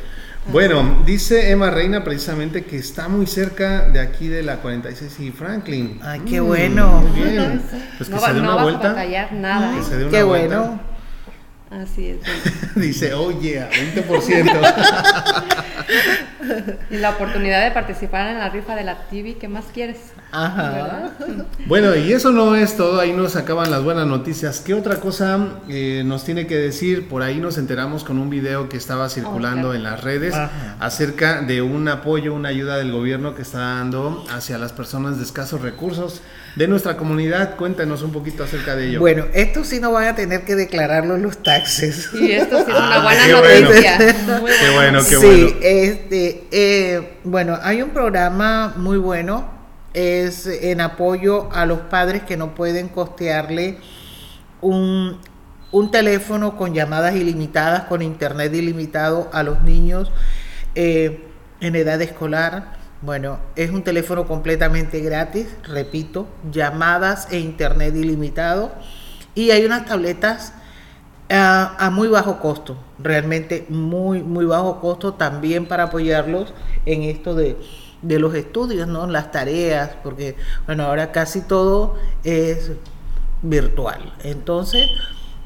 Bueno, 0.50 1.02
dice 1.06 1.50
Emma 1.50 1.70
Reina 1.70 2.02
precisamente 2.02 2.64
que 2.64 2.76
está 2.76 3.06
muy 3.08 3.26
cerca 3.26 3.88
de 3.88 4.00
aquí 4.00 4.26
de 4.26 4.42
la 4.42 4.56
46 4.56 5.20
y 5.20 5.30
Franklin. 5.30 6.00
Ay, 6.02 6.20
qué 6.28 6.40
bueno. 6.40 7.00
Muy 7.02 7.20
bien. 7.30 7.62
Pues 7.98 8.08
que 8.08 8.14
no 8.16 8.20
se 8.20 8.26
va- 8.26 8.32
dé 8.32 8.40
no 8.40 8.44
una 8.46 8.54
vas 8.54 8.60
a 8.60 8.62
vuelta. 8.64 8.88
batallar 8.88 9.32
nada. 9.32 9.76
Que 9.76 9.82
se 9.84 9.96
dé 9.96 10.04
una 10.04 10.10
Qué 10.18 10.22
vuelta. 10.24 10.58
bueno. 10.58 10.80
Así 11.72 12.08
es. 12.08 12.18
Dice, 12.76 13.14
oye, 13.14 13.60
a 13.60 13.70
20%. 13.70 15.62
Y 16.90 16.96
la 16.96 17.10
oportunidad 17.10 17.64
de 17.64 17.70
participar 17.70 18.28
en 18.28 18.38
la 18.38 18.48
rifa 18.48 18.74
de 18.74 18.84
la 18.84 19.06
TV, 19.08 19.36
¿qué 19.38 19.48
más 19.48 19.66
quieres? 19.72 19.98
Ajá. 20.30 20.70
¿Verdad? 20.70 21.12
bueno, 21.66 21.94
y 21.94 22.12
eso 22.12 22.32
no 22.32 22.56
es 22.56 22.76
todo, 22.76 23.00
ahí 23.00 23.12
nos 23.12 23.36
acaban 23.36 23.70
las 23.70 23.82
buenas 23.82 24.06
noticias. 24.06 24.60
¿Qué 24.60 24.74
otra 24.74 24.96
cosa 24.96 25.60
eh, 25.68 26.02
nos 26.04 26.24
tiene 26.24 26.46
que 26.46 26.56
decir? 26.56 27.08
Por 27.08 27.22
ahí 27.22 27.38
nos 27.38 27.58
enteramos 27.58 28.04
con 28.04 28.18
un 28.18 28.30
video 28.30 28.68
que 28.68 28.76
estaba 28.76 29.08
circulando 29.08 29.70
claro. 29.70 29.74
en 29.74 29.82
las 29.82 30.02
redes 30.02 30.34
Ajá. 30.34 30.76
acerca 30.80 31.42
de 31.42 31.62
un 31.62 31.88
apoyo, 31.88 32.34
una 32.34 32.48
ayuda 32.48 32.76
del 32.76 32.92
gobierno 32.92 33.34
que 33.34 33.42
está 33.42 33.58
dando 33.58 34.24
hacia 34.30 34.58
las 34.58 34.72
personas 34.72 35.18
de 35.18 35.24
escasos 35.24 35.62
recursos 35.62 36.22
de 36.56 36.68
nuestra 36.68 36.96
comunidad. 36.96 37.56
Cuéntanos 37.56 38.02
un 38.02 38.12
poquito 38.12 38.44
acerca 38.44 38.76
de 38.76 38.88
ello. 38.88 39.00
Bueno, 39.00 39.26
esto 39.32 39.64
sí 39.64 39.80
no 39.80 39.92
van 39.92 40.08
a 40.08 40.14
tener 40.14 40.44
que 40.44 40.56
declararlo 40.56 41.16
los 41.16 41.42
taxis. 41.42 41.61
Taxes. 41.62 42.10
Y 42.14 42.32
esto 42.32 42.56
sí 42.64 42.70
es 42.70 42.76
una 42.76 42.96
Ah, 42.96 43.02
buena 43.02 43.26
qué 43.26 43.34
bueno. 43.34 43.68
noticia. 43.68 43.98
Muy 44.40 44.50
Qué 44.60 44.70
bueno, 44.74 44.98
qué 45.00 45.16
sí, 45.16 45.16
bueno. 45.16 45.48
este, 45.62 46.48
eh, 46.50 47.18
bueno, 47.24 47.58
hay 47.62 47.82
un 47.82 47.90
programa 47.90 48.74
muy 48.76 48.98
bueno, 48.98 49.48
es 49.94 50.46
en 50.46 50.80
apoyo 50.80 51.48
a 51.52 51.66
los 51.66 51.80
padres 51.80 52.22
que 52.22 52.36
no 52.36 52.54
pueden 52.54 52.88
costearle 52.88 53.78
un, 54.60 55.18
un 55.70 55.90
teléfono 55.90 56.56
con 56.56 56.74
llamadas 56.74 57.14
ilimitadas, 57.16 57.84
con 57.84 58.02
internet 58.02 58.54
ilimitado 58.54 59.28
a 59.32 59.42
los 59.42 59.62
niños 59.62 60.10
eh, 60.74 61.26
en 61.60 61.76
edad 61.76 62.00
escolar. 62.00 62.80
Bueno, 63.02 63.40
es 63.56 63.70
un 63.70 63.82
teléfono 63.82 64.26
completamente 64.26 65.00
gratis, 65.00 65.46
repito, 65.64 66.28
llamadas 66.50 67.26
e 67.30 67.38
internet 67.38 67.94
ilimitado. 67.96 68.72
Y 69.34 69.50
hay 69.50 69.64
unas 69.64 69.86
tabletas 69.86 70.52
a, 71.32 71.74
a 71.78 71.90
muy 71.90 72.08
bajo 72.08 72.38
costo, 72.38 72.76
realmente 72.98 73.66
muy, 73.68 74.22
muy 74.22 74.44
bajo 74.44 74.80
costo 74.80 75.14
también 75.14 75.66
para 75.66 75.84
apoyarlos 75.84 76.52
en 76.86 77.02
esto 77.02 77.34
de, 77.34 77.56
de 78.02 78.18
los 78.18 78.34
estudios, 78.34 78.86
¿no? 78.86 79.06
Las 79.06 79.30
tareas, 79.32 79.90
porque, 80.02 80.36
bueno, 80.66 80.84
ahora 80.84 81.10
casi 81.10 81.40
todo 81.40 81.96
es 82.22 82.72
virtual. 83.40 84.12
Entonces, 84.22 84.88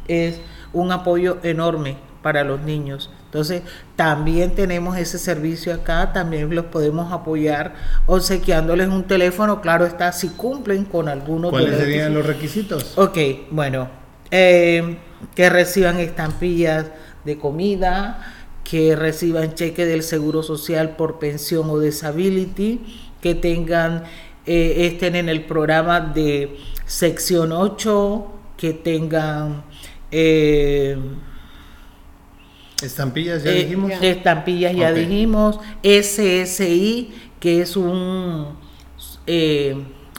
es 0.08 0.40
un 0.72 0.90
apoyo 0.92 1.38
enorme 1.42 1.96
para 2.22 2.42
los 2.42 2.60
niños. 2.62 3.10
Entonces, 3.26 3.62
también 3.94 4.54
tenemos 4.54 4.96
ese 4.96 5.18
servicio 5.18 5.72
acá, 5.72 6.12
también 6.12 6.52
los 6.54 6.66
podemos 6.66 7.12
apoyar 7.12 7.74
obsequiándoles 8.06 8.88
un 8.88 9.04
teléfono, 9.04 9.60
claro 9.60 9.86
está, 9.86 10.10
si 10.12 10.30
cumplen 10.30 10.84
con 10.84 11.08
algunos 11.08 11.50
de 11.52 11.58
¿Cuáles 11.58 11.70
los 11.72 11.80
serían 11.80 12.14
los 12.14 12.26
requisitos? 12.26 12.96
Ok, 12.98 13.18
bueno, 13.50 13.88
eh, 14.30 14.98
que 15.34 15.50
reciban 15.50 15.98
estampillas 15.98 16.86
de 17.24 17.38
comida, 17.38 18.34
que 18.64 18.96
reciban 18.96 19.54
cheque 19.54 19.86
del 19.86 20.02
Seguro 20.02 20.42
Social 20.42 20.96
por 20.96 21.18
pensión 21.18 21.70
o 21.70 21.78
disability, 21.78 22.80
que 23.20 23.34
tengan, 23.34 24.04
eh, 24.46 24.86
estén 24.92 25.16
en 25.16 25.28
el 25.28 25.44
programa 25.44 26.00
de 26.00 26.56
sección 26.84 27.52
8, 27.52 28.26
que 28.56 28.72
tengan... 28.72 29.64
eh, 30.10 30.96
Estampillas, 32.82 33.42
ya 33.42 33.52
eh, 33.52 33.64
dijimos. 33.64 33.92
Estampillas 34.02 34.76
ya 34.76 34.92
dijimos. 34.92 35.58
SSI, 35.82 37.10
que 37.40 37.62
es 37.62 37.76
un, 37.76 38.48
eh, 39.26 39.74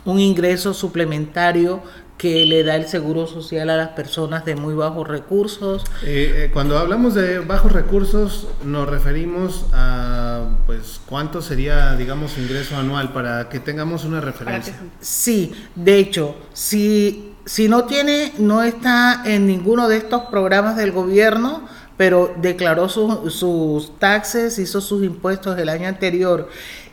un 0.05 0.19
ingreso 0.19 0.73
suplementario 0.73 1.81
que 2.17 2.45
le 2.45 2.63
da 2.63 2.75
el 2.75 2.87
seguro 2.87 3.27
social 3.27 3.69
a 3.69 3.77
las 3.77 3.89
personas 3.89 4.43
de 4.43 4.55
muy 4.55 4.73
bajos 4.73 5.07
recursos. 5.07 5.83
Eh, 6.03 6.45
eh, 6.45 6.49
cuando 6.51 6.77
hablamos 6.79 7.13
de 7.13 7.39
bajos 7.39 7.71
recursos, 7.71 8.47
nos 8.65 8.89
referimos 8.89 9.65
a, 9.71 10.45
pues, 10.65 10.99
cuánto 11.05 11.41
sería, 11.43 11.95
digamos, 11.95 12.31
su 12.31 12.41
ingreso 12.41 12.75
anual 12.75 13.13
para 13.13 13.49
que 13.49 13.59
tengamos 13.59 14.03
una 14.03 14.19
referencia. 14.19 14.75
Sí, 14.99 15.53
de 15.75 15.99
hecho, 15.99 16.35
si, 16.53 17.33
si 17.45 17.69
no 17.69 17.83
tiene, 17.85 18.33
no 18.39 18.63
está 18.63 19.21
en 19.25 19.45
ninguno 19.45 19.87
de 19.87 19.97
estos 19.97 20.23
programas 20.23 20.75
del 20.75 20.91
gobierno, 20.91 21.67
pero 21.97 22.33
declaró 22.41 22.89
su- 22.89 23.29
sus 23.29 23.97
taxes, 23.99 24.57
hizo 24.59 24.81
sus 24.81 25.03
impuestos 25.03 25.57
el 25.59 25.69
año 25.69 25.87
anterior 25.87 26.49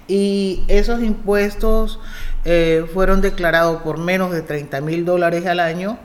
y 0.07 0.65
esos 0.69 1.03
impuestos 1.03 1.99
eh, 2.45 2.87
fueron 2.93 3.21
declarados 3.21 3.83
por 3.83 3.99
menos 3.99 4.33
de 4.33 4.43
30 4.43 4.81
mil 4.81 5.05
dólares 5.05 5.47
al 5.47 5.61
año, 5.61 5.99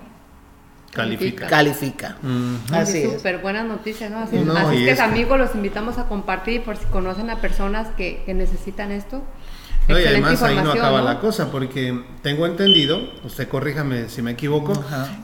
Califica. 0.94 1.48
califica. 1.48 2.18
Mm. 2.22 2.56
Así 2.74 3.04
es. 3.04 3.14
Súper 3.14 3.38
buena 3.40 3.64
noticia, 3.64 4.10
¿no? 4.10 4.20
Así, 4.20 4.38
No, 4.38 4.56
así 4.56 4.76
y 4.76 4.80
es 4.80 4.86
que 4.86 4.92
es- 4.92 5.00
amigos 5.00 5.38
los 5.38 5.54
invitamos 5.54 5.98
a 6.00 6.06
compartir 6.08 6.64
por 6.64 6.78
si 6.78 6.86
conocen 6.86 7.30
a 7.30 7.40
personas 7.42 7.90
que, 7.96 8.24
que 8.26 8.34
necesitan 8.34 8.92
esto. 8.92 9.22
No, 9.88 10.00
y 10.00 10.06
además 10.06 10.42
ahí 10.44 10.56
no 10.56 10.72
acaba 10.72 11.00
¿no? 11.00 11.06
la 11.06 11.20
cosa, 11.20 11.52
porque 11.52 12.00
tengo 12.22 12.46
entendido, 12.46 13.00
usted 13.24 13.48
corríjame 13.48 14.08
si 14.10 14.22
me 14.22 14.32
equivoco, 14.32 14.74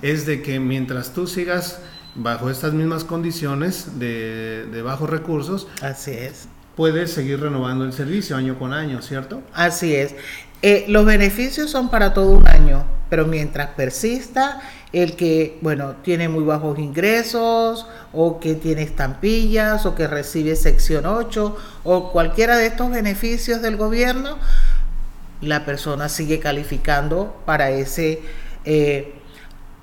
es 0.01 0.25
de 0.25 0.41
que 0.41 0.59
mientras 0.59 1.13
tú 1.13 1.27
sigas 1.27 1.81
bajo 2.15 2.49
estas 2.49 2.73
mismas 2.73 3.03
condiciones 3.03 3.99
de, 3.99 4.65
de 4.71 4.81
bajos 4.81 5.07
recursos, 5.09 5.67
Así 5.83 6.11
es. 6.11 6.47
puedes 6.75 7.11
seguir 7.11 7.41
renovando 7.41 7.85
el 7.85 7.93
servicio 7.93 8.37
año 8.37 8.57
con 8.57 8.73
año, 8.73 9.03
¿cierto? 9.03 9.43
Así 9.53 9.93
es. 9.95 10.15
Eh, 10.61 10.85
los 10.87 11.05
beneficios 11.05 11.69
son 11.69 11.89
para 11.89 12.13
todo 12.13 12.31
un 12.31 12.47
año, 12.47 12.85
pero 13.09 13.25
mientras 13.25 13.69
persista 13.71 14.61
el 14.93 15.15
que, 15.15 15.57
bueno, 15.61 15.95
tiene 16.03 16.29
muy 16.29 16.43
bajos 16.43 16.79
ingresos 16.79 17.85
o 18.13 18.39
que 18.39 18.55
tiene 18.55 18.81
estampillas 18.81 19.85
o 19.85 19.93
que 19.93 20.07
recibe 20.07 20.55
sección 20.55 21.05
8 21.05 21.57
o 21.83 22.11
cualquiera 22.11 22.57
de 22.57 22.67
estos 22.67 22.89
beneficios 22.89 23.61
del 23.61 23.75
gobierno, 23.75 24.37
la 25.41 25.65
persona 25.65 26.07
sigue 26.07 26.39
calificando 26.39 27.35
para 27.45 27.71
ese, 27.71 28.21
eh, 28.63 29.13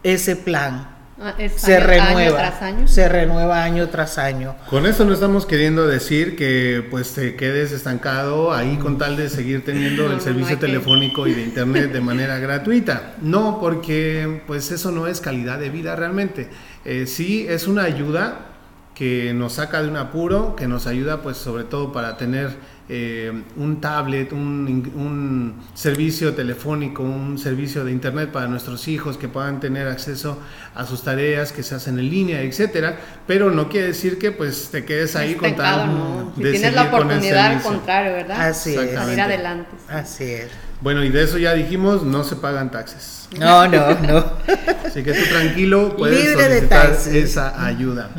ese 0.02 0.34
plan. 0.34 0.88
Ah, 1.24 1.34
Se 1.54 1.76
año- 1.76 1.86
renueva, 1.86 2.18
Año 2.20 2.34
tras 2.34 2.62
año. 2.62 2.88
se 2.88 3.08
renueva 3.08 3.62
año 3.62 3.88
tras 3.90 4.18
año. 4.18 4.56
Con 4.68 4.86
eso 4.86 5.04
no 5.04 5.12
estamos 5.14 5.46
queriendo 5.46 5.86
decir 5.86 6.34
que 6.36 6.84
pues 6.90 7.14
te 7.14 7.36
quedes 7.36 7.70
estancado 7.72 8.52
ahí 8.52 8.76
con 8.76 8.98
tal 8.98 9.16
de 9.16 9.28
seguir 9.28 9.64
teniendo 9.64 10.02
No, 10.04 10.10
el 10.10 10.16
no 10.16 10.20
servicio 10.22 10.58
que- 10.58 10.66
telefónico 10.66 11.26
y 11.28 11.34
de 11.34 11.42
internet 11.42 11.92
de 11.92 12.00
manera 12.00 12.38
gratuita. 12.38 13.14
No, 13.20 13.58
porque 13.60 14.42
pues 14.46 14.70
eso 14.72 14.90
no 14.90 15.06
es 15.06 15.20
calidad 15.20 15.58
de 15.58 15.70
vida 15.70 15.94
realmente. 15.94 16.48
Eh, 16.84 17.06
sí 17.06 17.46
es 17.48 17.68
una 17.68 17.84
ayuda 17.84 18.46
que 18.94 19.32
nos 19.34 19.54
saca 19.54 19.82
de 19.82 19.88
un 19.88 19.96
apuro, 19.96 20.54
que 20.56 20.68
nos 20.68 20.86
ayuda 20.86 21.22
pues 21.22 21.36
sobre 21.36 21.64
todo 21.64 21.92
para 21.92 22.16
tener 22.16 22.50
eh, 22.88 23.32
un 23.56 23.80
tablet, 23.80 24.32
un, 24.32 24.92
un 24.94 25.62
servicio 25.72 26.34
telefónico, 26.34 27.02
un 27.02 27.38
servicio 27.38 27.84
de 27.84 27.92
internet 27.92 28.30
para 28.30 28.48
nuestros 28.48 28.88
hijos 28.88 29.16
que 29.16 29.28
puedan 29.28 29.60
tener 29.60 29.88
acceso 29.88 30.38
a 30.74 30.84
sus 30.84 31.02
tareas 31.02 31.52
que 31.52 31.62
se 31.62 31.74
hacen 31.74 31.98
en 31.98 32.10
línea, 32.10 32.42
etcétera, 32.42 32.98
pero 33.26 33.50
no 33.50 33.68
quiere 33.68 33.88
decir 33.88 34.18
que 34.18 34.30
pues 34.30 34.68
te 34.70 34.84
quedes 34.84 35.16
ahí 35.16 35.36
con 35.36 35.56
tal 35.56 35.94
no. 35.94 36.32
Si 36.36 36.42
de 36.42 36.50
tienes 36.52 36.74
la 36.74 36.82
oportunidad, 36.82 37.52
al 37.52 37.62
contrario, 37.62 38.12
¿verdad? 38.12 38.48
Así 38.48 38.74
es. 38.74 38.94
Salir 38.94 39.20
adelante. 39.20 39.70
sí. 39.78 39.84
Así 39.88 40.24
es. 40.24 40.48
Bueno, 40.82 41.04
y 41.04 41.10
de 41.10 41.22
eso 41.22 41.38
ya 41.38 41.54
dijimos, 41.54 42.02
no 42.02 42.24
se 42.24 42.36
pagan 42.36 42.70
taxes. 42.70 43.28
No, 43.38 43.68
no, 43.68 43.94
no. 44.00 44.32
Así 44.84 45.02
que 45.02 45.12
tú 45.12 45.24
tranquilo 45.30 45.96
puedes 45.96 46.18
Libre 46.18 46.44
solicitar 46.44 46.90
esa 47.14 47.64
ayuda. 47.64 48.10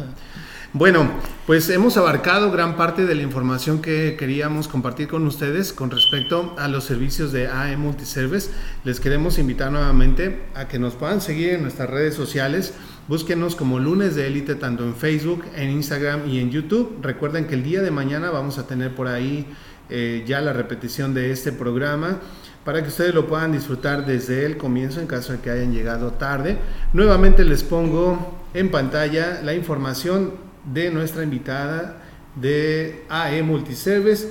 Bueno, 0.75 1.07
pues 1.45 1.69
hemos 1.69 1.97
abarcado 1.97 2.49
gran 2.49 2.75
parte 2.75 3.05
de 3.05 3.13
la 3.13 3.21
información 3.21 3.79
que 3.79 4.15
queríamos 4.17 4.67
compartir 4.67 5.07
con 5.07 5.27
ustedes 5.27 5.71
con 5.71 5.91
respecto 5.91 6.55
a 6.57 6.67
los 6.67 6.83
servicios 6.83 7.31
de 7.31 7.47
AE 7.47 7.77
Multiservice. 7.77 8.49
Les 8.83 8.99
queremos 8.99 9.37
invitar 9.37 9.71
nuevamente 9.71 10.45
a 10.55 10.67
que 10.67 10.79
nos 10.79 10.95
puedan 10.95 11.21
seguir 11.21 11.49
en 11.49 11.61
nuestras 11.61 11.91
redes 11.91 12.15
sociales. 12.15 12.73
Búsquenos 13.07 13.55
como 13.55 13.77
Lunes 13.77 14.15
de 14.15 14.25
Élite 14.25 14.55
tanto 14.55 14.83
en 14.83 14.95
Facebook, 14.95 15.45
en 15.55 15.69
Instagram 15.69 16.27
y 16.27 16.39
en 16.39 16.49
YouTube. 16.49 16.97
Recuerden 17.03 17.45
que 17.45 17.53
el 17.53 17.61
día 17.61 17.83
de 17.83 17.91
mañana 17.91 18.31
vamos 18.31 18.57
a 18.57 18.65
tener 18.65 18.95
por 18.95 19.07
ahí 19.07 19.45
eh, 19.91 20.23
ya 20.25 20.41
la 20.41 20.53
repetición 20.53 21.13
de 21.13 21.31
este 21.31 21.51
programa 21.51 22.17
para 22.65 22.81
que 22.81 22.87
ustedes 22.87 23.13
lo 23.13 23.27
puedan 23.27 23.51
disfrutar 23.51 24.07
desde 24.07 24.47
el 24.47 24.57
comienzo 24.57 25.01
en 25.01 25.05
caso 25.05 25.33
de 25.33 25.39
que 25.39 25.51
hayan 25.51 25.71
llegado 25.71 26.13
tarde. 26.13 26.57
Nuevamente 26.93 27.43
les 27.43 27.61
pongo 27.61 28.39
en 28.55 28.71
pantalla 28.71 29.39
la 29.43 29.53
información 29.53 30.51
de 30.65 30.91
nuestra 30.91 31.23
invitada 31.23 32.01
de 32.35 33.05
AE 33.09 33.43
Multiservice 33.43 34.27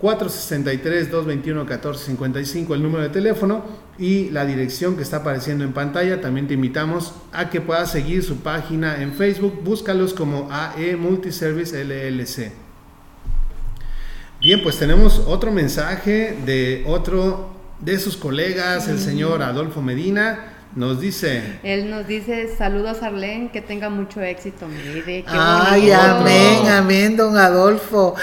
463-221-1455 0.00 2.74
el 2.74 2.82
número 2.82 3.02
de 3.02 3.10
teléfono 3.10 3.62
y 3.98 4.30
la 4.30 4.46
dirección 4.46 4.96
que 4.96 5.02
está 5.02 5.18
apareciendo 5.18 5.62
en 5.64 5.74
pantalla. 5.74 6.22
También 6.22 6.48
te 6.48 6.54
invitamos 6.54 7.12
a 7.32 7.50
que 7.50 7.60
puedas 7.60 7.92
seguir 7.92 8.22
su 8.22 8.38
página 8.38 9.02
en 9.02 9.12
Facebook. 9.12 9.60
Búscalos 9.62 10.14
como 10.14 10.48
AE 10.50 10.96
Multiservice 10.96 11.84
LLC. 11.84 12.52
Bien, 14.40 14.62
pues 14.62 14.78
tenemos 14.78 15.18
otro 15.26 15.52
mensaje 15.52 16.38
de 16.46 16.82
otro 16.86 17.50
de 17.78 17.98
sus 17.98 18.16
colegas, 18.16 18.88
el 18.88 18.98
señor 18.98 19.42
Adolfo 19.42 19.82
Medina. 19.82 20.59
Nos 20.76 21.00
dice, 21.00 21.58
Él 21.64 21.90
nos 21.90 22.06
dice, 22.06 22.54
saludos 22.56 23.02
Arlene, 23.02 23.50
que 23.50 23.60
tenga 23.60 23.90
mucho 23.90 24.20
éxito, 24.20 24.68
mire, 24.68 25.02
qué 25.04 25.24
Ay, 25.26 25.80
bonito. 25.90 26.00
amén, 26.00 26.68
amén, 26.68 27.16
don 27.16 27.36
Adolfo. 27.36 28.14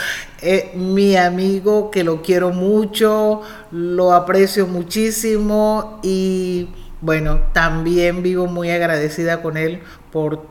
Eh, 0.42 0.72
mi 0.76 1.18
amigo 1.18 1.92
que 1.92 2.06
lo 2.06 2.22
quiero 2.22 2.52
mucho, 2.52 3.42
lo 3.72 4.14
aprecio 4.14 4.66
muchísimo 4.66 6.00
y 6.04 6.70
bueno, 7.02 7.42
también 7.52 8.24
vivo 8.24 8.48
muy 8.48 8.70
agradecida 8.72 9.42
con 9.42 9.58
él 9.58 9.82
por, 10.12 10.46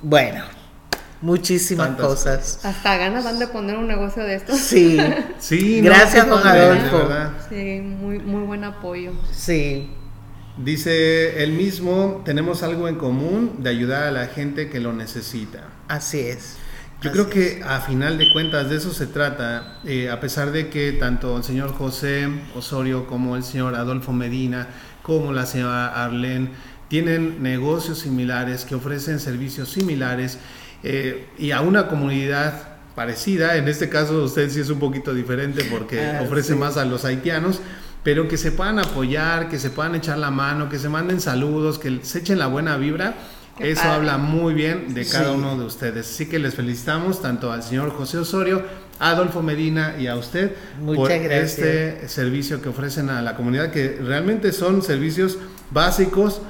bueno, 0.00 0.44
muchísimas 1.20 1.88
Tantas 1.88 2.06
cosas. 2.06 2.64
Hasta 2.64 2.96
ganas 2.96 3.24
van 3.24 3.38
de 3.38 3.46
poner 3.46 3.76
un 3.76 3.88
negocio 3.88 4.22
de 4.24 4.36
estos. 4.36 4.56
Sí, 4.58 4.98
sí, 5.38 5.80
Gracias, 5.84 6.24
qué 6.24 6.30
don 6.30 6.46
Adolfo. 6.46 7.08
Sí, 7.50 7.80
muy, 7.82 8.18
muy 8.20 8.42
buen 8.44 8.64
apoyo. 8.64 9.12
sí. 9.32 9.90
Dice 10.64 11.42
él 11.42 11.52
mismo, 11.52 12.22
tenemos 12.24 12.62
algo 12.62 12.88
en 12.88 12.96
común 12.96 13.56
de 13.58 13.70
ayudar 13.70 14.02
a 14.04 14.10
la 14.10 14.26
gente 14.26 14.68
que 14.68 14.80
lo 14.80 14.92
necesita. 14.92 15.68
Así 15.88 16.20
es. 16.20 16.56
Yo 17.02 17.12
creo 17.12 17.30
que 17.30 17.62
a 17.64 17.80
final 17.80 18.18
de 18.18 18.30
cuentas 18.30 18.68
de 18.68 18.76
eso 18.76 18.92
se 18.92 19.06
trata, 19.06 19.78
eh, 19.86 20.10
a 20.10 20.20
pesar 20.20 20.52
de 20.52 20.68
que 20.68 20.92
tanto 20.92 21.38
el 21.38 21.44
señor 21.44 21.72
José 21.72 22.28
Osorio 22.54 23.06
como 23.06 23.36
el 23.36 23.42
señor 23.42 23.74
Adolfo 23.74 24.12
Medina, 24.12 24.68
como 25.02 25.32
la 25.32 25.46
señora 25.46 26.04
Arlene, 26.04 26.50
tienen 26.88 27.42
negocios 27.42 28.00
similares 28.00 28.66
que 28.66 28.74
ofrecen 28.74 29.18
servicios 29.18 29.70
similares 29.70 30.38
eh, 30.82 31.26
y 31.38 31.52
a 31.52 31.62
una 31.62 31.88
comunidad 31.88 32.68
parecida, 32.94 33.56
en 33.56 33.68
este 33.68 33.88
caso 33.88 34.24
usted 34.24 34.50
sí 34.50 34.60
es 34.60 34.68
un 34.68 34.78
poquito 34.78 35.14
diferente 35.14 35.64
porque 35.70 36.04
Ah, 36.04 36.20
ofrece 36.22 36.52
sí. 36.52 36.58
más 36.58 36.76
a 36.76 36.84
los 36.84 37.06
haitianos, 37.06 37.60
pero 38.02 38.28
que 38.28 38.36
se 38.36 38.52
puedan 38.52 38.78
apoyar, 38.78 39.48
que 39.48 39.58
se 39.58 39.70
puedan 39.70 39.94
echar 39.94 40.18
la 40.18 40.30
mano, 40.30 40.68
que 40.68 40.78
se 40.78 40.88
manden 40.88 41.20
saludos, 41.20 41.78
que 41.78 42.00
se 42.02 42.20
echen 42.20 42.38
la 42.38 42.46
buena 42.46 42.76
vibra. 42.76 43.14
Qué 43.58 43.72
Eso 43.72 43.82
padre. 43.82 43.94
habla 43.96 44.16
muy 44.18 44.54
bien 44.54 44.94
de 44.94 45.04
cada 45.04 45.30
Sí. 45.32 45.34
uno 45.36 45.58
de 45.58 45.64
ustedes. 45.66 46.08
Así 46.10 46.26
que 46.26 46.38
les 46.38 46.54
felicitamos 46.54 47.20
tanto 47.20 47.52
al 47.52 47.62
señor 47.62 47.90
José 47.90 48.16
Osorio, 48.16 48.62
a 48.98 49.10
Adolfo 49.10 49.42
Medina 49.42 49.96
y 49.98 50.06
a 50.06 50.16
usted 50.16 50.52
Muchas 50.80 50.96
por 50.96 51.08
gracias. 51.22 51.58
este 51.58 52.08
servicio 52.08 52.62
que 52.62 52.70
ofrecen 52.70 53.10
a 53.10 53.20
la 53.20 53.36
comunidad, 53.36 53.70
que 53.70 53.98
realmente 54.02 54.52
son 54.52 54.82
servicios 54.82 55.36
básicos 55.70 56.40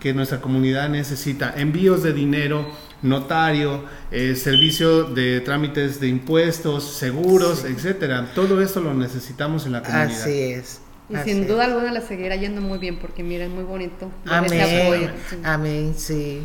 que 0.00 0.14
nuestra 0.14 0.40
comunidad 0.40 0.88
necesita. 0.88 1.52
Envíos 1.56 2.02
de 2.02 2.12
dinero, 2.14 2.66
notario, 3.02 3.84
eh, 4.10 4.34
servicio 4.34 5.04
de 5.04 5.40
trámites 5.40 6.00
de 6.00 6.08
impuestos, 6.08 6.84
seguros, 6.96 7.60
Sí. 7.60 7.72
etcétera. 7.74 8.30
Todo 8.34 8.60
esto 8.62 8.80
lo 8.80 8.94
necesitamos 8.94 9.66
en 9.66 9.72
la 9.72 9.82
comunidad. 9.82 10.10
Así 10.10 10.30
es. 10.52 10.80
Y 11.08 11.16
así 11.16 11.30
sin 11.30 11.42
es. 11.42 11.48
duda 11.48 11.64
alguna 11.64 11.92
le 11.92 12.00
seguirá 12.00 12.36
yendo 12.36 12.60
muy 12.60 12.78
bien 12.78 12.98
porque 12.98 13.22
miren, 13.22 13.54
muy 13.54 13.64
bonito. 13.64 14.10
apoyo. 14.26 14.44
Amén. 14.54 15.10
Sí. 15.28 15.36
Amén, 15.44 15.94
sí. 15.96 16.42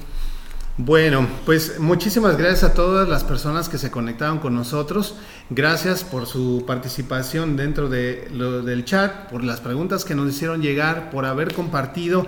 Bueno, 0.82 1.28
pues 1.46 1.78
muchísimas 1.78 2.38
gracias 2.38 2.64
a 2.64 2.74
todas 2.74 3.10
las 3.10 3.26
personas 3.26 3.68
que 3.68 3.78
se 3.78 3.92
conectaron 3.92 4.40
con 4.40 4.56
nosotros. 4.56 5.16
Gracias 5.50 6.06
por 6.06 6.26
su 6.26 6.64
participación 6.66 7.58
dentro 7.58 7.90
de 7.90 8.30
lo 8.32 8.62
del 8.62 8.86
chat, 8.86 9.30
por 9.30 9.44
las 9.44 9.60
preguntas 9.60 10.06
que 10.06 10.16
nos 10.16 10.30
hicieron 10.30 10.62
llegar, 10.62 11.10
por 11.10 11.26
haber 11.26 11.54
compartido. 11.54 12.26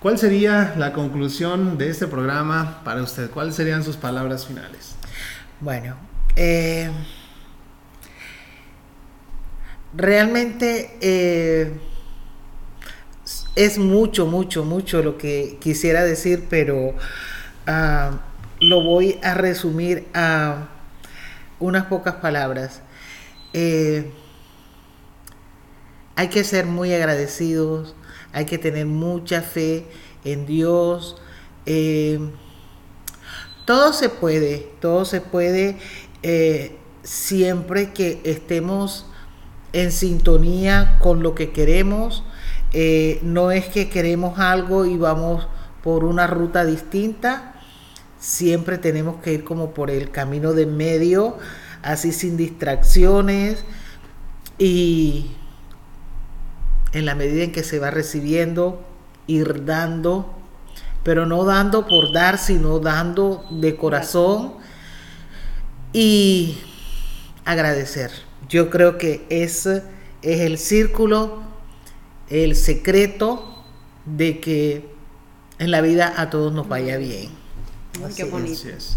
¿Cuál 0.00 0.18
sería 0.18 0.74
la 0.76 0.92
conclusión 0.92 1.78
de 1.78 1.88
este 1.88 2.06
programa 2.06 2.82
para 2.84 3.02
usted? 3.02 3.30
¿Cuáles 3.30 3.54
serían 3.54 3.82
sus 3.82 3.96
palabras 3.96 4.46
finales? 4.46 4.96
Bueno, 5.60 5.96
eh, 6.36 6.90
realmente 9.96 10.96
eh, 11.00 11.72
es 13.54 13.78
mucho, 13.78 14.26
mucho, 14.26 14.64
mucho 14.64 15.02
lo 15.02 15.16
que 15.16 15.58
quisiera 15.60 16.04
decir, 16.04 16.46
pero 16.50 16.94
ah, 17.66 18.20
lo 18.60 18.82
voy 18.82 19.18
a 19.22 19.34
resumir 19.34 20.06
a 20.14 20.68
unas 21.60 21.86
pocas 21.86 22.16
palabras. 22.16 22.82
Eh, 23.52 24.10
hay 26.16 26.28
que 26.28 26.44
ser 26.44 26.66
muy 26.66 26.92
agradecidos, 26.92 27.94
hay 28.32 28.44
que 28.44 28.58
tener 28.58 28.86
mucha 28.86 29.42
fe 29.42 29.86
en 30.24 30.46
Dios. 30.46 31.20
eh, 31.66 32.18
todo 33.64 33.94
se 33.94 34.10
puede, 34.10 34.68
todo 34.78 35.06
se 35.06 35.22
puede 35.22 35.78
siempre 37.02 37.94
que 37.94 38.20
estemos 38.24 39.06
en 39.74 39.92
sintonía 39.92 40.98
con 41.00 41.22
lo 41.22 41.34
que 41.34 41.50
queremos. 41.50 42.24
Eh, 42.72 43.20
no 43.22 43.50
es 43.50 43.66
que 43.66 43.90
queremos 43.90 44.38
algo 44.38 44.86
y 44.86 44.96
vamos 44.96 45.46
por 45.82 46.04
una 46.04 46.26
ruta 46.26 46.64
distinta. 46.64 47.56
Siempre 48.18 48.78
tenemos 48.78 49.20
que 49.20 49.34
ir 49.34 49.44
como 49.44 49.74
por 49.74 49.90
el 49.90 50.10
camino 50.10 50.54
de 50.54 50.64
medio, 50.64 51.36
así 51.82 52.12
sin 52.12 52.36
distracciones 52.36 53.64
y 54.56 55.32
en 56.92 57.04
la 57.04 57.14
medida 57.16 57.42
en 57.42 57.52
que 57.52 57.64
se 57.64 57.80
va 57.80 57.90
recibiendo, 57.90 58.82
ir 59.26 59.64
dando, 59.64 60.32
pero 61.02 61.26
no 61.26 61.44
dando 61.44 61.86
por 61.86 62.12
dar, 62.12 62.38
sino 62.38 62.78
dando 62.78 63.44
de 63.50 63.76
corazón 63.76 64.54
y 65.92 66.58
agradecer. 67.44 68.12
Yo 68.54 68.70
creo 68.70 68.98
que 68.98 69.26
ese 69.30 69.82
es 70.22 70.40
el 70.42 70.58
círculo, 70.58 71.42
el 72.28 72.54
secreto 72.54 73.64
de 74.04 74.38
que 74.38 74.88
en 75.58 75.72
la 75.72 75.80
vida 75.80 76.14
a 76.16 76.30
todos 76.30 76.52
nos 76.52 76.68
vaya 76.68 76.96
bien. 76.96 77.30
Así 78.06 78.14
qué 78.14 78.22
es. 78.22 78.30
bonito. 78.30 78.52
Así 78.52 78.68
es. 78.68 78.96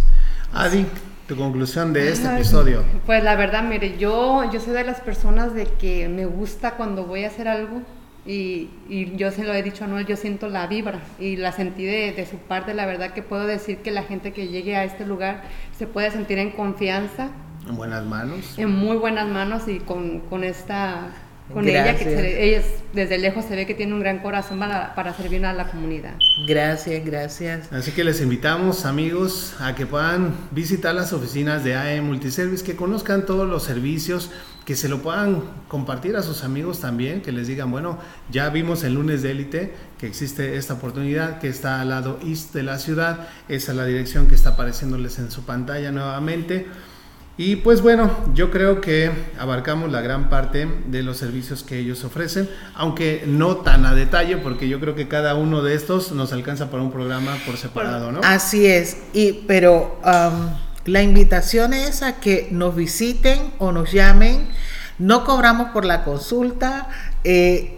Adi, 0.53 0.85
tu 1.27 1.35
conclusión 1.35 1.91
de 1.91 2.11
este 2.11 2.31
episodio. 2.35 2.83
Pues 3.07 3.23
la 3.23 3.35
verdad, 3.35 3.63
mire, 3.63 3.97
yo, 3.97 4.47
yo 4.51 4.59
soy 4.59 4.73
de 4.73 4.83
las 4.83 4.99
personas 4.99 5.55
de 5.55 5.65
que 5.65 6.07
me 6.07 6.27
gusta 6.27 6.75
cuando 6.75 7.05
voy 7.05 7.23
a 7.23 7.29
hacer 7.29 7.47
algo 7.47 7.81
y, 8.27 8.69
y 8.87 9.15
yo 9.15 9.31
se 9.31 9.43
lo 9.43 9.55
he 9.55 9.63
dicho 9.63 9.85
a 9.85 9.87
Noel, 9.87 10.05
yo 10.05 10.17
siento 10.17 10.49
la 10.49 10.67
vibra 10.67 11.01
y 11.17 11.35
la 11.35 11.51
sentí 11.51 11.83
de, 11.83 12.11
de 12.11 12.27
su 12.27 12.37
parte. 12.37 12.75
La 12.75 12.85
verdad 12.85 13.11
que 13.11 13.23
puedo 13.23 13.47
decir 13.47 13.77
que 13.77 13.89
la 13.89 14.03
gente 14.03 14.33
que 14.33 14.49
llegue 14.49 14.75
a 14.75 14.83
este 14.83 15.03
lugar 15.03 15.45
se 15.75 15.87
puede 15.87 16.11
sentir 16.11 16.37
en 16.37 16.51
confianza, 16.51 17.31
En 17.67 17.75
buenas 17.75 18.05
manos. 18.05 18.57
en 18.57 18.69
muy 18.69 18.97
buenas 18.97 19.27
manos 19.27 19.67
y 19.67 19.79
con, 19.79 20.19
con 20.21 20.43
esta... 20.43 21.09
Con 21.53 21.65
ella 21.65 21.95
que 21.95 22.03
se 22.03 22.43
ella 22.45 22.57
es- 22.57 22.83
desde 22.93 23.17
lejos 23.17 23.45
se 23.45 23.55
ve 23.55 23.65
que 23.65 23.73
tiene 23.73 23.93
un 23.93 24.01
gran 24.01 24.19
corazón 24.19 24.59
para, 24.59 24.93
para 24.95 25.13
servir 25.13 25.45
a 25.45 25.53
la 25.53 25.69
comunidad. 25.71 26.15
Gracias, 26.45 27.05
gracias. 27.05 27.71
Así 27.71 27.91
que 27.91 28.03
les 28.03 28.19
invitamos, 28.19 28.83
amigos, 28.85 29.55
a 29.61 29.73
que 29.73 29.85
puedan 29.85 30.33
visitar 30.51 30.93
las 30.93 31.13
oficinas 31.13 31.63
de 31.63 31.77
AE 31.77 32.01
Multiservice, 32.01 32.65
que 32.65 32.75
conozcan 32.75 33.25
todos 33.25 33.47
los 33.47 33.63
servicios, 33.63 34.29
que 34.65 34.75
se 34.75 34.89
lo 34.89 35.01
puedan 35.01 35.41
compartir 35.69 36.17
a 36.17 36.21
sus 36.21 36.43
amigos 36.43 36.81
también, 36.81 37.21
que 37.21 37.31
les 37.31 37.47
digan, 37.47 37.71
bueno, 37.71 37.97
ya 38.29 38.49
vimos 38.49 38.83
el 38.83 38.95
lunes 38.95 39.21
de 39.23 39.31
élite 39.31 39.73
que 39.97 40.07
existe 40.07 40.57
esta 40.57 40.73
oportunidad, 40.73 41.39
que 41.39 41.47
está 41.47 41.79
al 41.79 41.87
lado 41.87 42.19
east 42.25 42.53
de 42.53 42.63
la 42.63 42.77
ciudad, 42.77 43.29
esa 43.47 43.71
es 43.71 43.77
la 43.77 43.85
dirección 43.85 44.27
que 44.27 44.35
está 44.35 44.49
apareciéndoles 44.49 45.17
en 45.19 45.31
su 45.31 45.45
pantalla 45.45 45.93
nuevamente. 45.93 46.67
Y 47.39 47.57
pues 47.57 47.81
bueno, 47.81 48.09
yo 48.33 48.49
creo 48.49 48.81
que 48.81 49.11
abarcamos 49.37 49.91
la 49.91 50.01
gran 50.01 50.27
parte 50.27 50.67
de 50.87 51.03
los 51.03 51.17
servicios 51.17 51.61
que 51.61 51.77
ellos 51.77 52.03
ofrecen, 52.03 52.49
aunque 52.73 53.23
no 53.27 53.57
tan 53.57 53.85
a 53.85 53.93
detalle, 53.93 54.37
porque 54.37 54.67
yo 54.67 54.79
creo 54.79 54.95
que 54.95 55.07
cada 55.07 55.35
uno 55.35 55.61
de 55.61 55.75
estos 55.75 56.11
nos 56.13 56.33
alcanza 56.33 56.71
para 56.71 56.81
un 56.81 56.91
programa 56.91 57.37
por 57.45 57.57
separado, 57.57 58.11
¿no? 58.11 58.21
Así 58.23 58.65
es, 58.65 58.97
y, 59.13 59.43
pero 59.47 59.99
am, 60.03 60.57
la 60.85 61.03
invitación 61.03 61.75
es 61.75 62.01
a 62.01 62.19
que 62.19 62.47
nos 62.49 62.75
visiten 62.75 63.53
o 63.59 63.71
nos 63.71 63.91
llamen. 63.91 64.47
No 64.97 65.23
cobramos 65.23 65.69
por 65.69 65.85
la 65.85 66.03
consulta, 66.03 66.89
eh, 67.23 67.77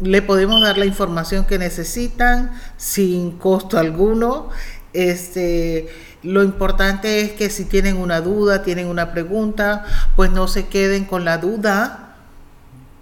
le 0.00 0.22
podemos 0.22 0.62
dar 0.62 0.78
la 0.78 0.86
información 0.86 1.44
que 1.44 1.58
necesitan 1.58 2.52
sin 2.78 3.32
costo 3.32 3.76
alguno. 3.76 4.48
Este, 4.92 5.88
lo 6.22 6.42
importante 6.42 7.20
es 7.20 7.32
que 7.32 7.48
si 7.50 7.64
tienen 7.64 7.96
una 7.96 8.20
duda, 8.20 8.62
tienen 8.62 8.86
una 8.88 9.12
pregunta, 9.12 9.84
pues 10.16 10.30
no 10.30 10.48
se 10.48 10.66
queden 10.66 11.04
con 11.04 11.24
la 11.24 11.38
duda, 11.38 12.16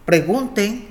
pregunten 0.05 0.89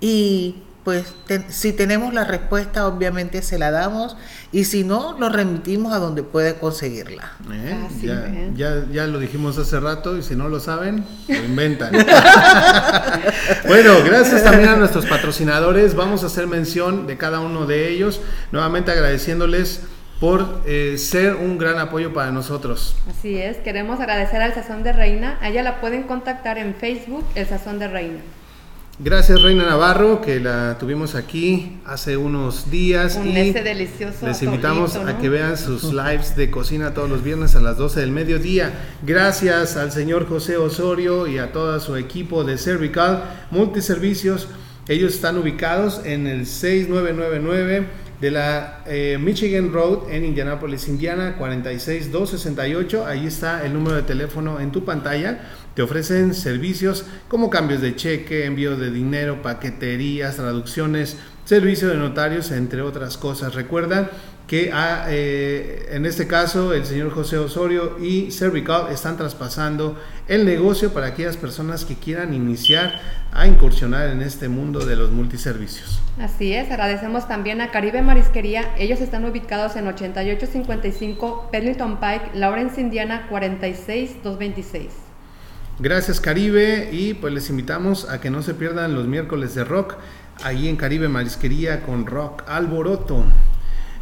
y 0.00 0.62
pues 0.84 1.14
te- 1.26 1.50
si 1.50 1.72
tenemos 1.72 2.14
la 2.14 2.22
respuesta 2.22 2.86
obviamente 2.86 3.42
se 3.42 3.58
la 3.58 3.72
damos 3.72 4.16
y 4.52 4.64
si 4.66 4.84
no 4.84 5.16
lo 5.18 5.28
remitimos 5.28 5.92
a 5.92 5.98
donde 5.98 6.22
puede 6.22 6.54
conseguirla. 6.54 7.32
¿Eh? 7.52 7.88
Ya, 8.02 8.30
ya, 8.54 8.86
ya 8.92 9.06
lo 9.08 9.18
dijimos 9.18 9.58
hace 9.58 9.80
rato 9.80 10.16
y 10.16 10.22
si 10.22 10.36
no 10.36 10.48
lo 10.48 10.60
saben, 10.60 11.04
lo 11.26 11.34
inventan. 11.44 11.90
bueno, 13.66 13.94
gracias 14.04 14.44
también 14.44 14.68
a 14.68 14.76
nuestros 14.76 15.06
patrocinadores. 15.06 15.96
Vamos 15.96 16.22
a 16.22 16.26
hacer 16.26 16.46
mención 16.46 17.06
de 17.08 17.16
cada 17.16 17.40
uno 17.40 17.66
de 17.66 17.88
ellos, 17.90 18.20
nuevamente 18.52 18.92
agradeciéndoles 18.92 19.80
por 20.20 20.62
eh, 20.66 20.96
ser 20.98 21.34
un 21.36 21.58
gran 21.58 21.78
apoyo 21.78 22.12
para 22.12 22.30
nosotros. 22.30 22.96
Así 23.08 23.36
es, 23.36 23.58
queremos 23.58 24.00
agradecer 24.00 24.40
al 24.42 24.54
Sazón 24.54 24.82
de 24.82 24.92
Reina. 24.92 25.38
A 25.40 25.48
ella 25.48 25.62
la 25.62 25.80
pueden 25.80 26.04
contactar 26.04 26.58
en 26.58 26.74
Facebook, 26.74 27.24
el 27.34 27.46
Sazón 27.46 27.78
de 27.78 27.88
Reina. 27.88 28.18
Gracias 28.98 29.42
Reina 29.42 29.66
Navarro, 29.66 30.22
que 30.22 30.40
la 30.40 30.78
tuvimos 30.80 31.14
aquí 31.14 31.80
hace 31.84 32.16
unos 32.16 32.70
días. 32.70 33.16
Con 33.16 33.28
y 33.28 33.36
ese 33.36 33.62
delicioso 33.62 34.26
Les 34.26 34.42
invitamos 34.42 34.96
a 34.96 35.18
que 35.18 35.28
vean 35.28 35.58
sus 35.58 35.92
lives 35.92 36.34
de 36.34 36.50
cocina 36.50 36.94
todos 36.94 37.10
los 37.10 37.22
viernes 37.22 37.54
a 37.56 37.60
las 37.60 37.76
12 37.76 38.00
del 38.00 38.10
mediodía. 38.10 38.72
Gracias 39.02 39.76
al 39.76 39.92
señor 39.92 40.26
José 40.26 40.56
Osorio 40.56 41.26
y 41.26 41.36
a 41.36 41.52
todo 41.52 41.78
su 41.78 41.94
equipo 41.96 42.42
de 42.42 42.56
Cervical 42.56 43.24
Multiservicios. 43.50 44.48
Ellos 44.88 45.14
están 45.14 45.36
ubicados 45.36 46.00
en 46.06 46.26
el 46.26 46.46
6999 46.46 48.05
de 48.20 48.30
la 48.30 48.82
eh, 48.86 49.18
Michigan 49.20 49.72
Road 49.72 50.10
en 50.10 50.24
Indianapolis, 50.24 50.88
Indiana, 50.88 51.36
46268. 51.38 53.06
Ahí 53.06 53.26
está 53.26 53.64
el 53.64 53.74
número 53.74 53.96
de 53.96 54.02
teléfono 54.02 54.60
en 54.60 54.72
tu 54.72 54.84
pantalla. 54.84 55.40
Te 55.74 55.82
ofrecen 55.82 56.34
servicios 56.34 57.04
como 57.28 57.50
cambios 57.50 57.82
de 57.82 57.94
cheque, 57.94 58.46
envío 58.46 58.76
de 58.76 58.90
dinero, 58.90 59.42
paqueterías, 59.42 60.36
traducciones, 60.36 61.18
servicio 61.46 61.88
de 61.88 61.96
notarios, 61.96 62.50
entre 62.50 62.82
otras 62.82 63.16
cosas. 63.16 63.54
Recuerda 63.54 64.10
que 64.48 64.70
ah, 64.72 65.06
eh, 65.08 65.86
en 65.90 66.04
este 66.04 66.26
caso 66.26 66.72
el 66.72 66.84
señor 66.84 67.10
José 67.10 67.38
Osorio 67.38 67.98
y 68.00 68.30
Cervical 68.32 68.92
están 68.92 69.16
traspasando 69.16 69.96
el 70.28 70.44
negocio 70.44 70.92
para 70.92 71.06
aquellas 71.06 71.36
personas 71.36 71.84
que 71.84 71.94
quieran 71.94 72.34
iniciar 72.34 73.00
a 73.32 73.46
incursionar 73.46 74.08
en 74.08 74.22
este 74.22 74.48
mundo 74.48 74.84
de 74.84 74.96
los 74.96 75.10
multiservicios. 75.10 76.00
Así 76.20 76.52
es, 76.52 76.70
agradecemos 76.70 77.28
también 77.28 77.60
a 77.60 77.70
Caribe 77.70 78.02
Marisquería. 78.02 78.74
Ellos 78.76 79.00
están 79.00 79.24
ubicados 79.24 79.76
en 79.76 79.86
8855 79.86 81.48
Pendleton 81.52 82.00
Pike, 82.00 82.30
Lawrence, 82.34 82.80
Indiana 82.80 83.26
46226. 83.28 85.06
Gracias 85.78 86.20
Caribe 86.20 86.88
y 86.90 87.12
pues 87.12 87.34
les 87.34 87.50
invitamos 87.50 88.08
a 88.08 88.18
que 88.18 88.30
no 88.30 88.42
se 88.42 88.54
pierdan 88.54 88.94
los 88.94 89.06
miércoles 89.06 89.54
de 89.54 89.62
rock 89.62 89.96
ahí 90.42 90.68
en 90.68 90.76
Caribe 90.76 91.08
Marisquería 91.08 91.82
con 91.82 92.06
Rock 92.06 92.42
Alboroto. 92.46 93.24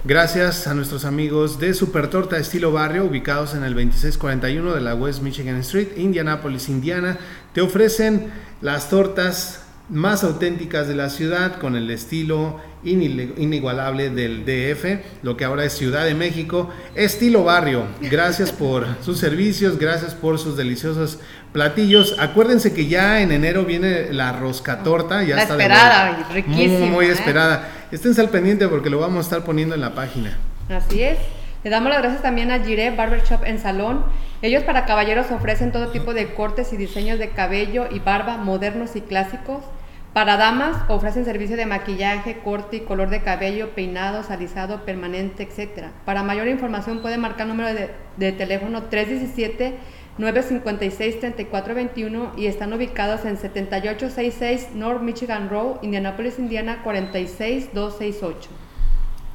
Gracias 0.04 0.66
a 0.66 0.74
nuestros 0.74 1.06
amigos 1.06 1.58
de 1.58 1.72
Super 1.72 2.10
Torta 2.10 2.36
Estilo 2.36 2.72
Barrio, 2.72 3.06
ubicados 3.06 3.54
en 3.54 3.64
el 3.64 3.72
2641 3.72 4.74
de 4.74 4.80
la 4.82 4.94
West 4.94 5.22
Michigan 5.22 5.56
Street, 5.56 5.96
Indianapolis, 5.96 6.68
Indiana. 6.68 7.16
Te 7.54 7.62
ofrecen 7.62 8.30
las 8.60 8.90
tortas 8.90 9.63
más 9.88 10.24
auténticas 10.24 10.88
de 10.88 10.94
la 10.94 11.10
ciudad 11.10 11.58
con 11.58 11.76
el 11.76 11.90
estilo 11.90 12.60
inigualable 12.84 14.10
del 14.10 14.44
DF, 14.44 15.22
lo 15.22 15.36
que 15.36 15.44
ahora 15.44 15.64
es 15.64 15.72
Ciudad 15.72 16.04
de 16.04 16.14
México, 16.14 16.70
estilo 16.94 17.44
barrio. 17.44 17.84
Gracias 18.00 18.52
por 18.52 18.86
sus 19.02 19.18
servicios, 19.18 19.78
gracias 19.78 20.14
por 20.14 20.38
sus 20.38 20.56
deliciosos 20.56 21.18
platillos. 21.52 22.16
Acuérdense 22.18 22.72
que 22.74 22.86
ya 22.86 23.20
en 23.20 23.32
enero 23.32 23.64
viene 23.64 24.12
la 24.12 24.32
rosca 24.32 24.82
torta, 24.82 25.22
ya 25.22 25.36
la 25.36 25.42
está 25.42 25.54
esperada, 25.54 26.28
riquísima. 26.32 26.78
Muy, 26.80 26.88
muy 26.88 27.06
¿eh? 27.06 27.12
esperada. 27.12 27.70
Estén 27.90 28.18
al 28.18 28.28
pendiente 28.28 28.68
porque 28.68 28.90
lo 28.90 28.98
vamos 28.98 29.18
a 29.18 29.20
estar 29.22 29.44
poniendo 29.44 29.74
en 29.74 29.80
la 29.80 29.94
página. 29.94 30.36
Así 30.68 31.02
es. 31.02 31.18
Le 31.64 31.70
damos 31.70 31.90
las 31.90 32.02
gracias 32.02 32.20
también 32.20 32.50
a 32.50 32.58
Gire 32.58 32.90
Barbershop 32.90 33.42
en 33.46 33.58
Salón. 33.58 34.04
Ellos 34.42 34.64
para 34.64 34.84
caballeros 34.84 35.30
ofrecen 35.30 35.72
todo 35.72 35.88
tipo 35.88 36.12
de 36.12 36.34
cortes 36.34 36.74
y 36.74 36.76
diseños 36.76 37.18
de 37.18 37.30
cabello 37.30 37.86
y 37.90 38.00
barba 38.00 38.36
modernos 38.36 38.96
y 38.96 39.00
clásicos. 39.00 39.64
Para 40.12 40.36
damas 40.36 40.76
ofrecen 40.88 41.24
servicio 41.24 41.56
de 41.56 41.64
maquillaje, 41.64 42.40
corte 42.44 42.76
y 42.76 42.80
color 42.80 43.08
de 43.08 43.22
cabello, 43.22 43.70
peinado, 43.70 44.22
alisado, 44.28 44.84
permanente, 44.84 45.44
etc. 45.44 45.86
Para 46.04 46.22
mayor 46.22 46.48
información 46.48 47.00
puede 47.00 47.16
marcar 47.16 47.46
número 47.46 47.72
de, 47.72 47.88
de 48.18 48.32
teléfono 48.32 48.82
317 48.82 49.78
956-3421 50.18 52.36
y 52.36 52.46
están 52.46 52.72
ubicados 52.72 53.24
en 53.24 53.36
7866 53.36 54.68
North 54.74 55.00
Michigan 55.00 55.48
Road, 55.48 55.82
Indianapolis, 55.82 56.38
Indiana 56.38 56.82
46268. 56.84 58.63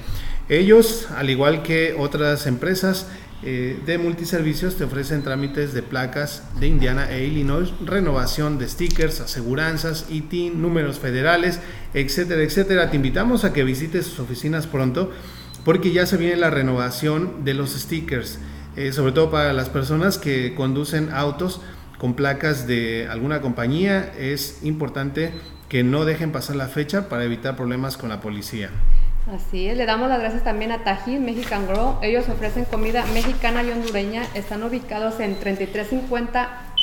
Ellos, 0.50 1.08
al 1.16 1.30
igual 1.30 1.62
que 1.62 1.96
otras 1.98 2.46
empresas, 2.46 3.08
eh, 3.42 3.80
de 3.86 3.96
multiservicios 3.96 4.76
te 4.76 4.84
ofrecen 4.84 5.22
trámites 5.22 5.72
de 5.72 5.82
placas 5.82 6.42
de 6.60 6.66
Indiana 6.66 7.10
e 7.10 7.24
Illinois, 7.24 7.72
renovación 7.82 8.58
de 8.58 8.68
stickers, 8.68 9.20
aseguranzas, 9.20 10.04
ITIN, 10.10 10.60
números 10.60 10.98
federales, 10.98 11.60
etcétera, 11.94 12.42
etcétera. 12.42 12.90
Te 12.90 12.96
invitamos 12.96 13.44
a 13.44 13.54
que 13.54 13.64
visites 13.64 14.04
sus 14.04 14.20
oficinas 14.20 14.66
pronto 14.66 15.10
porque 15.64 15.92
ya 15.92 16.06
se 16.06 16.16
viene 16.16 16.36
la 16.36 16.50
renovación 16.50 17.44
de 17.44 17.54
los 17.54 17.70
stickers, 17.70 18.38
eh, 18.76 18.92
sobre 18.92 19.12
todo 19.12 19.30
para 19.30 19.52
las 19.52 19.68
personas 19.68 20.18
que 20.18 20.54
conducen 20.54 21.10
autos 21.12 21.60
con 21.98 22.14
placas 22.14 22.66
de 22.66 23.08
alguna 23.10 23.40
compañía. 23.40 24.12
Es 24.18 24.62
importante 24.62 25.32
que 25.68 25.82
no 25.82 26.04
dejen 26.04 26.32
pasar 26.32 26.56
la 26.56 26.68
fecha 26.68 27.08
para 27.08 27.24
evitar 27.24 27.56
problemas 27.56 27.96
con 27.96 28.08
la 28.08 28.20
policía. 28.20 28.70
Así 29.32 29.68
es, 29.68 29.78
le 29.78 29.86
damos 29.86 30.10
las 30.10 30.20
gracias 30.20 30.44
también 30.44 30.70
a 30.70 30.84
Tajín 30.84 31.24
Mexican 31.24 31.66
Grow. 31.66 31.98
Ellos 32.02 32.28
ofrecen 32.28 32.66
comida 32.66 33.06
mexicana 33.14 33.62
y 33.62 33.70
hondureña. 33.70 34.22
Están 34.34 34.62
ubicados 34.62 35.18
en 35.18 35.38
3350 35.40 36.74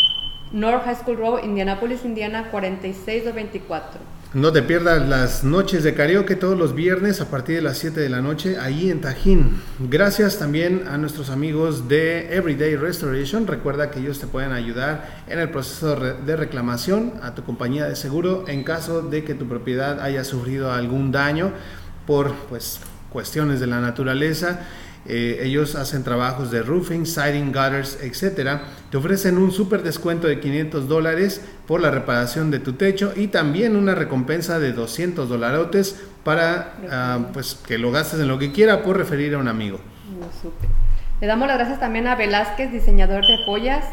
North 0.52 0.84
High 0.86 0.96
School 0.96 1.18
Road, 1.18 1.44
Indianapolis, 1.44 2.04
Indiana 2.04 2.48
46224. 2.50 4.21
No 4.34 4.54
te 4.54 4.62
pierdas 4.62 5.10
las 5.10 5.44
noches 5.44 5.84
de 5.84 5.94
karaoke 5.94 6.38
todos 6.38 6.58
los 6.58 6.74
viernes 6.74 7.20
a 7.20 7.30
partir 7.30 7.58
de 7.58 7.62
las 7.62 7.78
7 7.80 8.00
de 8.00 8.08
la 8.08 8.22
noche 8.22 8.58
ahí 8.58 8.90
en 8.90 9.02
Tajín. 9.02 9.62
Gracias 9.78 10.40
también 10.40 10.88
a 10.88 10.98
nuestros 10.98 11.30
amigos 11.30 11.90
de 11.90 12.34
Everyday 12.34 12.78
Restoration. 12.78 13.46
Recuerda 13.46 13.92
que 13.92 14.00
ellos 14.00 14.20
te 14.20 14.28
pueden 14.28 14.54
ayudar 14.54 15.24
en 15.28 15.38
el 15.38 15.50
proceso 15.50 15.98
de 15.98 16.36
reclamación 16.38 17.16
a 17.22 17.36
tu 17.36 17.44
compañía 17.44 17.90
de 17.90 17.98
seguro 17.98 18.46
en 18.48 18.64
caso 18.64 19.02
de 19.02 19.26
que 19.26 19.34
tu 19.34 19.50
propiedad 19.50 20.00
haya 20.00 20.24
sufrido 20.24 20.72
algún 20.72 21.12
daño 21.12 21.52
por 22.08 22.34
pues, 22.48 22.80
cuestiones 23.10 23.60
de 23.60 23.68
la 23.68 23.82
naturaleza. 23.82 24.62
Eh, 25.08 25.42
ellos 25.44 25.76
hacen 25.76 26.06
trabajos 26.06 26.52
de 26.52 26.64
roofing, 26.64 27.06
siding, 27.06 27.48
gutters, 27.48 27.98
etc. 28.02 28.62
Te 28.92 28.98
ofrecen 28.98 29.38
un 29.38 29.54
súper 29.54 29.84
descuento 29.84 30.28
de 30.28 30.42
500 30.42 30.90
dólares 30.90 31.42
por 31.66 31.80
la 31.80 31.92
reparación 31.92 32.52
de 32.52 32.60
tu 32.60 32.74
techo 32.74 33.14
y 33.16 33.28
también 33.28 33.78
una 33.78 33.96
recompensa 33.96 34.60
de 34.60 34.74
200 34.74 35.30
dolarotes 35.30 36.04
para 36.26 36.74
ah, 36.92 37.20
pues, 37.32 37.56
que 37.56 37.78
lo 37.78 37.94
gastes 37.94 38.20
en 38.20 38.28
lo 38.28 38.38
que 38.38 38.52
quiera 38.52 38.84
por 38.84 38.98
referir 38.98 39.34
a 39.34 39.38
un 39.38 39.48
amigo. 39.48 39.80
Le 41.22 41.28
damos 41.28 41.48
las 41.48 41.58
gracias 41.58 41.80
también 41.80 42.06
a 42.06 42.16
Velázquez, 42.16 42.74
diseñador 42.74 43.26
de 43.26 43.38
joyas. 43.46 43.86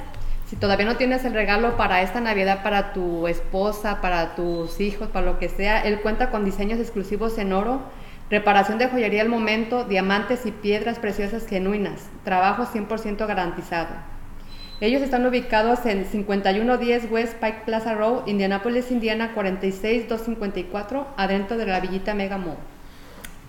Si 0.49 0.57
todavía 0.57 0.87
no 0.87 0.97
tienes 0.97 1.25
el 1.25 1.33
regalo 1.33 1.77
para 1.77 2.03
esta 2.03 2.21
Navidad 2.21 2.65
para 2.65 2.93
tu 2.93 3.29
esposa, 3.29 4.01
para 4.01 4.35
tus 4.35 4.81
hijos, 4.81 5.07
para 5.09 5.25
lo 5.25 5.39
que 5.39 5.49
sea, 5.49 5.81
él 5.81 6.01
cuenta 6.01 6.31
con 6.31 6.45
diseños 6.45 6.81
exclusivos 6.81 7.39
en 7.39 7.53
oro, 7.53 7.83
reparación 8.31 8.79
de 8.79 8.89
joyería 8.89 9.23
al 9.23 9.29
momento, 9.29 9.85
diamantes 9.85 10.45
y 10.45 10.51
piedras 10.51 10.99
preciosas 10.99 11.47
genuinas, 11.47 12.09
trabajo 12.25 12.65
100% 12.65 13.29
garantizado. 13.29 14.18
Ellos 14.81 15.03
están 15.03 15.27
ubicados 15.27 15.85
en 15.87 16.05
5110 16.05 17.11
West 17.11 17.35
Pike 17.41 17.63
Plaza 17.67 17.95
Road, 17.95 18.29
Indianapolis, 18.29 18.93
Indiana 18.93 19.33
46254, 19.35 21.09
adentro 21.17 21.57
de 21.57 21.67
la 21.67 21.81
Villita 21.81 22.15
Mega 22.15 22.39
Mall. 22.39 22.59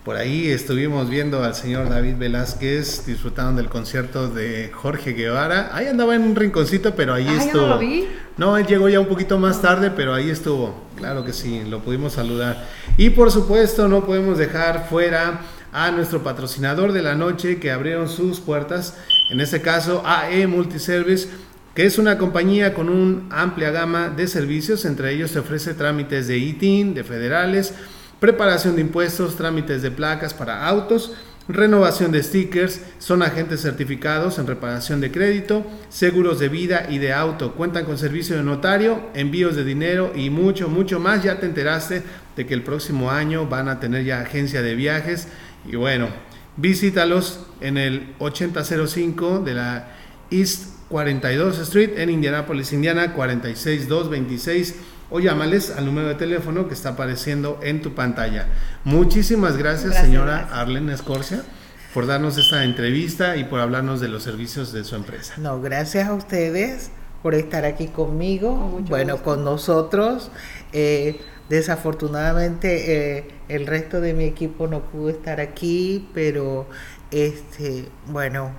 Por 0.04 0.16
ahí 0.16 0.50
estuvimos 0.50 1.08
viendo 1.08 1.44
al 1.44 1.54
señor 1.54 1.88
David 1.88 2.16
Velázquez 2.16 3.06
disfrutando 3.06 3.62
del 3.62 3.70
concierto 3.70 4.28
de 4.28 4.72
Jorge 4.74 5.12
Guevara. 5.12 5.70
Ahí 5.72 5.86
andaba 5.86 6.16
en 6.16 6.22
un 6.22 6.34
rinconcito, 6.34 6.96
pero 6.96 7.14
ahí 7.14 7.28
estuvo. 7.28 7.62
¿no 7.62 7.74
lo 7.74 7.78
vi? 7.78 8.08
No, 8.36 8.56
él 8.56 8.66
llegó 8.66 8.88
ya 8.88 8.98
un 8.98 9.06
poquito 9.06 9.38
más 9.38 9.62
tarde, 9.62 9.92
pero 9.94 10.12
ahí 10.12 10.30
estuvo. 10.30 10.74
Claro 10.96 11.24
que 11.24 11.32
sí, 11.32 11.62
lo 11.64 11.78
pudimos 11.78 12.14
saludar. 12.14 12.66
Y 12.96 13.10
por 13.10 13.30
supuesto, 13.30 13.86
no 13.86 14.04
podemos 14.04 14.36
dejar 14.36 14.88
fuera 14.88 15.42
a 15.72 15.90
nuestro 15.90 16.22
patrocinador 16.22 16.92
de 16.92 17.02
la 17.02 17.14
noche 17.14 17.58
que 17.58 17.70
abrieron 17.70 18.08
sus 18.08 18.40
puertas, 18.40 18.96
en 19.30 19.40
este 19.40 19.60
caso 19.60 20.02
AE 20.04 20.46
Multiservice 20.46 21.28
que 21.74 21.86
es 21.86 21.98
una 21.98 22.18
compañía 22.18 22.74
con 22.74 22.88
una 22.88 23.22
amplia 23.30 23.70
gama 23.70 24.08
de 24.08 24.26
servicios, 24.26 24.84
entre 24.84 25.12
ellos 25.12 25.30
se 25.30 25.38
ofrece 25.38 25.74
trámites 25.74 26.26
de 26.26 26.36
ITIN, 26.36 26.94
de 26.94 27.04
federales, 27.04 27.74
preparación 28.18 28.74
de 28.74 28.82
impuestos, 28.82 29.36
trámites 29.36 29.80
de 29.80 29.90
placas 29.90 30.34
para 30.34 30.66
autos, 30.66 31.14
renovación 31.48 32.10
de 32.12 32.22
stickers, 32.22 32.80
son 32.98 33.22
agentes 33.22 33.62
certificados 33.62 34.38
en 34.38 34.46
reparación 34.46 35.00
de 35.00 35.12
crédito, 35.12 35.64
seguros 35.88 36.38
de 36.38 36.48
vida 36.48 36.86
y 36.88 36.98
de 36.98 37.12
auto, 37.12 37.54
cuentan 37.54 37.84
con 37.84 37.98
servicio 37.98 38.36
de 38.36 38.42
notario, 38.42 39.08
envíos 39.14 39.54
de 39.54 39.64
dinero 39.64 40.12
y 40.14 40.28
mucho, 40.28 40.68
mucho 40.68 41.00
más. 41.00 41.22
Ya 41.22 41.40
te 41.40 41.46
enteraste 41.46 42.02
de 42.36 42.46
que 42.46 42.54
el 42.54 42.62
próximo 42.62 43.10
año 43.10 43.46
van 43.46 43.68
a 43.68 43.80
tener 43.80 44.04
ya 44.04 44.20
agencia 44.20 44.60
de 44.60 44.74
viajes 44.74 45.28
y 45.66 45.76
bueno, 45.76 46.08
visítalos 46.56 47.46
en 47.60 47.76
el 47.76 48.14
8005 48.18 49.40
de 49.40 49.54
la 49.54 49.88
East 50.30 50.66
42 50.88 51.58
Street 51.60 51.98
en 51.98 52.10
Indianapolis, 52.10 52.72
Indiana 52.72 53.12
46226 53.14 54.74
o 55.10 55.20
llámales 55.20 55.70
al 55.70 55.86
número 55.86 56.08
de 56.08 56.14
teléfono 56.14 56.68
que 56.68 56.74
está 56.74 56.90
apareciendo 56.90 57.58
en 57.62 57.82
tu 57.82 57.94
pantalla. 57.94 58.48
Muchísimas 58.84 59.56
gracias, 59.56 59.96
señora 59.96 60.48
Arlene 60.52 60.94
Escorcia 60.94 61.44
por 61.92 62.06
darnos 62.06 62.38
esta 62.38 62.64
entrevista 62.64 63.36
y 63.36 63.44
por 63.44 63.60
hablarnos 63.60 64.00
de 64.00 64.08
los 64.08 64.22
servicios 64.22 64.72
de 64.72 64.84
su 64.84 64.94
empresa. 64.94 65.34
No, 65.38 65.60
gracias 65.60 66.08
a 66.08 66.14
ustedes 66.14 66.90
por 67.22 67.34
estar 67.34 67.64
aquí 67.64 67.88
conmigo, 67.88 68.80
bueno, 68.88 69.22
con 69.22 69.44
nosotros. 69.44 70.30
Eh, 70.72 71.20
desafortunadamente 71.48 73.18
eh, 73.18 73.28
el 73.48 73.66
resto 73.66 74.00
de 74.00 74.14
mi 74.14 74.24
equipo 74.24 74.68
no 74.68 74.82
pudo 74.82 75.10
estar 75.10 75.40
aquí, 75.40 76.08
pero 76.14 76.66
este, 77.10 77.86
bueno, 78.06 78.52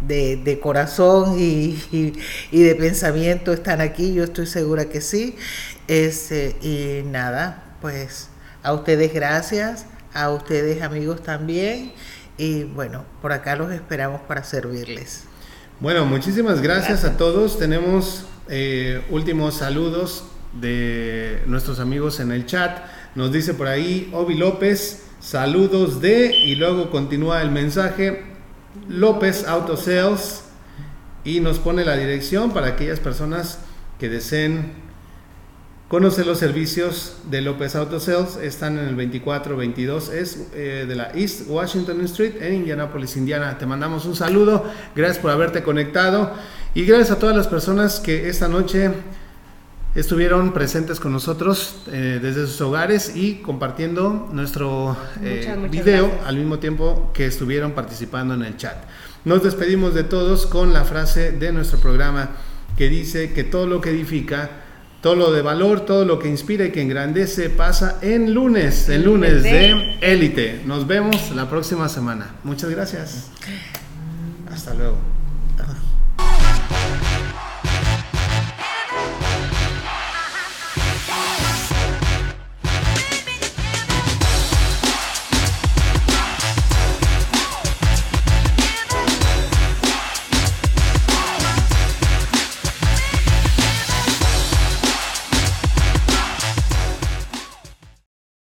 de, 0.00 0.58
corazón 0.62 1.36
y, 1.38 1.76
de 2.50 2.74
pensamiento 2.74 3.52
están 3.52 3.80
aquí, 3.80 4.14
yo 4.14 4.24
estoy 4.24 4.46
segura 4.46 4.86
que 4.86 5.00
sí. 5.00 5.36
Este, 5.88 6.56
y 6.62 7.06
nada, 7.06 7.76
pues 7.80 8.30
a 8.62 8.72
ustedes 8.72 9.12
gracias, 9.14 9.86
a 10.12 10.30
ustedes 10.30 10.82
amigos 10.82 11.22
también, 11.22 11.92
y 12.38 12.64
bueno, 12.64 13.04
por 13.22 13.32
acá 13.32 13.56
los 13.56 13.72
esperamos 13.72 14.20
para 14.22 14.42
servirles. 14.42 15.25
Bueno, 15.78 16.06
muchísimas 16.06 16.62
gracias, 16.62 17.04
a 17.04 17.18
todos. 17.18 17.58
Tenemos 17.58 18.24
eh, 18.48 19.04
últimos 19.10 19.56
saludos 19.56 20.24
de 20.58 21.42
nuestros 21.46 21.80
amigos 21.80 22.18
en 22.18 22.32
el 22.32 22.46
chat. 22.46 22.78
Nos 23.14 23.30
dice 23.30 23.52
por 23.52 23.66
ahí 23.66 24.08
Obi 24.14 24.36
López, 24.36 25.04
saludos 25.20 26.00
de, 26.00 26.34
y 26.34 26.54
luego 26.54 26.90
continúa 26.90 27.42
el 27.42 27.50
mensaje, 27.50 28.24
López 28.88 29.46
Auto 29.46 29.76
Sales, 29.76 30.44
y 31.24 31.40
nos 31.40 31.58
pone 31.58 31.84
la 31.84 31.98
dirección 31.98 32.52
para 32.52 32.68
aquellas 32.68 32.98
personas 32.98 33.58
que 33.98 34.08
deseen 34.08 34.72
Conoce 35.88 36.24
los 36.24 36.38
servicios 36.38 37.18
de 37.30 37.42
López 37.42 37.76
Auto 37.76 38.00
Sales. 38.00 38.38
Están 38.42 38.76
en 38.76 38.88
el 38.88 38.96
2422 38.96 40.08
es 40.08 40.48
eh, 40.52 40.84
de 40.88 40.96
la 40.96 41.12
East 41.14 41.42
Washington 41.46 42.00
Street 42.00 42.42
en 42.42 42.54
Indianapolis, 42.54 43.16
Indiana. 43.16 43.56
Te 43.56 43.66
mandamos 43.66 44.04
un 44.04 44.16
saludo. 44.16 44.64
Gracias 44.96 45.18
por 45.18 45.30
haberte 45.30 45.62
conectado 45.62 46.32
y 46.74 46.84
gracias 46.86 47.12
a 47.12 47.20
todas 47.20 47.36
las 47.36 47.46
personas 47.46 48.00
que 48.00 48.28
esta 48.28 48.48
noche 48.48 48.90
estuvieron 49.94 50.52
presentes 50.52 50.98
con 50.98 51.12
nosotros 51.12 51.76
eh, 51.92 52.18
desde 52.20 52.48
sus 52.48 52.60
hogares 52.62 53.14
y 53.14 53.36
compartiendo 53.36 54.28
nuestro 54.32 54.96
eh, 55.22 55.56
video 55.70 56.10
al 56.26 56.36
mismo 56.36 56.58
tiempo 56.58 57.12
que 57.14 57.26
estuvieron 57.26 57.72
participando 57.72 58.34
en 58.34 58.42
el 58.42 58.56
chat. 58.56 58.74
Nos 59.24 59.44
despedimos 59.44 59.94
de 59.94 60.02
todos 60.02 60.46
con 60.46 60.72
la 60.72 60.84
frase 60.84 61.30
de 61.30 61.52
nuestro 61.52 61.78
programa 61.78 62.30
que 62.76 62.88
dice 62.88 63.32
que 63.32 63.44
todo 63.44 63.68
lo 63.68 63.80
que 63.80 63.90
edifica 63.90 64.65
todo 65.00 65.14
lo 65.14 65.32
de 65.32 65.42
valor, 65.42 65.80
todo 65.80 66.04
lo 66.04 66.18
que 66.18 66.28
inspira 66.28 66.64
y 66.64 66.72
que 66.72 66.82
engrandece 66.82 67.50
pasa 67.50 67.98
en 68.02 68.34
lunes, 68.34 68.88
en 68.88 69.04
lunes 69.04 69.42
de 69.42 69.96
élite. 70.00 70.62
Nos 70.64 70.86
vemos 70.86 71.30
la 71.34 71.48
próxima 71.48 71.88
semana. 71.88 72.34
Muchas 72.44 72.70
gracias. 72.70 73.30
Hasta 74.50 74.74
luego. 74.74 74.96